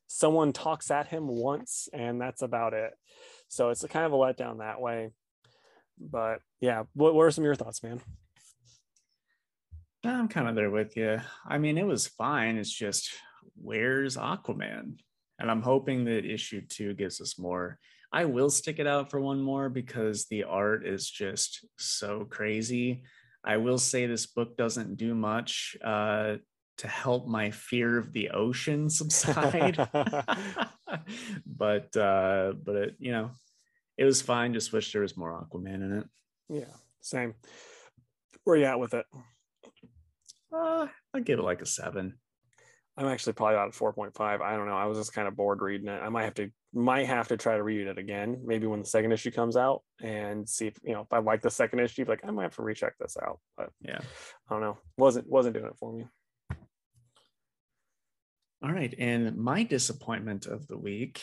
Someone 0.07 0.51
talks 0.51 0.91
at 0.91 1.07
him 1.07 1.27
once, 1.27 1.87
and 1.93 2.19
that's 2.19 2.41
about 2.41 2.73
it. 2.73 2.91
So 3.47 3.69
it's 3.69 3.83
a 3.83 3.87
kind 3.87 4.05
of 4.05 4.13
a 4.13 4.17
letdown 4.17 4.59
that 4.59 4.81
way. 4.81 5.11
But 5.99 6.39
yeah, 6.59 6.83
what, 6.93 7.13
what 7.13 7.23
are 7.23 7.31
some 7.31 7.43
of 7.43 7.45
your 7.45 7.55
thoughts, 7.55 7.83
man? 7.83 8.01
I'm 10.03 10.27
kind 10.27 10.47
of 10.47 10.55
there 10.55 10.71
with 10.71 10.97
you. 10.97 11.21
I 11.47 11.59
mean, 11.59 11.77
it 11.77 11.85
was 11.85 12.07
fine. 12.07 12.57
It's 12.57 12.71
just 12.71 13.11
where's 13.55 14.17
Aquaman? 14.17 14.97
And 15.39 15.51
I'm 15.51 15.61
hoping 15.61 16.05
that 16.05 16.25
issue 16.25 16.61
two 16.67 16.93
gives 16.93 17.21
us 17.21 17.37
more. 17.37 17.79
I 18.11 18.25
will 18.25 18.49
stick 18.49 18.79
it 18.79 18.87
out 18.87 19.09
for 19.09 19.21
one 19.21 19.41
more 19.41 19.69
because 19.69 20.25
the 20.25 20.43
art 20.43 20.85
is 20.85 21.09
just 21.09 21.65
so 21.77 22.25
crazy. 22.25 23.03
I 23.43 23.57
will 23.57 23.77
say 23.77 24.05
this 24.05 24.27
book 24.27 24.57
doesn't 24.57 24.97
do 24.97 25.15
much 25.15 25.77
uh, 25.83 26.35
to 26.79 26.87
help 26.87 27.27
my 27.27 27.51
fear 27.51 27.97
of 27.97 28.11
the 28.11 28.31
ocean 28.31 28.89
subside. 28.89 29.77
but 31.45 31.95
uh, 31.95 32.53
but 32.63 32.75
it, 32.75 32.95
you 32.99 33.11
know, 33.11 33.31
it 33.97 34.03
was 34.03 34.21
fine. 34.21 34.53
Just 34.53 34.73
wish 34.73 34.91
there 34.91 35.01
was 35.01 35.15
more 35.17 35.41
Aquaman 35.41 35.75
in 35.75 35.93
it. 35.99 36.07
Yeah, 36.49 36.73
same. 36.99 37.35
Where 38.43 38.55
are 38.55 38.59
you 38.59 38.65
at 38.65 38.79
with 38.79 38.93
it? 38.93 39.05
Uh, 40.53 40.87
I'd 41.13 41.25
give 41.25 41.39
it 41.39 41.43
like 41.45 41.61
a 41.61 41.65
seven. 41.65 42.17
I'm 42.97 43.07
actually 43.07 43.33
probably 43.33 43.55
about 43.55 43.73
four 43.73 43.93
point 43.93 44.15
five. 44.15 44.41
I 44.41 44.57
don't 44.57 44.67
know. 44.67 44.77
I 44.77 44.85
was 44.85 44.97
just 44.97 45.13
kind 45.13 45.27
of 45.27 45.35
bored 45.35 45.61
reading 45.61 45.87
it. 45.87 46.01
I 46.01 46.09
might 46.09 46.25
have 46.25 46.33
to 46.35 46.51
might 46.73 47.07
have 47.07 47.27
to 47.27 47.37
try 47.37 47.57
to 47.57 47.63
read 47.63 47.87
it 47.87 47.97
again, 47.97 48.41
maybe 48.45 48.65
when 48.67 48.79
the 48.79 48.85
second 48.85 49.11
issue 49.11 49.31
comes 49.31 49.57
out, 49.57 49.81
and 50.01 50.47
see 50.47 50.67
if 50.67 50.77
you 50.83 50.93
know 50.93 51.01
if 51.01 51.11
I 51.11 51.19
like 51.19 51.41
the 51.41 51.51
second 51.51 51.79
issue. 51.79 52.05
Like 52.07 52.21
I 52.25 52.31
might 52.31 52.43
have 52.43 52.55
to 52.55 52.61
recheck 52.61 52.97
this 52.97 53.17
out. 53.21 53.39
But 53.57 53.69
yeah, 53.81 53.99
I 54.49 54.53
don't 54.53 54.61
know. 54.61 54.77
wasn't 54.97 55.29
wasn't 55.29 55.55
doing 55.55 55.67
it 55.67 55.77
for 55.77 55.93
me. 55.93 56.05
All 58.63 58.71
right, 58.71 58.93
and 58.97 59.37
my 59.37 59.63
disappointment 59.63 60.45
of 60.45 60.67
the 60.67 60.77
week, 60.77 61.21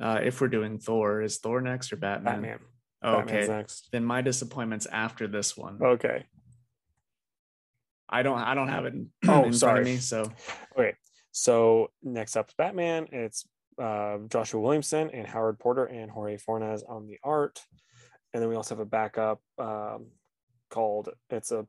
uh, 0.00 0.20
if 0.22 0.40
we're 0.40 0.48
doing 0.48 0.78
Thor, 0.78 1.20
is 1.20 1.38
Thor 1.38 1.60
next 1.60 1.92
or 1.92 1.96
Batman? 1.96 2.34
Batman. 2.34 2.58
Oh, 3.02 3.16
okay, 3.20 3.46
next. 3.46 3.88
then 3.92 4.04
my 4.04 4.22
disappointment's 4.22 4.86
after 4.86 5.26
this 5.26 5.56
one. 5.56 5.78
Okay. 5.82 6.24
I 8.08 8.22
don't 8.22 8.38
I 8.38 8.54
don't 8.54 8.68
have 8.68 8.84
it 8.86 8.94
in, 8.94 9.10
Oh, 9.28 9.50
sorry. 9.52 9.84
me. 9.84 9.96
So 9.96 10.30
Okay. 10.76 10.94
So 11.32 11.90
next 12.02 12.36
up 12.36 12.48
is 12.48 12.54
Batman. 12.58 13.06
It's 13.12 13.46
uh, 13.80 14.18
Joshua 14.28 14.60
Williamson 14.60 15.10
and 15.10 15.26
Howard 15.26 15.58
Porter 15.58 15.84
and 15.84 16.10
Jorge 16.10 16.36
Fornes 16.36 16.82
on 16.82 17.06
the 17.06 17.18
art. 17.24 17.62
And 18.32 18.42
then 18.42 18.48
we 18.48 18.54
also 18.54 18.74
have 18.74 18.80
a 18.80 18.88
backup 18.88 19.40
um, 19.58 20.06
called 20.70 21.08
it's 21.30 21.50
a 21.50 21.66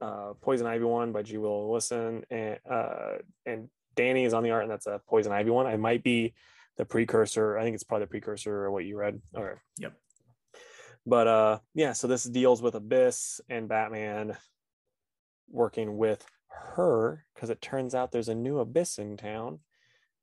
uh, 0.00 0.32
Poison 0.40 0.66
Ivy 0.66 0.84
one 0.84 1.12
by 1.12 1.22
G. 1.22 1.36
Willow 1.36 1.66
Wilson 1.66 2.24
and 2.30 2.58
uh, 2.70 3.18
and 3.44 3.68
Danny 3.96 4.24
is 4.24 4.34
on 4.34 4.42
the 4.42 4.50
art, 4.50 4.62
and 4.62 4.70
that's 4.70 4.86
a 4.86 5.00
Poison 5.08 5.32
Ivy 5.32 5.50
one. 5.50 5.66
I 5.66 5.76
might 5.76 6.02
be 6.02 6.34
the 6.76 6.84
precursor. 6.84 7.58
I 7.58 7.62
think 7.62 7.74
it's 7.74 7.84
probably 7.84 8.04
the 8.04 8.10
precursor 8.10 8.66
of 8.66 8.72
what 8.72 8.84
you 8.84 8.96
read. 8.96 9.20
Okay. 9.36 9.58
Yep. 9.78 9.92
But 11.06 11.26
uh, 11.26 11.58
yeah. 11.74 11.92
So 11.92 12.06
this 12.06 12.24
deals 12.24 12.62
with 12.62 12.74
Abyss 12.74 13.40
and 13.48 13.68
Batman 13.68 14.36
working 15.50 15.96
with 15.96 16.24
her 16.74 17.24
because 17.34 17.50
it 17.50 17.60
turns 17.60 17.94
out 17.94 18.12
there's 18.12 18.28
a 18.28 18.34
new 18.34 18.58
Abyss 18.58 18.98
in 18.98 19.16
town, 19.16 19.58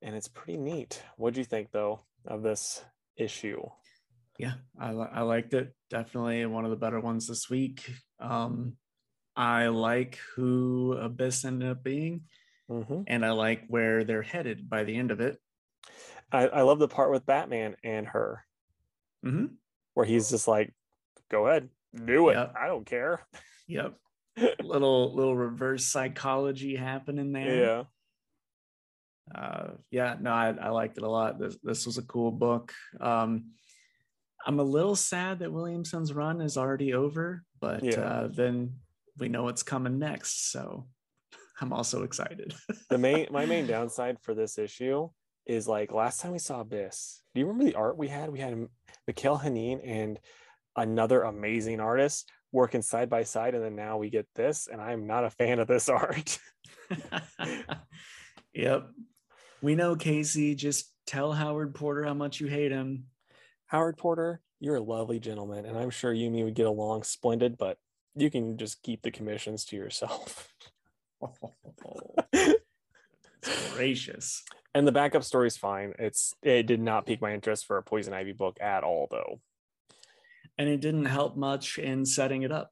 and 0.02 0.16
it's 0.16 0.28
pretty 0.28 0.58
neat. 0.58 1.02
What 1.18 1.34
do 1.34 1.40
you 1.40 1.46
think 1.46 1.72
though 1.72 2.02
of 2.26 2.42
this 2.44 2.84
issue? 3.16 3.64
yeah, 4.40 4.54
I 4.80 4.90
I 4.92 5.22
liked 5.22 5.54
it. 5.54 5.74
Definitely 5.90 6.46
one 6.46 6.64
of 6.66 6.70
the 6.72 6.78
better 6.78 7.00
ones 7.00 7.28
this 7.28 7.50
week. 7.50 7.90
Um, 8.20 8.78
I 9.36 9.68
like 9.68 10.20
who 10.36 10.94
Abyss 10.94 11.46
ended 11.46 11.70
up 11.70 11.84
being, 11.84 12.22
Mm-hmm. 12.70 13.04
and 13.08 13.26
I 13.26 13.32
like 13.32 13.64
where 13.70 14.04
they're 14.04 14.22
headed 14.22 14.70
by 14.70 14.84
the 14.84 14.96
end 14.98 15.12
of 15.12 15.22
it. 15.22 15.38
I, 16.32 16.48
I 16.48 16.62
love 16.64 16.80
the 16.80 16.88
part 16.90 17.12
with 17.12 17.26
Batman 17.26 17.78
and 17.84 18.06
her 18.08 18.44
hmm 19.24 19.46
where 19.94 20.06
he's 20.06 20.30
just 20.30 20.48
like, 20.48 20.74
"Go 21.32 21.48
ahead, 21.48 21.70
do 22.06 22.30
it. 22.30 22.34
Yep. 22.36 22.54
I 22.62 22.68
don't 22.68 22.86
care." 22.86 23.26
Yep. 23.68 23.96
little 24.64 25.16
little 25.16 25.36
reverse 25.36 25.86
psychology 25.88 26.76
happening 26.76 27.32
there. 27.32 27.56
Yeah. 27.64 27.84
Uh 29.34 29.72
yeah 29.92 30.16
no 30.20 30.32
I, 30.32 30.50
I 30.62 30.70
liked 30.70 30.98
it 30.98 31.04
a 31.04 31.10
lot 31.10 31.40
this 31.40 31.58
this 31.64 31.86
was 31.86 31.98
a 31.98 32.04
cool 32.04 32.32
book 32.32 32.74
um 33.02 33.52
i'm 34.46 34.60
a 34.60 34.64
little 34.64 34.96
sad 34.96 35.40
that 35.40 35.52
williamson's 35.52 36.14
run 36.14 36.40
is 36.42 36.58
already 36.58 36.94
over 36.94 37.44
but 37.60 37.84
Yeah. 37.84 38.00
uh 38.00 38.28
then 38.28 38.76
we 39.18 39.28
know 39.30 39.44
what's 39.44 39.64
coming 39.64 40.00
next 40.00 40.52
so 40.52 40.88
i'm 41.62 41.74
also 41.74 42.04
excited 42.04 42.54
The 42.90 42.98
main 42.98 43.28
my 43.32 43.46
main 43.46 43.68
downside 43.68 44.18
for 44.22 44.34
this 44.34 44.58
issue 44.58 45.10
is 45.46 45.68
like 45.68 45.92
last 45.92 46.20
time 46.22 46.34
we 46.34 46.40
saw 46.40 46.60
Abyss. 46.62 47.22
Do 47.34 47.40
you 47.40 47.48
remember 47.48 47.66
the 47.72 47.76
art 47.78 47.98
we 47.98 48.10
had? 48.10 48.30
We 48.30 48.40
had 48.40 48.68
Mikel 49.08 49.38
Janín 49.38 49.80
and 49.84 50.20
another 50.76 51.22
amazing 51.24 51.80
artist 51.80 52.30
working 52.52 52.82
side 52.82 53.10
by 53.10 53.24
side, 53.24 53.56
and 53.56 53.64
then 53.64 53.76
now 53.76 53.98
we 53.98 54.10
get 54.10 54.28
this, 54.36 54.68
and 54.68 54.82
I'm 54.82 55.08
not 55.08 55.24
a 55.24 55.30
fan 55.30 55.60
of 55.60 55.68
this 55.68 55.88
art. 56.04 56.38
yep 58.54 58.90
we 59.62 59.76
know 59.76 59.96
casey 59.96 60.56
just 60.56 60.92
tell 61.06 61.32
howard 61.34 61.74
porter 61.76 62.04
how 62.04 62.14
much 62.14 62.40
you 62.40 62.48
hate 62.48 62.72
him 62.72 63.06
Howard 63.68 63.98
Porter, 63.98 64.40
you're 64.62 64.78
a 64.78 64.82
lovely 64.82 65.20
gentleman, 65.20 65.66
and 65.66 65.78
I'm 65.78 65.90
sure 65.90 66.14
you 66.14 66.28
and 66.28 66.36
me 66.36 66.44
would 66.44 66.56
get 66.56 66.68
along 66.68 67.04
splendid, 67.04 67.58
but 67.58 67.78
you 68.16 68.32
can 68.32 68.58
just 68.58 68.82
keep 68.82 69.02
the 69.02 69.12
commissions 69.12 69.66
to 69.66 69.76
yourself. 69.76 70.54
Gracious 73.74 74.44
and 74.74 74.88
the 74.88 74.92
backup 74.94 75.24
story 75.24 75.48
is 75.48 75.58
fine. 75.58 75.94
It's 76.00 76.34
it 76.42 76.64
did 76.64 76.80
not 76.80 77.06
pique 77.06 77.22
my 77.22 77.34
interest 77.34 77.66
for 77.66 77.78
a 77.78 77.84
Poison 77.84 78.14
Ivy 78.14 78.32
book 78.32 78.58
at 78.62 78.86
all, 78.86 79.08
though. 79.12 79.42
and 80.58 80.70
it 80.70 80.80
didn't 80.80 81.06
help 81.06 81.36
much 81.36 81.78
in 81.78 82.06
setting 82.06 82.44
it 82.44 82.52
up 82.52 82.72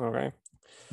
Okay. 0.00 0.32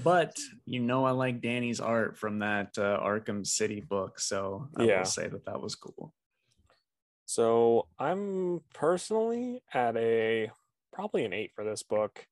But 0.03 0.35
you 0.65 0.79
know, 0.79 1.05
I 1.05 1.11
like 1.11 1.41
Danny's 1.41 1.79
art 1.79 2.17
from 2.17 2.39
that 2.39 2.77
uh, 2.77 2.99
Arkham 2.99 3.45
City 3.45 3.81
book, 3.81 4.19
so 4.19 4.67
I 4.75 4.83
Yeah. 4.85 4.99
will 4.99 5.05
say 5.05 5.27
that 5.27 5.45
that 5.45 5.61
was 5.61 5.75
cool. 5.75 6.13
So 7.25 7.87
I'm 7.97 8.61
personally 8.73 9.63
at 9.73 9.95
a 9.97 10.51
probably 10.91 11.25
an 11.25 11.33
eight 11.33 11.51
for 11.55 11.63
this 11.63 11.83
book. 11.83 12.25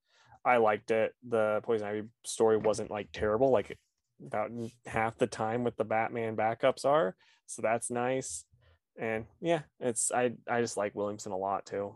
I 0.43 0.58
liked 0.58 0.91
it. 0.91 1.14
The 1.28 1.62
Poison 1.64 1.88
Ivy 1.88 2.08
story 2.26 2.58
wasn't 2.58 2.91
like 2.91 3.10
terrible, 3.14 3.52
like 3.52 3.78
about 4.26 4.52
half 4.86 5.18
the 5.18 5.28
time 5.28 5.64
with 5.64 5.78
the 5.78 5.86
Batman 5.86 6.36
backups 6.36 6.86
are. 6.86 7.16
So 7.45 7.62
that's 7.62 7.89
nice. 7.89 8.45
And 8.99 9.26
yeah, 9.39 9.62
it's 9.80 10.12
I 10.12 10.34
I 10.49 10.62
just 10.62 10.78
like 10.78 10.95
Williamson 10.95 11.32
a 11.32 11.38
lot 11.38 11.66
too. 11.66 11.95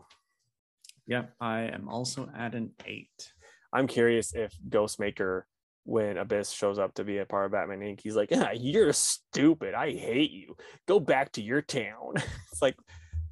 Yeah, 1.06 1.26
I 1.40 1.60
am 1.62 1.88
also 1.88 2.28
at 2.36 2.54
an 2.54 2.72
eight. 2.84 3.32
I'm 3.76 3.86
curious 3.86 4.34
if 4.34 4.56
Ghostmaker, 4.70 5.42
when 5.84 6.16
Abyss 6.16 6.50
shows 6.50 6.78
up 6.78 6.94
to 6.94 7.04
be 7.04 7.18
a 7.18 7.26
part 7.26 7.44
of 7.44 7.52
Batman 7.52 7.80
Inc., 7.80 8.00
he's 8.00 8.16
like, 8.16 8.30
ah, 8.34 8.52
"You're 8.52 8.94
stupid. 8.94 9.74
I 9.74 9.92
hate 9.92 10.30
you. 10.30 10.56
Go 10.88 10.98
back 10.98 11.32
to 11.32 11.42
your 11.42 11.60
town." 11.60 12.14
it's 12.50 12.62
like 12.62 12.76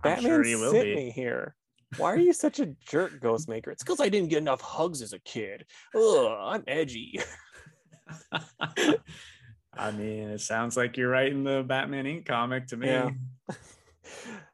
Batman 0.03 0.45
sure 0.45 0.70
sent 0.70 0.84
be. 0.84 0.97
me 0.97 1.11
here. 1.11 1.55
Why 1.97 2.12
are 2.12 2.18
you 2.18 2.34
such 2.34 2.61
a 2.61 2.66
jerk, 2.86 3.20
Ghostmaker? 3.20 3.68
It's 3.68 3.82
because 3.82 4.01
I 4.01 4.11
didn't 4.11 4.28
get 4.28 4.38
enough 4.38 4.61
hugs 4.61 5.01
as 5.01 5.14
a 5.14 5.18
kid. 5.20 5.64
Ugh, 5.95 6.36
I'm 6.38 6.64
edgy. 6.66 7.20
I 9.76 9.90
mean, 9.92 10.28
it 10.28 10.42
sounds 10.42 10.76
like 10.76 10.99
you're 10.99 11.09
writing 11.09 11.42
the 11.42 11.62
Batman 11.62 12.05
Inc. 12.05 12.26
comic 12.26 12.66
to 12.66 12.76
me. 12.76 12.88
Yeah. 12.88 13.11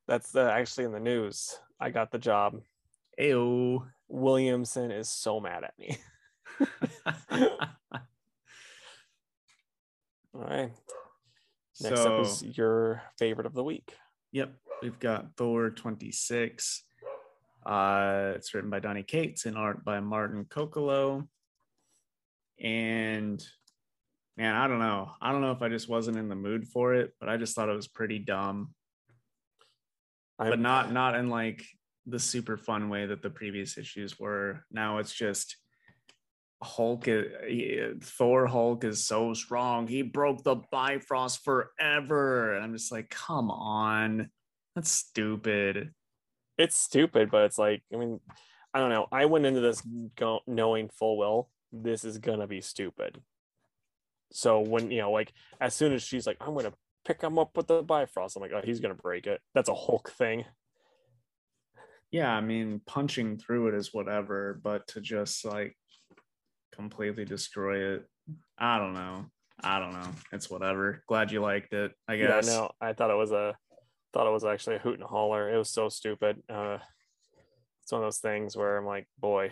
That's 0.06 0.36
uh, 0.36 0.50
actually 0.52 0.84
in 0.84 0.92
the 0.92 1.00
news. 1.00 1.58
I 1.80 1.90
got 1.90 2.12
the 2.12 2.18
job. 2.18 2.60
Ayo. 3.20 3.86
Williamson 4.10 4.90
is 4.90 5.08
so 5.08 5.40
mad 5.40 5.64
at 5.64 5.78
me. 5.78 5.96
All 10.34 10.42
right. 10.42 10.72
Next 11.80 12.02
so, 12.02 12.16
up 12.16 12.26
is 12.26 12.42
your 12.42 13.02
favorite 13.18 13.46
of 13.46 13.54
the 13.54 13.64
week. 13.64 13.94
yep, 14.32 14.52
we've 14.82 14.98
got 14.98 15.36
Thor 15.36 15.70
26. 15.70 16.84
Uh, 17.64 18.32
it's 18.34 18.52
written 18.52 18.70
by 18.70 18.80
Donny 18.80 19.02
Cates 19.02 19.46
and 19.46 19.56
art 19.56 19.84
by 19.84 20.00
Martin 20.00 20.46
Coccolo. 20.48 21.28
And 22.62 23.42
man, 24.36 24.54
I 24.54 24.66
don't 24.66 24.78
know. 24.78 25.12
I 25.22 25.32
don't 25.32 25.40
know 25.40 25.52
if 25.52 25.62
I 25.62 25.68
just 25.68 25.88
wasn't 25.88 26.18
in 26.18 26.28
the 26.28 26.34
mood 26.34 26.66
for 26.68 26.94
it, 26.94 27.14
but 27.20 27.28
I 27.28 27.36
just 27.36 27.54
thought 27.54 27.68
it 27.68 27.76
was 27.76 27.88
pretty 27.88 28.18
dumb. 28.18 28.74
but 30.38 30.48
I'm- 30.48 30.62
not 30.62 30.92
not 30.92 31.14
in 31.14 31.28
like 31.28 31.64
the 32.06 32.18
super 32.18 32.56
fun 32.56 32.88
way 32.88 33.06
that 33.06 33.22
the 33.22 33.30
previous 33.30 33.78
issues 33.78 34.18
were. 34.18 34.64
Now 34.70 34.98
it's 34.98 35.12
just 35.12 35.56
Hulk, 36.62 37.08
Thor 38.02 38.46
Hulk 38.46 38.84
is 38.84 39.06
so 39.06 39.34
strong. 39.34 39.86
He 39.86 40.02
broke 40.02 40.42
the 40.42 40.56
Bifrost 40.56 41.42
forever, 41.44 42.54
and 42.54 42.64
I'm 42.64 42.72
just 42.74 42.92
like, 42.92 43.08
come 43.10 43.50
on, 43.50 44.30
that's 44.74 44.90
stupid. 44.90 45.92
it's 46.58 46.76
stupid, 46.76 47.30
but 47.30 47.44
it's 47.44 47.58
like, 47.58 47.82
I 47.92 47.96
mean, 47.96 48.20
I 48.74 48.78
don't 48.78 48.90
know. 48.90 49.06
I 49.10 49.24
went 49.24 49.46
into 49.46 49.60
this 49.60 49.82
go- 50.16 50.40
knowing 50.46 50.90
full 50.90 51.16
well 51.16 51.50
this 51.72 52.04
is 52.04 52.18
gonna 52.18 52.46
be 52.46 52.60
stupid. 52.60 53.20
So 54.32 54.60
when 54.60 54.90
you 54.90 54.98
know, 54.98 55.10
like 55.10 55.32
as 55.60 55.74
soon 55.74 55.92
as 55.92 56.02
she's 56.02 56.26
like, 56.26 56.36
I'm 56.40 56.54
gonna 56.54 56.72
pick 57.04 57.20
him 57.22 57.38
up 57.38 57.56
with 57.56 57.66
the 57.68 57.82
Bifrost, 57.82 58.36
I'm 58.36 58.42
like, 58.42 58.52
oh, 58.54 58.60
he's 58.62 58.80
gonna 58.80 58.94
break 58.94 59.26
it. 59.26 59.40
That's 59.54 59.68
a 59.68 59.74
Hulk 59.74 60.10
thing. 60.12 60.44
Yeah, 62.10 62.32
I 62.32 62.40
mean, 62.40 62.80
punching 62.86 63.38
through 63.38 63.68
it 63.68 63.74
is 63.74 63.94
whatever, 63.94 64.60
but 64.62 64.86
to 64.88 65.00
just 65.00 65.44
like 65.44 65.76
completely 66.72 67.24
destroy 67.24 67.94
it, 67.94 68.06
I 68.58 68.78
don't 68.78 68.94
know. 68.94 69.26
I 69.62 69.78
don't 69.78 69.92
know. 69.92 70.10
It's 70.32 70.50
whatever. 70.50 71.02
Glad 71.06 71.30
you 71.30 71.40
liked 71.40 71.72
it. 71.72 71.92
I 72.08 72.16
guess. 72.16 72.46
Yeah, 72.46 72.52
no, 72.52 72.70
I 72.80 72.92
thought 72.92 73.10
it 73.10 73.16
was 73.16 73.32
a 73.32 73.54
thought 74.12 74.26
it 74.26 74.32
was 74.32 74.44
actually 74.44 74.76
a 74.76 74.80
hoot 74.80 74.98
and 74.98 75.08
holler. 75.08 75.52
It 75.52 75.56
was 75.56 75.70
so 75.70 75.88
stupid. 75.88 76.42
Uh, 76.48 76.78
it's 77.82 77.92
one 77.92 78.02
of 78.02 78.06
those 78.06 78.18
things 78.18 78.56
where 78.56 78.76
I'm 78.76 78.86
like, 78.86 79.06
boy, 79.18 79.50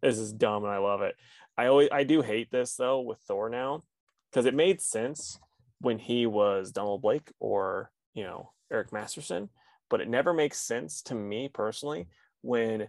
this 0.00 0.18
is 0.18 0.32
dumb, 0.32 0.64
and 0.64 0.72
I 0.72 0.78
love 0.78 1.02
it. 1.02 1.14
I 1.56 1.66
always 1.66 1.88
I 1.92 2.04
do 2.04 2.22
hate 2.22 2.50
this 2.50 2.76
though 2.76 3.00
with 3.00 3.18
Thor 3.28 3.48
now 3.48 3.82
because 4.30 4.46
it 4.46 4.54
made 4.54 4.80
sense 4.80 5.38
when 5.80 5.98
he 5.98 6.26
was 6.26 6.72
Donald 6.72 7.02
Blake 7.02 7.30
or 7.38 7.90
you 8.14 8.24
know 8.24 8.52
Eric 8.72 8.92
Masterson, 8.92 9.50
but 9.92 10.00
it 10.00 10.08
never 10.08 10.32
makes 10.32 10.58
sense 10.58 11.02
to 11.02 11.14
me 11.14 11.50
personally 11.52 12.08
when 12.40 12.88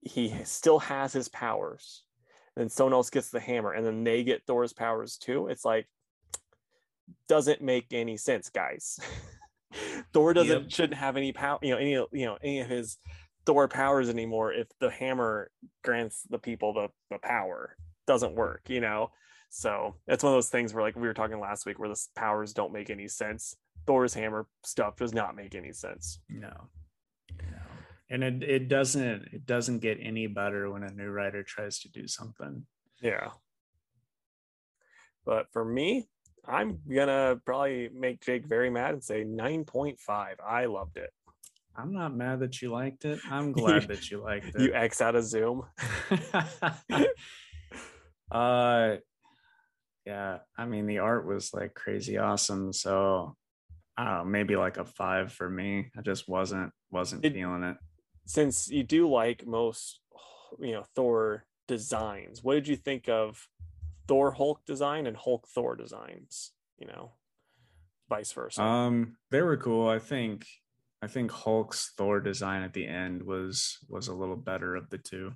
he 0.00 0.34
still 0.42 0.80
has 0.80 1.12
his 1.12 1.28
powers. 1.28 2.02
Then 2.56 2.68
someone 2.68 2.94
else 2.94 3.10
gets 3.10 3.30
the 3.30 3.38
hammer, 3.38 3.70
and 3.70 3.86
then 3.86 4.02
they 4.02 4.24
get 4.24 4.42
Thor's 4.44 4.72
powers 4.72 5.18
too. 5.18 5.46
It's 5.46 5.64
like 5.64 5.86
doesn't 7.28 7.62
make 7.62 7.86
any 7.92 8.16
sense, 8.16 8.50
guys. 8.50 8.98
Thor 10.12 10.34
doesn't 10.34 10.62
yep. 10.62 10.70
shouldn't 10.72 10.98
have 10.98 11.16
any 11.16 11.30
power, 11.30 11.60
you 11.62 11.70
know, 11.70 11.76
any 11.76 11.92
you 11.92 12.26
know 12.26 12.38
any 12.42 12.58
of 12.58 12.68
his 12.68 12.98
Thor 13.46 13.68
powers 13.68 14.08
anymore 14.08 14.52
if 14.52 14.66
the 14.80 14.90
hammer 14.90 15.52
grants 15.84 16.22
the 16.28 16.40
people 16.40 16.74
the, 16.74 16.88
the 17.08 17.18
power. 17.18 17.76
Doesn't 18.08 18.34
work, 18.34 18.62
you 18.68 18.80
know. 18.80 19.12
So 19.50 19.94
it's 20.08 20.24
one 20.24 20.32
of 20.32 20.36
those 20.36 20.48
things 20.48 20.74
where, 20.74 20.82
like 20.82 20.96
we 20.96 21.06
were 21.06 21.14
talking 21.14 21.38
last 21.38 21.66
week, 21.66 21.78
where 21.78 21.88
the 21.88 22.00
powers 22.16 22.52
don't 22.52 22.72
make 22.72 22.90
any 22.90 23.06
sense. 23.06 23.54
Thor's 23.86 24.14
hammer 24.14 24.46
stuff 24.64 24.96
does 24.96 25.14
not 25.14 25.36
make 25.36 25.54
any 25.54 25.72
sense. 25.72 26.20
No, 26.28 26.68
no, 27.40 27.58
and 28.10 28.24
it 28.24 28.42
it 28.42 28.68
doesn't 28.68 29.28
it 29.32 29.46
doesn't 29.46 29.80
get 29.80 29.98
any 30.00 30.26
better 30.26 30.70
when 30.70 30.82
a 30.82 30.90
new 30.90 31.08
writer 31.08 31.42
tries 31.42 31.80
to 31.80 31.90
do 31.90 32.06
something. 32.06 32.66
Yeah. 33.00 33.30
But 35.24 35.46
for 35.52 35.64
me, 35.64 36.08
I'm 36.46 36.78
gonna 36.88 37.40
probably 37.44 37.90
make 37.92 38.20
Jake 38.24 38.46
very 38.46 38.70
mad 38.70 38.94
and 38.94 39.02
say 39.02 39.24
9.5. 39.24 40.36
I 40.46 40.66
loved 40.66 40.96
it. 40.96 41.10
I'm 41.76 41.92
not 41.92 42.14
mad 42.14 42.40
that 42.40 42.62
you 42.62 42.70
liked 42.70 43.04
it. 43.04 43.18
I'm 43.28 43.52
glad 43.58 43.82
you, 43.82 43.88
that 43.88 44.10
you 44.10 44.22
liked 44.22 44.54
it. 44.54 44.60
You 44.60 44.72
X 44.74 45.00
out 45.00 45.16
of 45.16 45.24
Zoom. 45.24 45.64
uh 48.30 48.96
yeah, 50.04 50.38
I 50.56 50.66
mean 50.66 50.86
the 50.86 50.98
art 50.98 51.26
was 51.26 51.52
like 51.52 51.74
crazy 51.74 52.16
awesome. 52.18 52.72
So 52.72 53.36
I 53.96 54.04
don't 54.04 54.14
know, 54.14 54.24
maybe 54.24 54.56
like 54.56 54.76
a 54.76 54.84
five 54.84 55.32
for 55.32 55.48
me. 55.48 55.90
I 55.96 56.02
just 56.02 56.28
wasn't 56.28 56.72
wasn't 56.90 57.24
it, 57.24 57.32
feeling 57.32 57.62
it. 57.62 57.76
Since 58.26 58.70
you 58.70 58.82
do 58.82 59.08
like 59.08 59.46
most 59.46 60.00
you 60.60 60.72
know 60.72 60.84
Thor 60.94 61.44
designs, 61.66 62.42
what 62.42 62.54
did 62.54 62.68
you 62.68 62.76
think 62.76 63.08
of 63.08 63.48
Thor 64.06 64.32
Hulk 64.32 64.64
design 64.66 65.06
and 65.06 65.16
Hulk 65.16 65.46
Thor 65.48 65.76
designs? 65.76 66.52
You 66.78 66.86
know, 66.88 67.12
vice 68.08 68.32
versa. 68.32 68.62
Um, 68.62 69.16
they 69.30 69.42
were 69.42 69.56
cool. 69.56 69.88
I 69.88 69.98
think 69.98 70.46
I 71.02 71.06
think 71.06 71.30
Hulk's 71.30 71.92
Thor 71.96 72.20
design 72.20 72.62
at 72.62 72.72
the 72.72 72.86
end 72.86 73.22
was 73.22 73.78
was 73.88 74.08
a 74.08 74.14
little 74.14 74.36
better 74.36 74.76
of 74.76 74.90
the 74.90 74.98
two. 74.98 75.32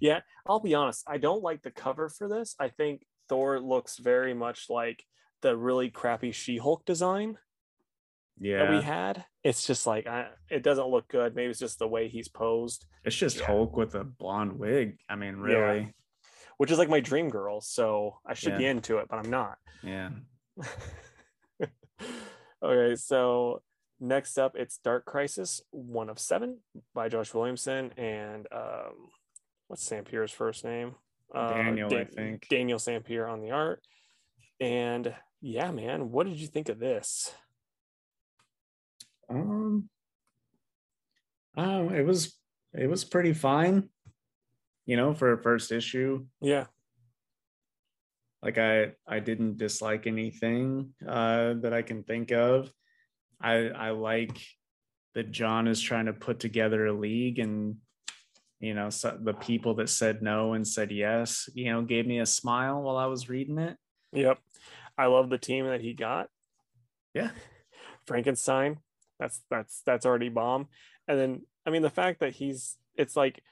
Yeah, 0.00 0.20
I'll 0.46 0.60
be 0.60 0.74
honest. 0.74 1.04
I 1.06 1.18
don't 1.18 1.42
like 1.42 1.62
the 1.62 1.70
cover 1.70 2.08
for 2.08 2.28
this. 2.28 2.54
I 2.60 2.68
think 2.68 3.02
Thor 3.28 3.60
looks 3.60 3.98
very 3.98 4.34
much 4.34 4.66
like 4.68 5.04
the 5.42 5.56
really 5.56 5.90
crappy 5.90 6.32
She-Hulk 6.32 6.84
design. 6.84 7.38
Yeah, 8.38 8.64
that 8.64 8.70
we 8.70 8.82
had. 8.82 9.24
It's 9.42 9.66
just 9.66 9.86
like 9.86 10.06
I, 10.06 10.28
it 10.50 10.62
doesn't 10.62 10.88
look 10.88 11.08
good. 11.08 11.34
Maybe 11.34 11.50
it's 11.50 11.60
just 11.60 11.78
the 11.78 11.88
way 11.88 12.08
he's 12.08 12.28
posed. 12.28 12.86
It's 13.04 13.16
just 13.16 13.38
yeah. 13.38 13.46
Hulk 13.46 13.76
with 13.76 13.94
a 13.94 14.04
blonde 14.04 14.58
wig. 14.58 14.98
I 15.08 15.16
mean, 15.16 15.36
really. 15.36 15.80
Yeah. 15.80 15.86
Which 16.56 16.70
is 16.70 16.78
like 16.78 16.88
my 16.88 17.00
dream 17.00 17.30
girl, 17.30 17.60
so 17.60 18.18
I 18.26 18.34
should 18.34 18.52
yeah. 18.52 18.58
be 18.58 18.66
into 18.66 18.98
it, 18.98 19.06
but 19.08 19.18
I'm 19.18 19.30
not. 19.30 19.58
Yeah. 19.82 20.10
okay, 22.62 22.96
so 22.96 23.60
next 24.00 24.38
up 24.38 24.56
it's 24.56 24.78
dark 24.78 25.04
crisis 25.04 25.62
one 25.70 26.08
of 26.08 26.18
seven 26.18 26.58
by 26.94 27.08
josh 27.08 27.32
williamson 27.32 27.90
and 27.96 28.46
um 28.52 28.92
what's 29.68 29.88
Sampere's 29.88 30.32
first 30.32 30.64
name 30.64 30.94
uh, 31.34 31.54
daniel 31.54 31.92
uh, 31.92 31.98
i 31.98 32.04
think 32.04 32.46
daniel 32.48 32.78
sampier 32.78 33.30
on 33.30 33.40
the 33.40 33.50
art 33.50 33.80
and 34.60 35.14
yeah 35.40 35.70
man 35.70 36.10
what 36.10 36.26
did 36.26 36.36
you 36.36 36.46
think 36.46 36.68
of 36.68 36.78
this 36.78 37.32
um 39.30 39.88
oh 41.56 41.88
it 41.90 42.02
was 42.02 42.38
it 42.72 42.88
was 42.88 43.04
pretty 43.04 43.32
fine 43.32 43.88
you 44.86 44.96
know 44.96 45.14
for 45.14 45.32
a 45.32 45.42
first 45.42 45.72
issue 45.72 46.24
yeah 46.40 46.66
like 48.42 48.58
i 48.58 48.92
i 49.06 49.18
didn't 49.18 49.56
dislike 49.56 50.06
anything 50.06 50.90
uh 51.06 51.54
that 51.54 51.72
i 51.72 51.82
can 51.82 52.02
think 52.02 52.30
of 52.30 52.70
I 53.44 53.68
I 53.68 53.90
like 53.90 54.40
that 55.14 55.30
John 55.30 55.68
is 55.68 55.80
trying 55.80 56.06
to 56.06 56.12
put 56.12 56.40
together 56.40 56.86
a 56.86 56.92
league 56.92 57.38
and 57.38 57.76
you 58.58 58.74
know 58.74 58.88
so 58.90 59.18
the 59.22 59.34
people 59.34 59.74
that 59.74 59.90
said 59.90 60.22
no 60.22 60.54
and 60.54 60.66
said 60.66 60.90
yes 60.90 61.48
you 61.54 61.70
know 61.70 61.82
gave 61.82 62.06
me 62.06 62.20
a 62.20 62.26
smile 62.26 62.80
while 62.80 62.96
I 62.96 63.06
was 63.06 63.28
reading 63.28 63.58
it. 63.58 63.76
Yep. 64.12 64.38
I 64.96 65.06
love 65.06 65.28
the 65.28 65.38
team 65.38 65.66
that 65.66 65.80
he 65.80 65.92
got. 65.92 66.28
Yeah. 67.12 67.30
Frankenstein. 68.06 68.78
That's 69.24 69.40
that's 69.48 69.82
that's 69.86 70.04
already 70.04 70.28
bomb. 70.28 70.68
And 71.08 71.18
then 71.18 71.42
I 71.66 71.70
mean 71.70 71.80
the 71.80 71.88
fact 71.88 72.20
that 72.20 72.34
he's 72.34 72.76
it's 72.94 73.16
like 73.16 73.42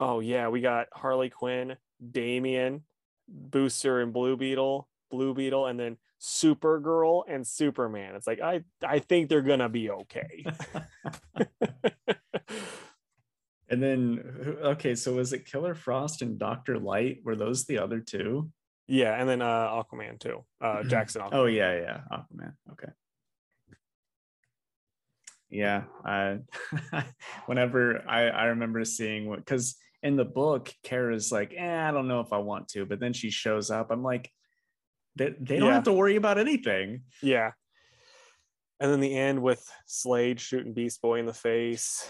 oh 0.00 0.18
yeah, 0.18 0.48
we 0.48 0.60
got 0.60 0.88
Harley 0.92 1.30
Quinn, 1.30 1.76
Damian, 2.10 2.82
Booster 3.28 4.00
and 4.00 4.12
Blue 4.12 4.36
Beetle, 4.36 4.88
Blue 5.08 5.32
Beetle 5.32 5.66
and 5.66 5.78
then 5.78 5.98
Supergirl 6.20 7.22
and 7.28 7.46
Superman. 7.46 8.16
It's 8.16 8.26
like 8.26 8.40
I 8.40 8.64
I 8.84 8.98
think 8.98 9.28
they're 9.28 9.40
gonna 9.40 9.68
be 9.68 9.90
okay. 9.90 10.44
and 13.68 13.80
then 13.80 14.58
okay, 14.64 14.96
so 14.96 15.14
was 15.14 15.32
it 15.32 15.46
Killer 15.46 15.76
Frost 15.76 16.22
and 16.22 16.40
Doctor 16.40 16.76
Light? 16.76 17.20
Were 17.24 17.36
those 17.36 17.66
the 17.66 17.78
other 17.78 18.00
two? 18.00 18.50
Yeah, 18.88 19.14
and 19.14 19.28
then 19.28 19.42
uh 19.42 19.68
Aquaman 19.68 20.18
too. 20.18 20.44
Uh 20.60 20.82
Jackson. 20.88 21.22
Aquaman. 21.22 21.34
Oh 21.34 21.46
yeah, 21.46 21.72
yeah, 21.74 22.00
Aquaman. 22.10 22.54
Okay. 22.72 22.88
Yeah, 25.50 25.84
uh, 26.04 26.36
whenever 27.46 28.02
I 28.08 28.28
I 28.28 28.44
remember 28.46 28.84
seeing 28.84 29.28
what 29.28 29.38
because 29.38 29.76
in 30.02 30.16
the 30.16 30.24
book 30.24 30.72
Kara's 30.82 31.32
like, 31.32 31.54
eh, 31.56 31.88
I 31.88 31.90
don't 31.90 32.08
know 32.08 32.20
if 32.20 32.32
I 32.32 32.38
want 32.38 32.68
to, 32.68 32.86
but 32.86 33.00
then 33.00 33.12
she 33.12 33.30
shows 33.30 33.70
up. 33.70 33.90
I'm 33.90 34.02
like, 34.02 34.30
they, 35.16 35.34
they 35.40 35.58
don't 35.58 35.68
yeah. 35.68 35.74
have 35.74 35.84
to 35.84 35.92
worry 35.92 36.16
about 36.16 36.38
anything. 36.38 37.02
Yeah. 37.22 37.52
And 38.78 38.90
then 38.90 39.00
the 39.00 39.14
end 39.14 39.42
with 39.42 39.68
Slade 39.86 40.40
shooting 40.40 40.72
Beast 40.72 41.02
Boy 41.02 41.18
in 41.18 41.26
the 41.26 41.34
face. 41.34 42.08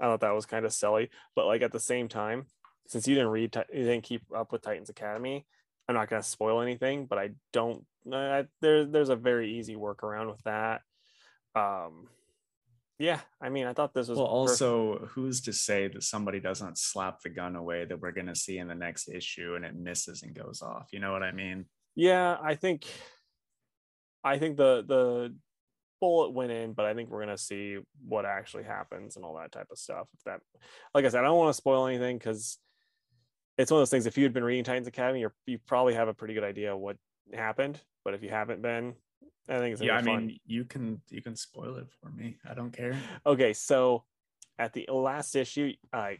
I 0.00 0.06
thought 0.06 0.20
that 0.20 0.34
was 0.34 0.46
kind 0.46 0.64
of 0.64 0.72
silly, 0.72 1.10
but 1.36 1.46
like 1.46 1.62
at 1.62 1.72
the 1.72 1.78
same 1.78 2.08
time, 2.08 2.46
since 2.88 3.06
you 3.06 3.14
didn't 3.14 3.30
read, 3.30 3.54
you 3.72 3.84
didn't 3.84 4.02
keep 4.02 4.22
up 4.34 4.50
with 4.50 4.62
Titans 4.62 4.88
Academy, 4.88 5.46
I'm 5.90 5.96
not 5.96 6.08
going 6.08 6.22
to 6.22 6.28
spoil 6.28 6.60
anything, 6.60 7.06
but 7.06 7.18
I 7.18 7.30
don't. 7.52 7.84
Uh, 8.10 8.44
there, 8.60 8.84
there's 8.84 9.08
a 9.08 9.16
very 9.16 9.58
easy 9.58 9.74
workaround 9.74 10.30
with 10.30 10.40
that. 10.44 10.82
Um, 11.56 12.06
yeah, 13.00 13.20
I 13.40 13.48
mean, 13.48 13.66
I 13.66 13.72
thought 13.72 13.94
this 13.94 14.08
was. 14.08 14.18
Well, 14.18 14.26
also, 14.26 14.92
perfect. 14.92 15.12
who's 15.12 15.40
to 15.42 15.54
say 15.54 15.88
that 15.88 16.02
somebody 16.02 16.38
doesn't 16.38 16.76
slap 16.76 17.22
the 17.22 17.30
gun 17.30 17.56
away 17.56 17.86
that 17.86 17.98
we're 17.98 18.12
going 18.12 18.26
to 18.26 18.34
see 18.34 18.58
in 18.58 18.68
the 18.68 18.74
next 18.74 19.08
issue 19.08 19.54
and 19.56 19.64
it 19.64 19.74
misses 19.74 20.22
and 20.22 20.34
goes 20.34 20.60
off? 20.60 20.88
You 20.92 21.00
know 21.00 21.10
what 21.10 21.22
I 21.22 21.32
mean? 21.32 21.64
Yeah, 21.96 22.36
I 22.42 22.56
think 22.56 22.84
I 24.22 24.38
think 24.38 24.58
the 24.58 24.84
the 24.86 25.34
bullet 25.98 26.32
went 26.32 26.52
in, 26.52 26.74
but 26.74 26.84
I 26.84 26.92
think 26.92 27.08
we're 27.08 27.20
gonna 27.20 27.38
see 27.38 27.78
what 28.06 28.26
actually 28.26 28.64
happens 28.64 29.16
and 29.16 29.24
all 29.24 29.36
that 29.38 29.50
type 29.50 29.68
of 29.70 29.78
stuff. 29.78 30.08
If 30.12 30.24
that, 30.24 30.40
like 30.94 31.06
I 31.06 31.08
said, 31.08 31.20
I 31.20 31.28
don't 31.28 31.38
want 31.38 31.50
to 31.50 31.56
spoil 31.56 31.86
anything 31.86 32.18
because 32.18 32.58
it's 33.56 33.70
one 33.70 33.78
of 33.78 33.80
those 33.80 33.90
things. 33.90 34.04
If 34.04 34.18
you 34.18 34.24
had 34.24 34.34
been 34.34 34.44
reading 34.44 34.64
Titans 34.64 34.86
Academy, 34.86 35.20
you 35.20 35.30
you 35.46 35.58
probably 35.66 35.94
have 35.94 36.08
a 36.08 36.14
pretty 36.14 36.34
good 36.34 36.44
idea 36.44 36.76
what 36.76 36.98
happened. 37.32 37.80
But 38.04 38.12
if 38.12 38.22
you 38.22 38.28
haven't 38.28 38.60
been, 38.60 38.94
I 39.48 39.58
think 39.58 39.72
it's 39.72 39.82
yeah. 39.82 39.96
I 39.96 40.02
fun. 40.02 40.26
mean, 40.26 40.40
you 40.46 40.64
can 40.64 41.00
you 41.10 41.22
can 41.22 41.36
spoil 41.36 41.76
it 41.76 41.86
for 42.00 42.10
me. 42.10 42.36
I 42.48 42.54
don't 42.54 42.72
care. 42.72 42.96
Okay, 43.26 43.52
so 43.52 44.04
at 44.58 44.72
the 44.72 44.86
last 44.90 45.34
issue, 45.34 45.72
I 45.92 46.18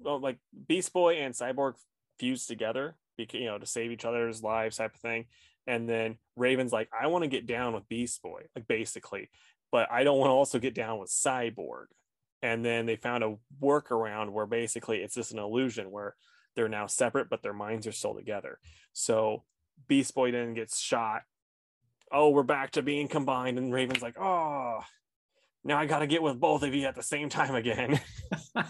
well, 0.00 0.18
like 0.20 0.38
Beast 0.68 0.92
Boy 0.92 1.16
and 1.16 1.34
Cyborg 1.34 1.74
fused 2.18 2.48
together 2.48 2.96
you 3.32 3.44
know 3.44 3.58
to 3.58 3.66
save 3.66 3.90
each 3.90 4.06
other's 4.06 4.42
lives 4.42 4.78
type 4.78 4.94
of 4.94 5.00
thing 5.00 5.26
and 5.66 5.86
then 5.86 6.16
raven's 6.36 6.72
like 6.72 6.88
i 6.98 7.06
want 7.06 7.22
to 7.22 7.28
get 7.28 7.46
down 7.46 7.74
with 7.74 7.86
beast 7.86 8.22
boy 8.22 8.40
like 8.56 8.66
basically 8.66 9.28
but 9.70 9.90
i 9.92 10.04
don't 10.04 10.18
want 10.18 10.30
to 10.30 10.34
also 10.34 10.58
get 10.58 10.74
down 10.74 10.98
with 10.98 11.10
cyborg 11.10 11.84
and 12.42 12.64
then 12.64 12.86
they 12.86 12.96
found 12.96 13.22
a 13.22 13.36
workaround 13.62 14.30
where 14.30 14.46
basically 14.46 14.98
it's 14.98 15.14
just 15.14 15.32
an 15.32 15.38
illusion 15.38 15.90
where 15.90 16.14
they're 16.56 16.68
now 16.68 16.86
separate, 16.86 17.28
but 17.28 17.42
their 17.42 17.52
minds 17.52 17.86
are 17.86 17.92
still 17.92 18.14
together. 18.14 18.58
So 18.92 19.44
Beast 19.88 20.14
Boy 20.14 20.32
then 20.32 20.54
gets 20.54 20.78
shot. 20.80 21.22
Oh, 22.12 22.30
we're 22.30 22.42
back 22.42 22.72
to 22.72 22.82
being 22.82 23.08
combined, 23.08 23.58
and 23.58 23.72
Raven's 23.72 24.02
like, 24.02 24.18
oh, 24.18 24.80
now 25.64 25.78
I 25.78 25.86
got 25.86 26.00
to 26.00 26.06
get 26.06 26.22
with 26.22 26.40
both 26.40 26.62
of 26.62 26.74
you 26.74 26.86
at 26.86 26.94
the 26.94 27.02
same 27.02 27.28
time 27.28 27.54
again. 27.54 28.00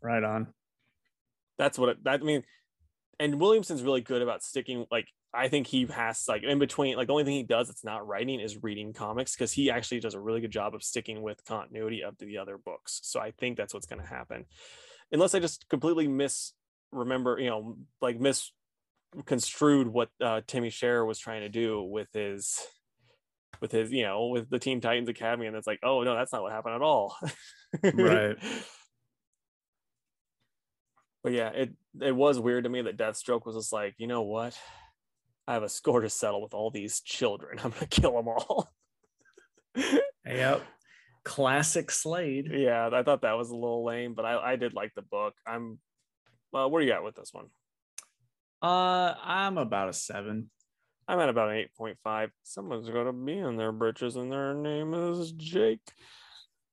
right 0.00 0.24
on. 0.24 0.48
That's 1.58 1.78
what 1.78 1.90
it, 1.90 2.04
that 2.04 2.20
I 2.20 2.24
mean. 2.24 2.44
And 3.18 3.40
Williamson's 3.40 3.82
really 3.82 4.02
good 4.02 4.22
about 4.22 4.42
sticking. 4.42 4.86
Like 4.90 5.08
I 5.32 5.48
think 5.48 5.66
he 5.66 5.86
has 5.86 6.24
like 6.28 6.42
in 6.42 6.58
between. 6.58 6.96
Like 6.96 7.06
the 7.08 7.14
only 7.14 7.24
thing 7.24 7.34
he 7.34 7.42
does 7.42 7.68
that's 7.68 7.84
not 7.84 8.06
writing 8.06 8.40
is 8.40 8.62
reading 8.62 8.92
comics 8.92 9.34
because 9.34 9.52
he 9.52 9.70
actually 9.70 10.00
does 10.00 10.14
a 10.14 10.20
really 10.20 10.40
good 10.40 10.50
job 10.50 10.74
of 10.74 10.82
sticking 10.82 11.22
with 11.22 11.44
continuity 11.44 12.02
of 12.02 12.16
the 12.18 12.38
other 12.38 12.58
books. 12.58 13.00
So 13.02 13.20
I 13.20 13.32
think 13.32 13.56
that's 13.56 13.74
what's 13.74 13.86
going 13.86 14.02
to 14.02 14.08
happen, 14.08 14.44
unless 15.10 15.34
I 15.34 15.40
just 15.40 15.68
completely 15.68 16.08
misremember. 16.08 17.38
You 17.40 17.50
know, 17.50 17.78
like 18.00 18.20
misconstrued 19.16 19.88
what 19.88 20.10
uh, 20.20 20.42
Tim 20.46 20.68
Sheridan 20.68 21.08
was 21.08 21.18
trying 21.18 21.40
to 21.40 21.48
do 21.48 21.82
with 21.82 22.08
his 22.12 22.60
with 23.60 23.72
his 23.72 23.90
you 23.90 24.02
know 24.02 24.26
with 24.28 24.50
the 24.50 24.58
teen 24.58 24.82
titans 24.82 25.08
academy 25.08 25.46
and 25.46 25.56
it's 25.56 25.66
like 25.66 25.80
oh 25.82 26.02
no 26.02 26.14
that's 26.14 26.32
not 26.32 26.42
what 26.42 26.52
happened 26.52 26.74
at 26.74 26.82
all. 26.82 27.16
Right. 27.82 28.36
But 31.24 31.32
yeah 31.32 31.48
it 31.48 31.72
it 32.00 32.14
was 32.14 32.38
weird 32.38 32.62
to 32.64 32.70
me 32.70 32.82
that 32.82 32.96
deathstroke 32.96 33.46
was 33.46 33.56
just 33.56 33.72
like 33.72 33.96
you 33.98 34.06
know 34.06 34.22
what? 34.22 34.56
I 35.48 35.54
have 35.54 35.64
a 35.64 35.68
score 35.68 36.00
to 36.02 36.08
settle 36.08 36.40
with 36.40 36.54
all 36.54 36.70
these 36.70 37.00
children. 37.00 37.58
I'm 37.64 37.72
gonna 37.72 37.86
kill 37.86 38.12
them 38.12 38.28
all. 38.28 38.72
Yep. 40.24 40.62
Classic 41.24 41.90
slade. 41.90 42.48
Yeah 42.52 42.90
i 42.92 43.02
thought 43.02 43.22
that 43.22 43.36
was 43.36 43.50
a 43.50 43.56
little 43.56 43.84
lame 43.84 44.14
but 44.14 44.24
i 44.24 44.52
i 44.52 44.56
did 44.56 44.72
like 44.72 44.92
the 44.94 45.02
book. 45.02 45.34
I'm 45.44 45.80
well 46.52 46.70
where 46.70 46.80
are 46.80 46.84
you 46.84 46.92
at 46.92 47.02
with 47.02 47.16
this 47.16 47.30
one 47.32 47.46
uh 48.62 49.14
i'm 49.22 49.58
about 49.58 49.88
a 49.88 49.92
seven 49.92 50.50
I'm 51.08 51.20
at 51.20 51.28
about 51.28 51.50
an 51.50 51.64
8.5. 51.78 52.30
Someone's 52.42 52.88
going 52.88 53.06
to 53.06 53.12
be 53.12 53.38
in 53.38 53.56
their 53.56 53.72
britches, 53.72 54.16
and 54.16 54.30
their 54.30 54.54
name 54.54 54.92
is 54.92 55.32
Jake. 55.32 55.92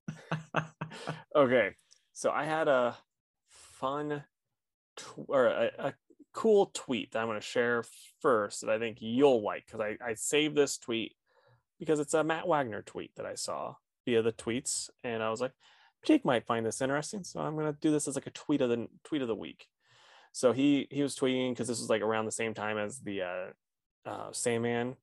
okay, 1.35 1.71
so 2.13 2.31
I 2.31 2.45
had 2.45 2.67
a 2.67 2.97
fun 3.49 4.23
tw- 4.97 5.25
or 5.27 5.45
a, 5.47 5.71
a, 5.77 5.93
cool 6.33 6.71
tweet 6.73 7.11
that 7.11 7.19
I'm 7.19 7.27
going 7.27 7.39
to 7.39 7.45
share 7.45 7.83
first 8.19 8.61
that 8.61 8.69
I 8.71 8.79
think 8.79 8.97
you'll 9.01 9.43
like 9.43 9.67
because 9.67 9.81
I, 9.81 9.97
I 10.03 10.15
saved 10.15 10.55
this 10.55 10.79
tweet 10.79 11.13
because 11.79 11.99
it's 11.99 12.15
a 12.15 12.23
Matt 12.23 12.47
Wagner 12.47 12.81
tweet 12.81 13.11
that 13.17 13.27
I 13.27 13.35
saw 13.35 13.75
via 14.07 14.23
the 14.23 14.31
tweets, 14.31 14.89
and 15.03 15.21
I 15.21 15.29
was 15.29 15.41
like, 15.41 15.51
Jake 16.03 16.25
might 16.25 16.47
find 16.47 16.65
this 16.65 16.81
interesting, 16.81 17.23
so 17.23 17.39
I'm 17.39 17.53
going 17.53 17.71
to 17.71 17.79
do 17.79 17.91
this 17.91 18.07
as 18.07 18.15
like 18.15 18.25
a 18.25 18.31
tweet 18.31 18.61
of 18.61 18.69
the 18.69 18.87
tweet 19.03 19.21
of 19.21 19.27
the 19.27 19.35
week. 19.35 19.67
So 20.33 20.51
he 20.51 20.87
he 20.91 21.01
was 21.01 21.15
tweeting 21.15 21.51
because 21.51 21.67
this 21.67 21.79
was 21.79 21.89
like 21.89 22.01
around 22.01 22.25
the 22.25 22.31
same 22.31 22.53
time 22.53 22.77
as 22.77 22.99
the 22.99 23.21
uh, 23.21 24.09
uh, 24.09 24.31
Sandman, 24.31 24.95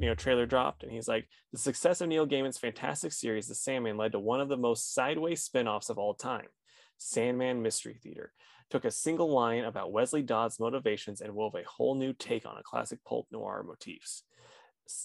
you 0.00 0.08
know, 0.08 0.14
trailer 0.14 0.46
dropped, 0.46 0.82
and 0.82 0.90
he's 0.90 1.06
like, 1.06 1.28
the 1.52 1.58
success 1.58 2.00
of 2.00 2.08
Neil 2.08 2.26
Gaiman's 2.26 2.58
fantastic 2.58 3.12
series, 3.12 3.46
The 3.46 3.54
Sandman, 3.54 3.96
led 3.96 4.12
to 4.12 4.18
one 4.18 4.40
of 4.40 4.48
the 4.48 4.56
most 4.56 4.94
sideways 4.94 5.42
spin-offs 5.42 5.90
of 5.90 5.98
all 5.98 6.14
time, 6.14 6.48
Sandman 6.96 7.62
Mystery 7.62 7.94
Theater. 8.02 8.32
Took 8.70 8.84
a 8.84 8.90
single 8.90 9.30
line 9.30 9.64
about 9.64 9.92
Wesley 9.92 10.22
Dodds' 10.22 10.58
motivations 10.58 11.20
and 11.20 11.34
wove 11.34 11.54
a 11.54 11.62
whole 11.64 11.94
new 11.94 12.12
take 12.12 12.44
on 12.44 12.58
a 12.58 12.62
classic 12.62 12.98
pulp 13.04 13.28
noir 13.30 13.62
motifs. 13.62 14.24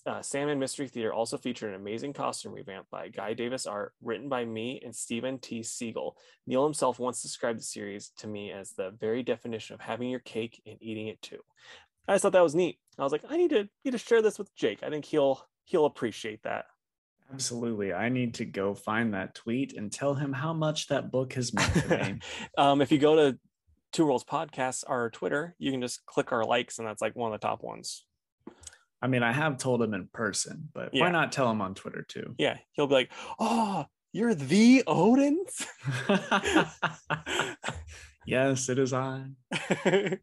Uh, 0.05 0.21
Sandman 0.21 0.59
Mystery 0.59 0.87
Theater 0.87 1.13
also 1.13 1.37
featured 1.37 1.69
an 1.69 1.75
amazing 1.79 2.13
costume 2.13 2.53
revamp 2.53 2.87
by 2.89 3.09
Guy 3.09 3.33
Davis 3.33 3.65
art, 3.65 3.93
written 4.01 4.29
by 4.29 4.45
me 4.45 4.81
and 4.83 4.95
Steven 4.95 5.39
T. 5.39 5.61
Seagle. 5.61 6.13
Neil 6.47 6.63
himself 6.63 6.99
once 6.99 7.21
described 7.21 7.59
the 7.59 7.63
series 7.63 8.11
to 8.17 8.27
me 8.27 8.51
as 8.51 8.71
the 8.71 8.91
very 8.99 9.23
definition 9.23 9.73
of 9.73 9.81
having 9.81 10.09
your 10.09 10.19
cake 10.19 10.61
and 10.65 10.77
eating 10.81 11.07
it 11.07 11.21
too. 11.21 11.39
I 12.07 12.13
just 12.13 12.23
thought 12.23 12.33
that 12.33 12.43
was 12.43 12.55
neat. 12.55 12.79
I 12.97 13.03
was 13.03 13.11
like, 13.11 13.23
I 13.29 13.37
need 13.37 13.49
to 13.51 13.67
need 13.83 13.91
to 13.91 13.97
share 13.97 14.21
this 14.21 14.37
with 14.37 14.55
Jake. 14.55 14.83
I 14.83 14.89
think 14.89 15.05
he'll 15.05 15.45
he'll 15.65 15.85
appreciate 15.85 16.43
that. 16.43 16.65
Absolutely. 17.33 17.93
I 17.93 18.09
need 18.09 18.35
to 18.35 18.45
go 18.45 18.75
find 18.75 19.13
that 19.13 19.33
tweet 19.33 19.75
and 19.75 19.91
tell 19.91 20.13
him 20.13 20.33
how 20.33 20.53
much 20.53 20.87
that 20.87 21.11
book 21.11 21.33
has 21.33 21.53
meant 21.53 21.73
to 21.73 21.87
me. 21.89 22.19
um, 22.57 22.81
if 22.81 22.91
you 22.91 22.99
go 22.99 23.15
to 23.15 23.39
Two 23.91 24.05
Worlds 24.05 24.23
Podcast, 24.23 24.83
our 24.87 25.09
Twitter, 25.09 25.55
you 25.57 25.71
can 25.71 25.81
just 25.81 26.05
click 26.05 26.31
our 26.31 26.43
likes, 26.43 26.79
and 26.79 26.87
that's 26.87 27.01
like 27.01 27.15
one 27.15 27.33
of 27.33 27.39
the 27.39 27.47
top 27.47 27.63
ones. 27.63 28.05
I 29.03 29.07
mean, 29.07 29.21
I 29.21 29.33
have 29.33 29.57
told 29.57 29.81
him 29.81 29.93
in 29.93 30.07
person, 30.13 30.69
but 30.73 30.91
yeah. 30.93 31.03
why 31.03 31.11
not 31.11 31.33
tell 31.33 31.51
him 31.51 31.59
on 31.59 31.75
Twitter 31.75 32.05
too? 32.07 32.35
Yeah, 32.37 32.55
he'll 32.71 32.87
be 32.87 32.93
like, 32.93 33.11
"Oh, 33.37 33.85
you're 34.13 34.33
the 34.33 34.81
Odins." 34.87 35.65
yes, 38.25 38.69
it 38.69 38.79
is 38.79 38.93
I. 38.93 39.25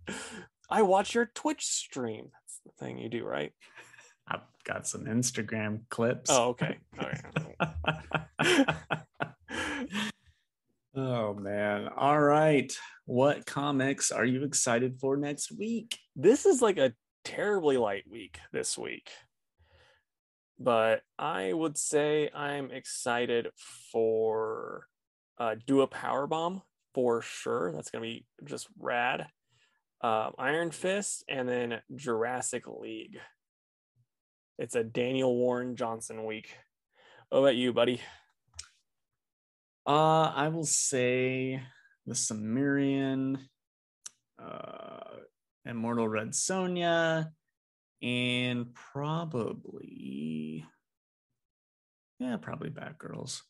I 0.71 0.81
watch 0.81 1.15
your 1.15 1.27
Twitch 1.27 1.67
stream. 1.67 2.31
That's 2.33 2.61
the 2.65 2.73
thing 2.83 2.99
you 2.99 3.11
do, 3.11 3.23
right? 3.23 3.53
I've 4.27 4.41
got 4.65 4.87
some 4.87 5.05
Instagram 5.05 5.83
clips. 5.91 6.31
Oh, 6.31 6.57
okay. 6.59 6.79
oh 10.95 11.35
man. 11.35 11.91
All 11.95 12.19
right. 12.19 12.73
What 13.05 13.45
comics 13.45 14.11
are 14.11 14.25
you 14.25 14.45
excited 14.45 15.01
for 15.01 15.19
next 15.19 15.53
week? 15.53 15.99
This 16.17 16.47
is 16.47 16.63
like 16.63 16.79
a 16.79 16.95
terribly 17.25 17.77
light 17.77 18.05
week 18.11 18.39
this 18.53 18.77
week. 18.77 19.11
But 20.59 21.03
I 21.19 21.53
would 21.53 21.79
say 21.79 22.31
I'm 22.35 22.71
excited 22.71 23.49
for 23.93 24.87
uh, 25.39 25.57
do 25.67 25.81
a 25.81 25.87
power 25.87 26.27
bomb 26.27 26.63
for 26.95 27.23
sure. 27.23 27.73
That's 27.73 27.91
gonna 27.91 28.03
be 28.03 28.27
just 28.45 28.69
rad 28.79 29.27
uh, 30.03 30.31
Iron 30.39 30.71
Fist, 30.71 31.25
and 31.29 31.49
then 31.49 31.81
Jurassic 31.95 32.67
League. 32.67 33.19
It's 34.59 34.75
a 34.75 34.85
Daniel 34.85 35.37
Warren 35.37 35.77
Johnson 35.77 36.25
week. 36.25 36.55
What 37.29 37.39
about 37.41 37.57
you, 37.57 37.73
buddy? 37.73 38.01
Uh, 39.87 40.33
I 40.35 40.49
will 40.49 40.67
say 40.67 41.63
the 42.07 42.15
Cimmerian, 42.15 43.39
uh, 44.43 45.17
Immortal 45.65 46.09
Red 46.09 46.31
Sonja, 46.31 47.31
and 48.03 48.75
probably, 48.75 50.65
yeah, 52.19 52.37
probably 52.37 52.71
Batgirls. 52.71 53.43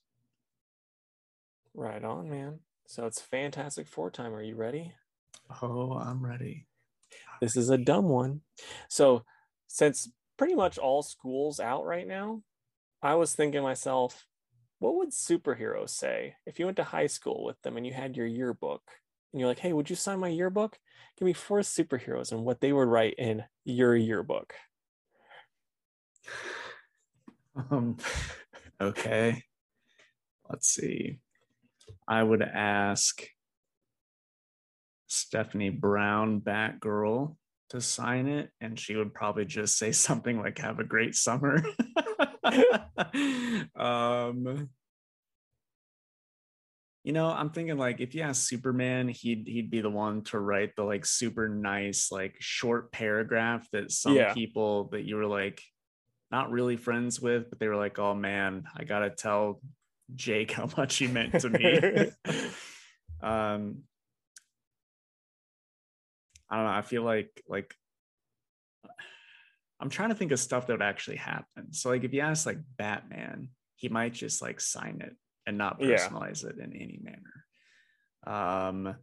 Right 1.75 2.03
on, 2.03 2.29
man. 2.29 2.61
So 2.87 3.07
it's 3.07 3.21
Fantastic 3.21 3.87
Four 3.87 4.11
time. 4.11 4.35
Are 4.35 4.43
you 4.43 4.57
ready? 4.57 4.93
Oh, 5.63 5.93
I'm 5.93 6.25
ready. 6.25 6.67
This 7.41 7.57
is 7.57 7.71
a 7.71 7.79
dumb 7.79 8.09
one. 8.09 8.41
So, 8.89 9.25
since 9.67 10.11
pretty 10.37 10.55
much 10.55 10.79
all 10.79 11.03
school's 11.03 11.61
out 11.61 11.85
right 11.85 12.07
now, 12.07 12.43
I 13.03 13.15
was 13.15 13.35
thinking 13.35 13.63
myself, 13.63 14.27
what 14.79 14.97
would 14.97 15.11
superheroes 15.11 15.91
say 15.91 16.35
if 16.47 16.59
you 16.59 16.65
went 16.65 16.77
to 16.79 16.85
high 16.85 17.07
school 17.07 17.45
with 17.45 17.61
them 17.63 17.77
and 17.77 17.87
you 17.87 17.93
had 17.93 18.17
your 18.17 18.27
yearbook 18.27 18.83
and 19.33 19.41
you're 19.41 19.49
like, 19.49 19.59
hey, 19.59 19.73
would 19.73 19.91
you 19.91 19.97
sign 19.97 20.19
my 20.19 20.29
yearbook? 20.29 20.79
Give 21.19 21.27
me 21.27 21.33
four 21.33 21.61
superheroes 21.61 22.33
and 22.33 22.45
what 22.45 22.61
they 22.61 22.73
would 22.73 22.89
write 22.89 23.15
in 23.19 23.45
your 23.65 23.95
yearbook. 23.97 24.55
Um, 27.71 27.97
okay. 28.81 29.45
Let's 30.49 30.69
see. 30.69 31.19
I 32.09 32.23
would 32.23 32.43
ask 32.43 33.23
Stephanie 35.07 35.71
Brown, 35.71 36.41
Batgirl, 36.41 37.37
to 37.71 37.81
sign 37.81 38.27
it, 38.27 38.51
and 38.61 38.79
she 38.79 38.97
would 38.97 39.15
probably 39.15 39.45
just 39.45 39.79
say 39.79 39.93
something 39.93 40.41
like 40.41 40.59
"Have 40.59 40.81
a 40.81 40.85
great 40.85 41.15
summer." 41.15 41.63
um, 43.77 44.71
you 47.03 47.13
know, 47.13 47.29
I'm 47.29 47.51
thinking 47.51 47.79
like 47.79 48.01
if 48.01 48.15
you 48.15 48.23
ask 48.23 48.47
Superman, 48.47 49.09
he'd 49.09 49.47
he'd 49.47 49.71
be 49.71 49.81
the 49.81 49.91
one 49.91 50.23
to 50.25 50.39
write 50.39 50.77
the 50.77 50.83
like 50.83 51.07
super 51.07 51.49
nice 51.49 52.13
like 52.13 52.37
short 52.41 52.93
paragraph 52.93 53.67
that 53.73 53.91
some 53.91 54.17
yeah. 54.17 54.35
people 54.35 54.85
that 54.93 55.03
you 55.03 55.17
were 55.17 55.27
like 55.27 55.63
not 56.31 56.51
really 56.51 56.77
friends 56.77 57.21
with, 57.21 57.49
but 57.49 57.59
they 57.59 57.69
were 57.69 57.77
like, 57.77 57.99
"Oh 57.99 58.15
man, 58.15 58.65
I 58.77 58.85
gotta 58.85 59.11
tell 59.11 59.61
Jake 60.15 60.53
how 60.53 60.69
much 60.77 60.97
he 60.97 61.07
meant 61.07 61.41
to 61.41 61.49
me." 61.49 61.79
um, 63.23 63.83
I 66.51 66.57
don't 66.57 66.65
know. 66.67 66.73
I 66.73 66.83
feel 66.83 67.03
like 67.03 67.43
like 67.49 67.75
I'm 69.81 69.89
trying 69.89 70.11
to 70.11 70.15
think 70.15 70.33
of 70.33 70.39
stuff 70.39 70.67
that 70.67 70.75
would 70.75 70.83
actually 70.83 71.17
happen. 71.17 71.73
So 71.73 71.89
like 71.89 72.05
if 72.05 72.13
you 72.13 72.21
ask 72.21 72.45
like 72.45 72.59
Batman, 72.77 73.49
he 73.77 73.89
might 73.89 74.13
just 74.13 74.43
like 74.43 74.61
sign 74.61 75.01
it 75.01 75.17
and 75.51 75.59
not 75.59 75.81
personalize 75.81 76.45
yeah. 76.45 76.51
it 76.51 76.59
in 76.59 76.73
any 76.73 77.01
manner. 77.03 77.45
Um 78.25 78.95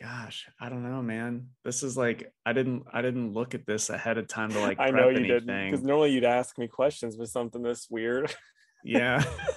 gosh, 0.00 0.48
I 0.60 0.68
don't 0.68 0.82
know, 0.82 1.00
man. 1.00 1.50
This 1.64 1.84
is 1.84 1.96
like 1.96 2.32
I 2.44 2.52
didn't 2.52 2.86
I 2.92 3.02
didn't 3.02 3.34
look 3.34 3.54
at 3.54 3.66
this 3.66 3.88
ahead 3.88 4.18
of 4.18 4.26
time 4.26 4.50
to 4.50 4.58
like 4.58 4.80
I 4.80 4.90
know 4.90 5.08
you 5.08 5.18
anything. 5.18 5.46
didn't 5.46 5.70
because 5.70 5.86
normally 5.86 6.10
you'd 6.10 6.24
ask 6.24 6.58
me 6.58 6.66
questions 6.66 7.16
with 7.16 7.30
something 7.30 7.62
this 7.62 7.86
weird. 7.88 8.34
yeah. 8.84 9.22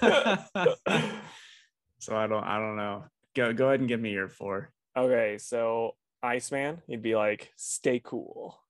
so 1.98 2.16
I 2.16 2.28
don't 2.28 2.44
I 2.44 2.58
don't 2.58 2.76
know. 2.76 3.04
Go 3.34 3.52
go 3.52 3.66
ahead 3.66 3.80
and 3.80 3.88
give 3.88 4.00
me 4.00 4.12
your 4.12 4.28
four. 4.28 4.70
Okay, 4.96 5.38
so 5.38 5.96
Iceman, 6.22 6.82
he'd 6.86 7.02
be 7.02 7.16
like, 7.16 7.50
"Stay 7.56 8.00
cool," 8.04 8.60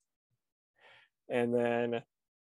and 1.29 1.53
then 1.53 1.95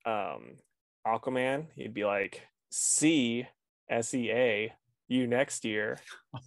um, 0.06 0.58
Aquaman, 1.06 1.66
he'd 1.74 1.94
be 1.94 2.04
like, 2.04 2.46
"See, 2.72 3.46
S 3.88 4.14
E 4.14 4.30
A, 4.30 4.72
you 5.08 5.26
next 5.26 5.64
year." 5.64 5.98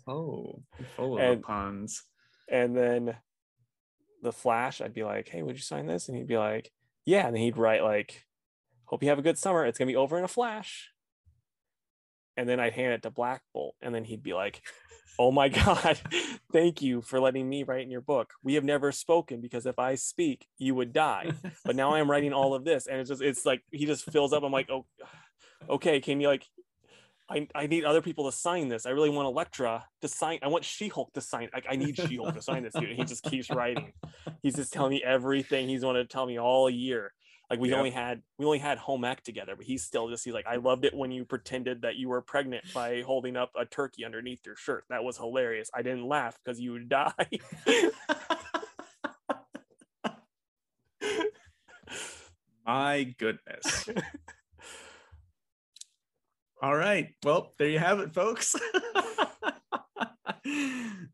Oh, 0.07 0.63
full 0.95 1.17
of 1.17 1.23
And- 1.23 1.43
puns. 1.43 2.03
And 2.49 2.75
then 2.75 3.17
the 4.21 4.31
Flash, 4.31 4.81
I'd 4.81 4.93
be 4.93 5.03
like, 5.03 5.29
"Hey, 5.29 5.41
would 5.43 5.55
you 5.55 5.61
sign 5.61 5.87
this?" 5.87 6.07
And 6.09 6.17
he'd 6.17 6.27
be 6.27 6.37
like, 6.37 6.71
"Yeah." 7.05 7.27
And 7.27 7.35
then 7.35 7.41
he'd 7.43 7.57
write 7.57 7.83
like, 7.83 8.25
"Hope 8.85 9.01
you 9.03 9.09
have 9.09 9.19
a 9.19 9.23
good 9.23 9.37
summer. 9.37 9.65
It's 9.65 9.77
gonna 9.77 9.91
be 9.91 9.95
over 9.95 10.17
in 10.17 10.23
a 10.23 10.27
flash." 10.27 10.91
And 12.37 12.49
then 12.49 12.59
I'd 12.59 12.73
hand 12.73 12.93
it 12.93 13.03
to 13.03 13.09
Black 13.11 13.43
Bolt, 13.53 13.75
and 13.81 13.95
then 13.95 14.03
he'd 14.03 14.21
be 14.23 14.33
like, 14.33 14.61
"Oh 15.17 15.31
my 15.31 15.47
God, 15.87 15.99
thank 16.51 16.81
you 16.81 17.01
for 17.01 17.19
letting 17.19 17.47
me 17.47 17.63
write 17.63 17.83
in 17.83 17.91
your 17.91 18.01
book. 18.01 18.33
We 18.43 18.55
have 18.55 18.63
never 18.63 18.91
spoken 18.91 19.41
because 19.41 19.65
if 19.65 19.79
I 19.79 19.95
speak, 19.95 20.47
you 20.57 20.75
would 20.75 20.91
die. 20.91 21.31
But 21.63 21.75
now 21.75 21.93
I'm 21.95 22.09
writing 22.11 22.33
all 22.33 22.53
of 22.53 22.65
this, 22.65 22.87
and 22.87 22.99
it's 22.99 23.09
just 23.09 23.21
it's 23.21 23.45
like 23.45 23.63
he 23.71 23.85
just 23.85 24.05
fills 24.11 24.33
up. 24.33 24.43
I'm 24.43 24.51
like, 24.51 24.69
oh, 24.69 24.85
okay, 25.69 25.99
can 25.99 26.19
you 26.19 26.27
like?" 26.27 26.45
I, 27.27 27.47
I 27.55 27.65
need 27.65 27.85
other 27.85 28.01
people 28.03 28.29
to 28.29 28.31
sign 28.31 28.67
this. 28.67 28.85
I 28.85 28.91
really 28.91 29.09
want 29.09 29.25
Elektra 29.25 29.83
to 30.01 30.07
sign. 30.07 30.37
I 30.43 30.47
want 30.47 30.63
She-Hulk 30.63 31.11
to 31.13 31.21
sign. 31.21 31.49
Like 31.51 31.65
I 31.67 31.75
need 31.75 31.97
She-Hulk 31.97 32.35
to 32.35 32.41
sign 32.41 32.61
this, 32.61 32.73
dude. 32.73 32.89
And 32.89 32.99
he 32.99 33.03
just 33.03 33.23
keeps 33.23 33.49
writing. 33.49 33.93
He's 34.43 34.55
just 34.55 34.71
telling 34.71 34.91
me 34.91 35.01
everything 35.03 35.67
he's 35.67 35.83
wanted 35.83 36.07
to 36.07 36.13
tell 36.13 36.27
me 36.27 36.37
all 36.37 36.69
year. 36.69 37.13
Like 37.49 37.59
we 37.59 37.73
only 37.73 37.89
had 37.91 38.21
we 38.37 38.45
only 38.45 38.59
had 38.59 38.77
home 38.77 39.03
ec 39.05 39.23
together, 39.23 39.55
but 39.55 39.65
he's 39.65 39.83
still 39.83 40.09
just 40.09 40.23
he's 40.25 40.33
like, 40.33 40.47
I 40.47 40.55
loved 40.57 40.85
it 40.85 40.95
when 40.95 41.11
you 41.11 41.25
pretended 41.25 41.81
that 41.83 41.95
you 41.95 42.09
were 42.09 42.21
pregnant 42.21 42.65
by 42.73 43.01
holding 43.01 43.35
up 43.35 43.51
a 43.57 43.65
turkey 43.65 44.03
underneath 44.03 44.45
your 44.45 44.55
shirt. 44.55 44.85
That 44.89 45.03
was 45.03 45.17
hilarious. 45.17 45.69
I 45.73 45.81
didn't 45.83 46.07
laugh 46.07 46.37
because 46.43 46.59
you 46.59 46.71
would 46.73 46.89
die. 46.89 47.13
My 52.65 53.03
goodness. 53.03 53.89
All 56.65 56.75
right. 56.75 57.13
Well, 57.23 57.53
there 57.59 57.69
you 57.69 57.77
have 57.77 57.99
it, 57.99 58.11
folks. 58.11 58.55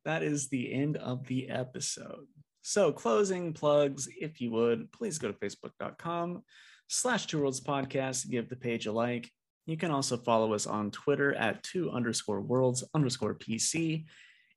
that 0.06 0.24
is 0.24 0.48
the 0.48 0.72
end 0.72 0.96
of 0.96 1.28
the 1.28 1.50
episode. 1.50 2.28
So, 2.62 2.94
closing 2.94 3.52
plugs, 3.52 4.08
if 4.18 4.40
you 4.40 4.52
would, 4.52 4.94
please 4.94 5.18
go 5.18 5.30
to 5.30 5.38
facebook.com 5.38 6.44
slash 6.88 7.26
two 7.26 7.42
worlds 7.42 7.60
podcast, 7.60 8.30
give 8.30 8.48
the 8.48 8.56
page 8.56 8.86
a 8.86 8.94
like. 8.94 9.30
You 9.66 9.76
can 9.76 9.92
also 9.92 10.16
follow 10.16 10.54
us 10.54 10.68
on 10.68 10.90
Twitter 10.90 11.34
at 11.34 11.64
two 11.64 11.92
underscore 11.92 12.40
worlds 12.40 12.86
underscore 12.94 13.36
PC 13.36 14.06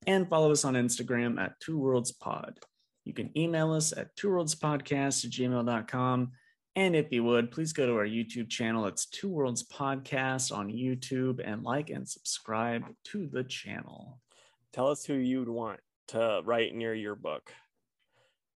and 0.07 0.29
follow 0.29 0.53
us 0.53 0.65
on 0.65 0.75
Instagram 0.75 1.41
at 1.41 1.59
two 1.59 1.77
worlds 1.77 2.13
pod. 2.13 2.61
You 3.05 3.15
can 3.15 3.37
email 3.37 3.73
us 3.73 3.93
at 3.93 4.15
two 4.15 4.31
worlds 4.31 4.55
podcast 4.55 5.25
at 5.25 5.33
gmail.com. 5.33 6.31
And 6.77 6.97
if 6.97 7.13
you 7.13 7.23
would, 7.23 7.53
please 7.53 7.73
go 7.73 7.87
to 7.87 7.95
our 7.95 8.07
YouTube 8.07 8.49
channel. 8.49 8.87
It's 8.87 9.07
Two 9.07 9.29
Worlds 9.29 9.63
Podcast 9.63 10.57
on 10.57 10.69
YouTube 10.69 11.41
and 11.45 11.63
like 11.63 11.89
and 11.91 12.09
subscribe 12.09 12.83
to 13.05 13.29
the 13.29 13.45
channel. 13.45 14.19
tell 14.73 14.89
us 14.89 15.05
who 15.05 15.15
you'd 15.15 15.49
want 15.49 15.79
to 16.09 16.43
write 16.45 16.73
in 16.73 16.81
your 16.81 16.95
yearbook. 16.95 17.53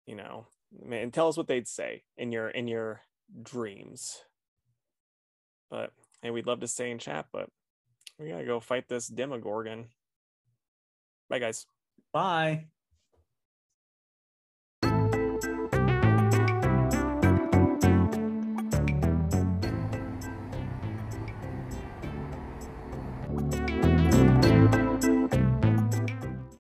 You 0.07 0.15
know, 0.15 0.47
and 0.91 1.13
tell 1.13 1.29
us 1.29 1.37
what 1.37 1.49
they'd 1.49 1.67
say 1.67 2.05
in 2.17 2.31
your 2.31 2.49
in 2.49 2.69
your 2.69 3.01
dreams. 3.43 4.23
But 5.71 5.93
hey, 6.23 6.31
we'd 6.31 6.47
love 6.47 6.61
to 6.61 6.69
stay 6.69 6.93
in 6.93 6.99
chat, 6.99 7.27
but 7.33 7.49
we 8.19 8.29
gotta 8.29 8.45
go 8.45 8.61
fight 8.61 8.87
this 8.89 9.09
Demogorgon. 9.09 9.87
Bye 11.29 11.41
guys. 11.41 11.67
Bye. 12.13 12.67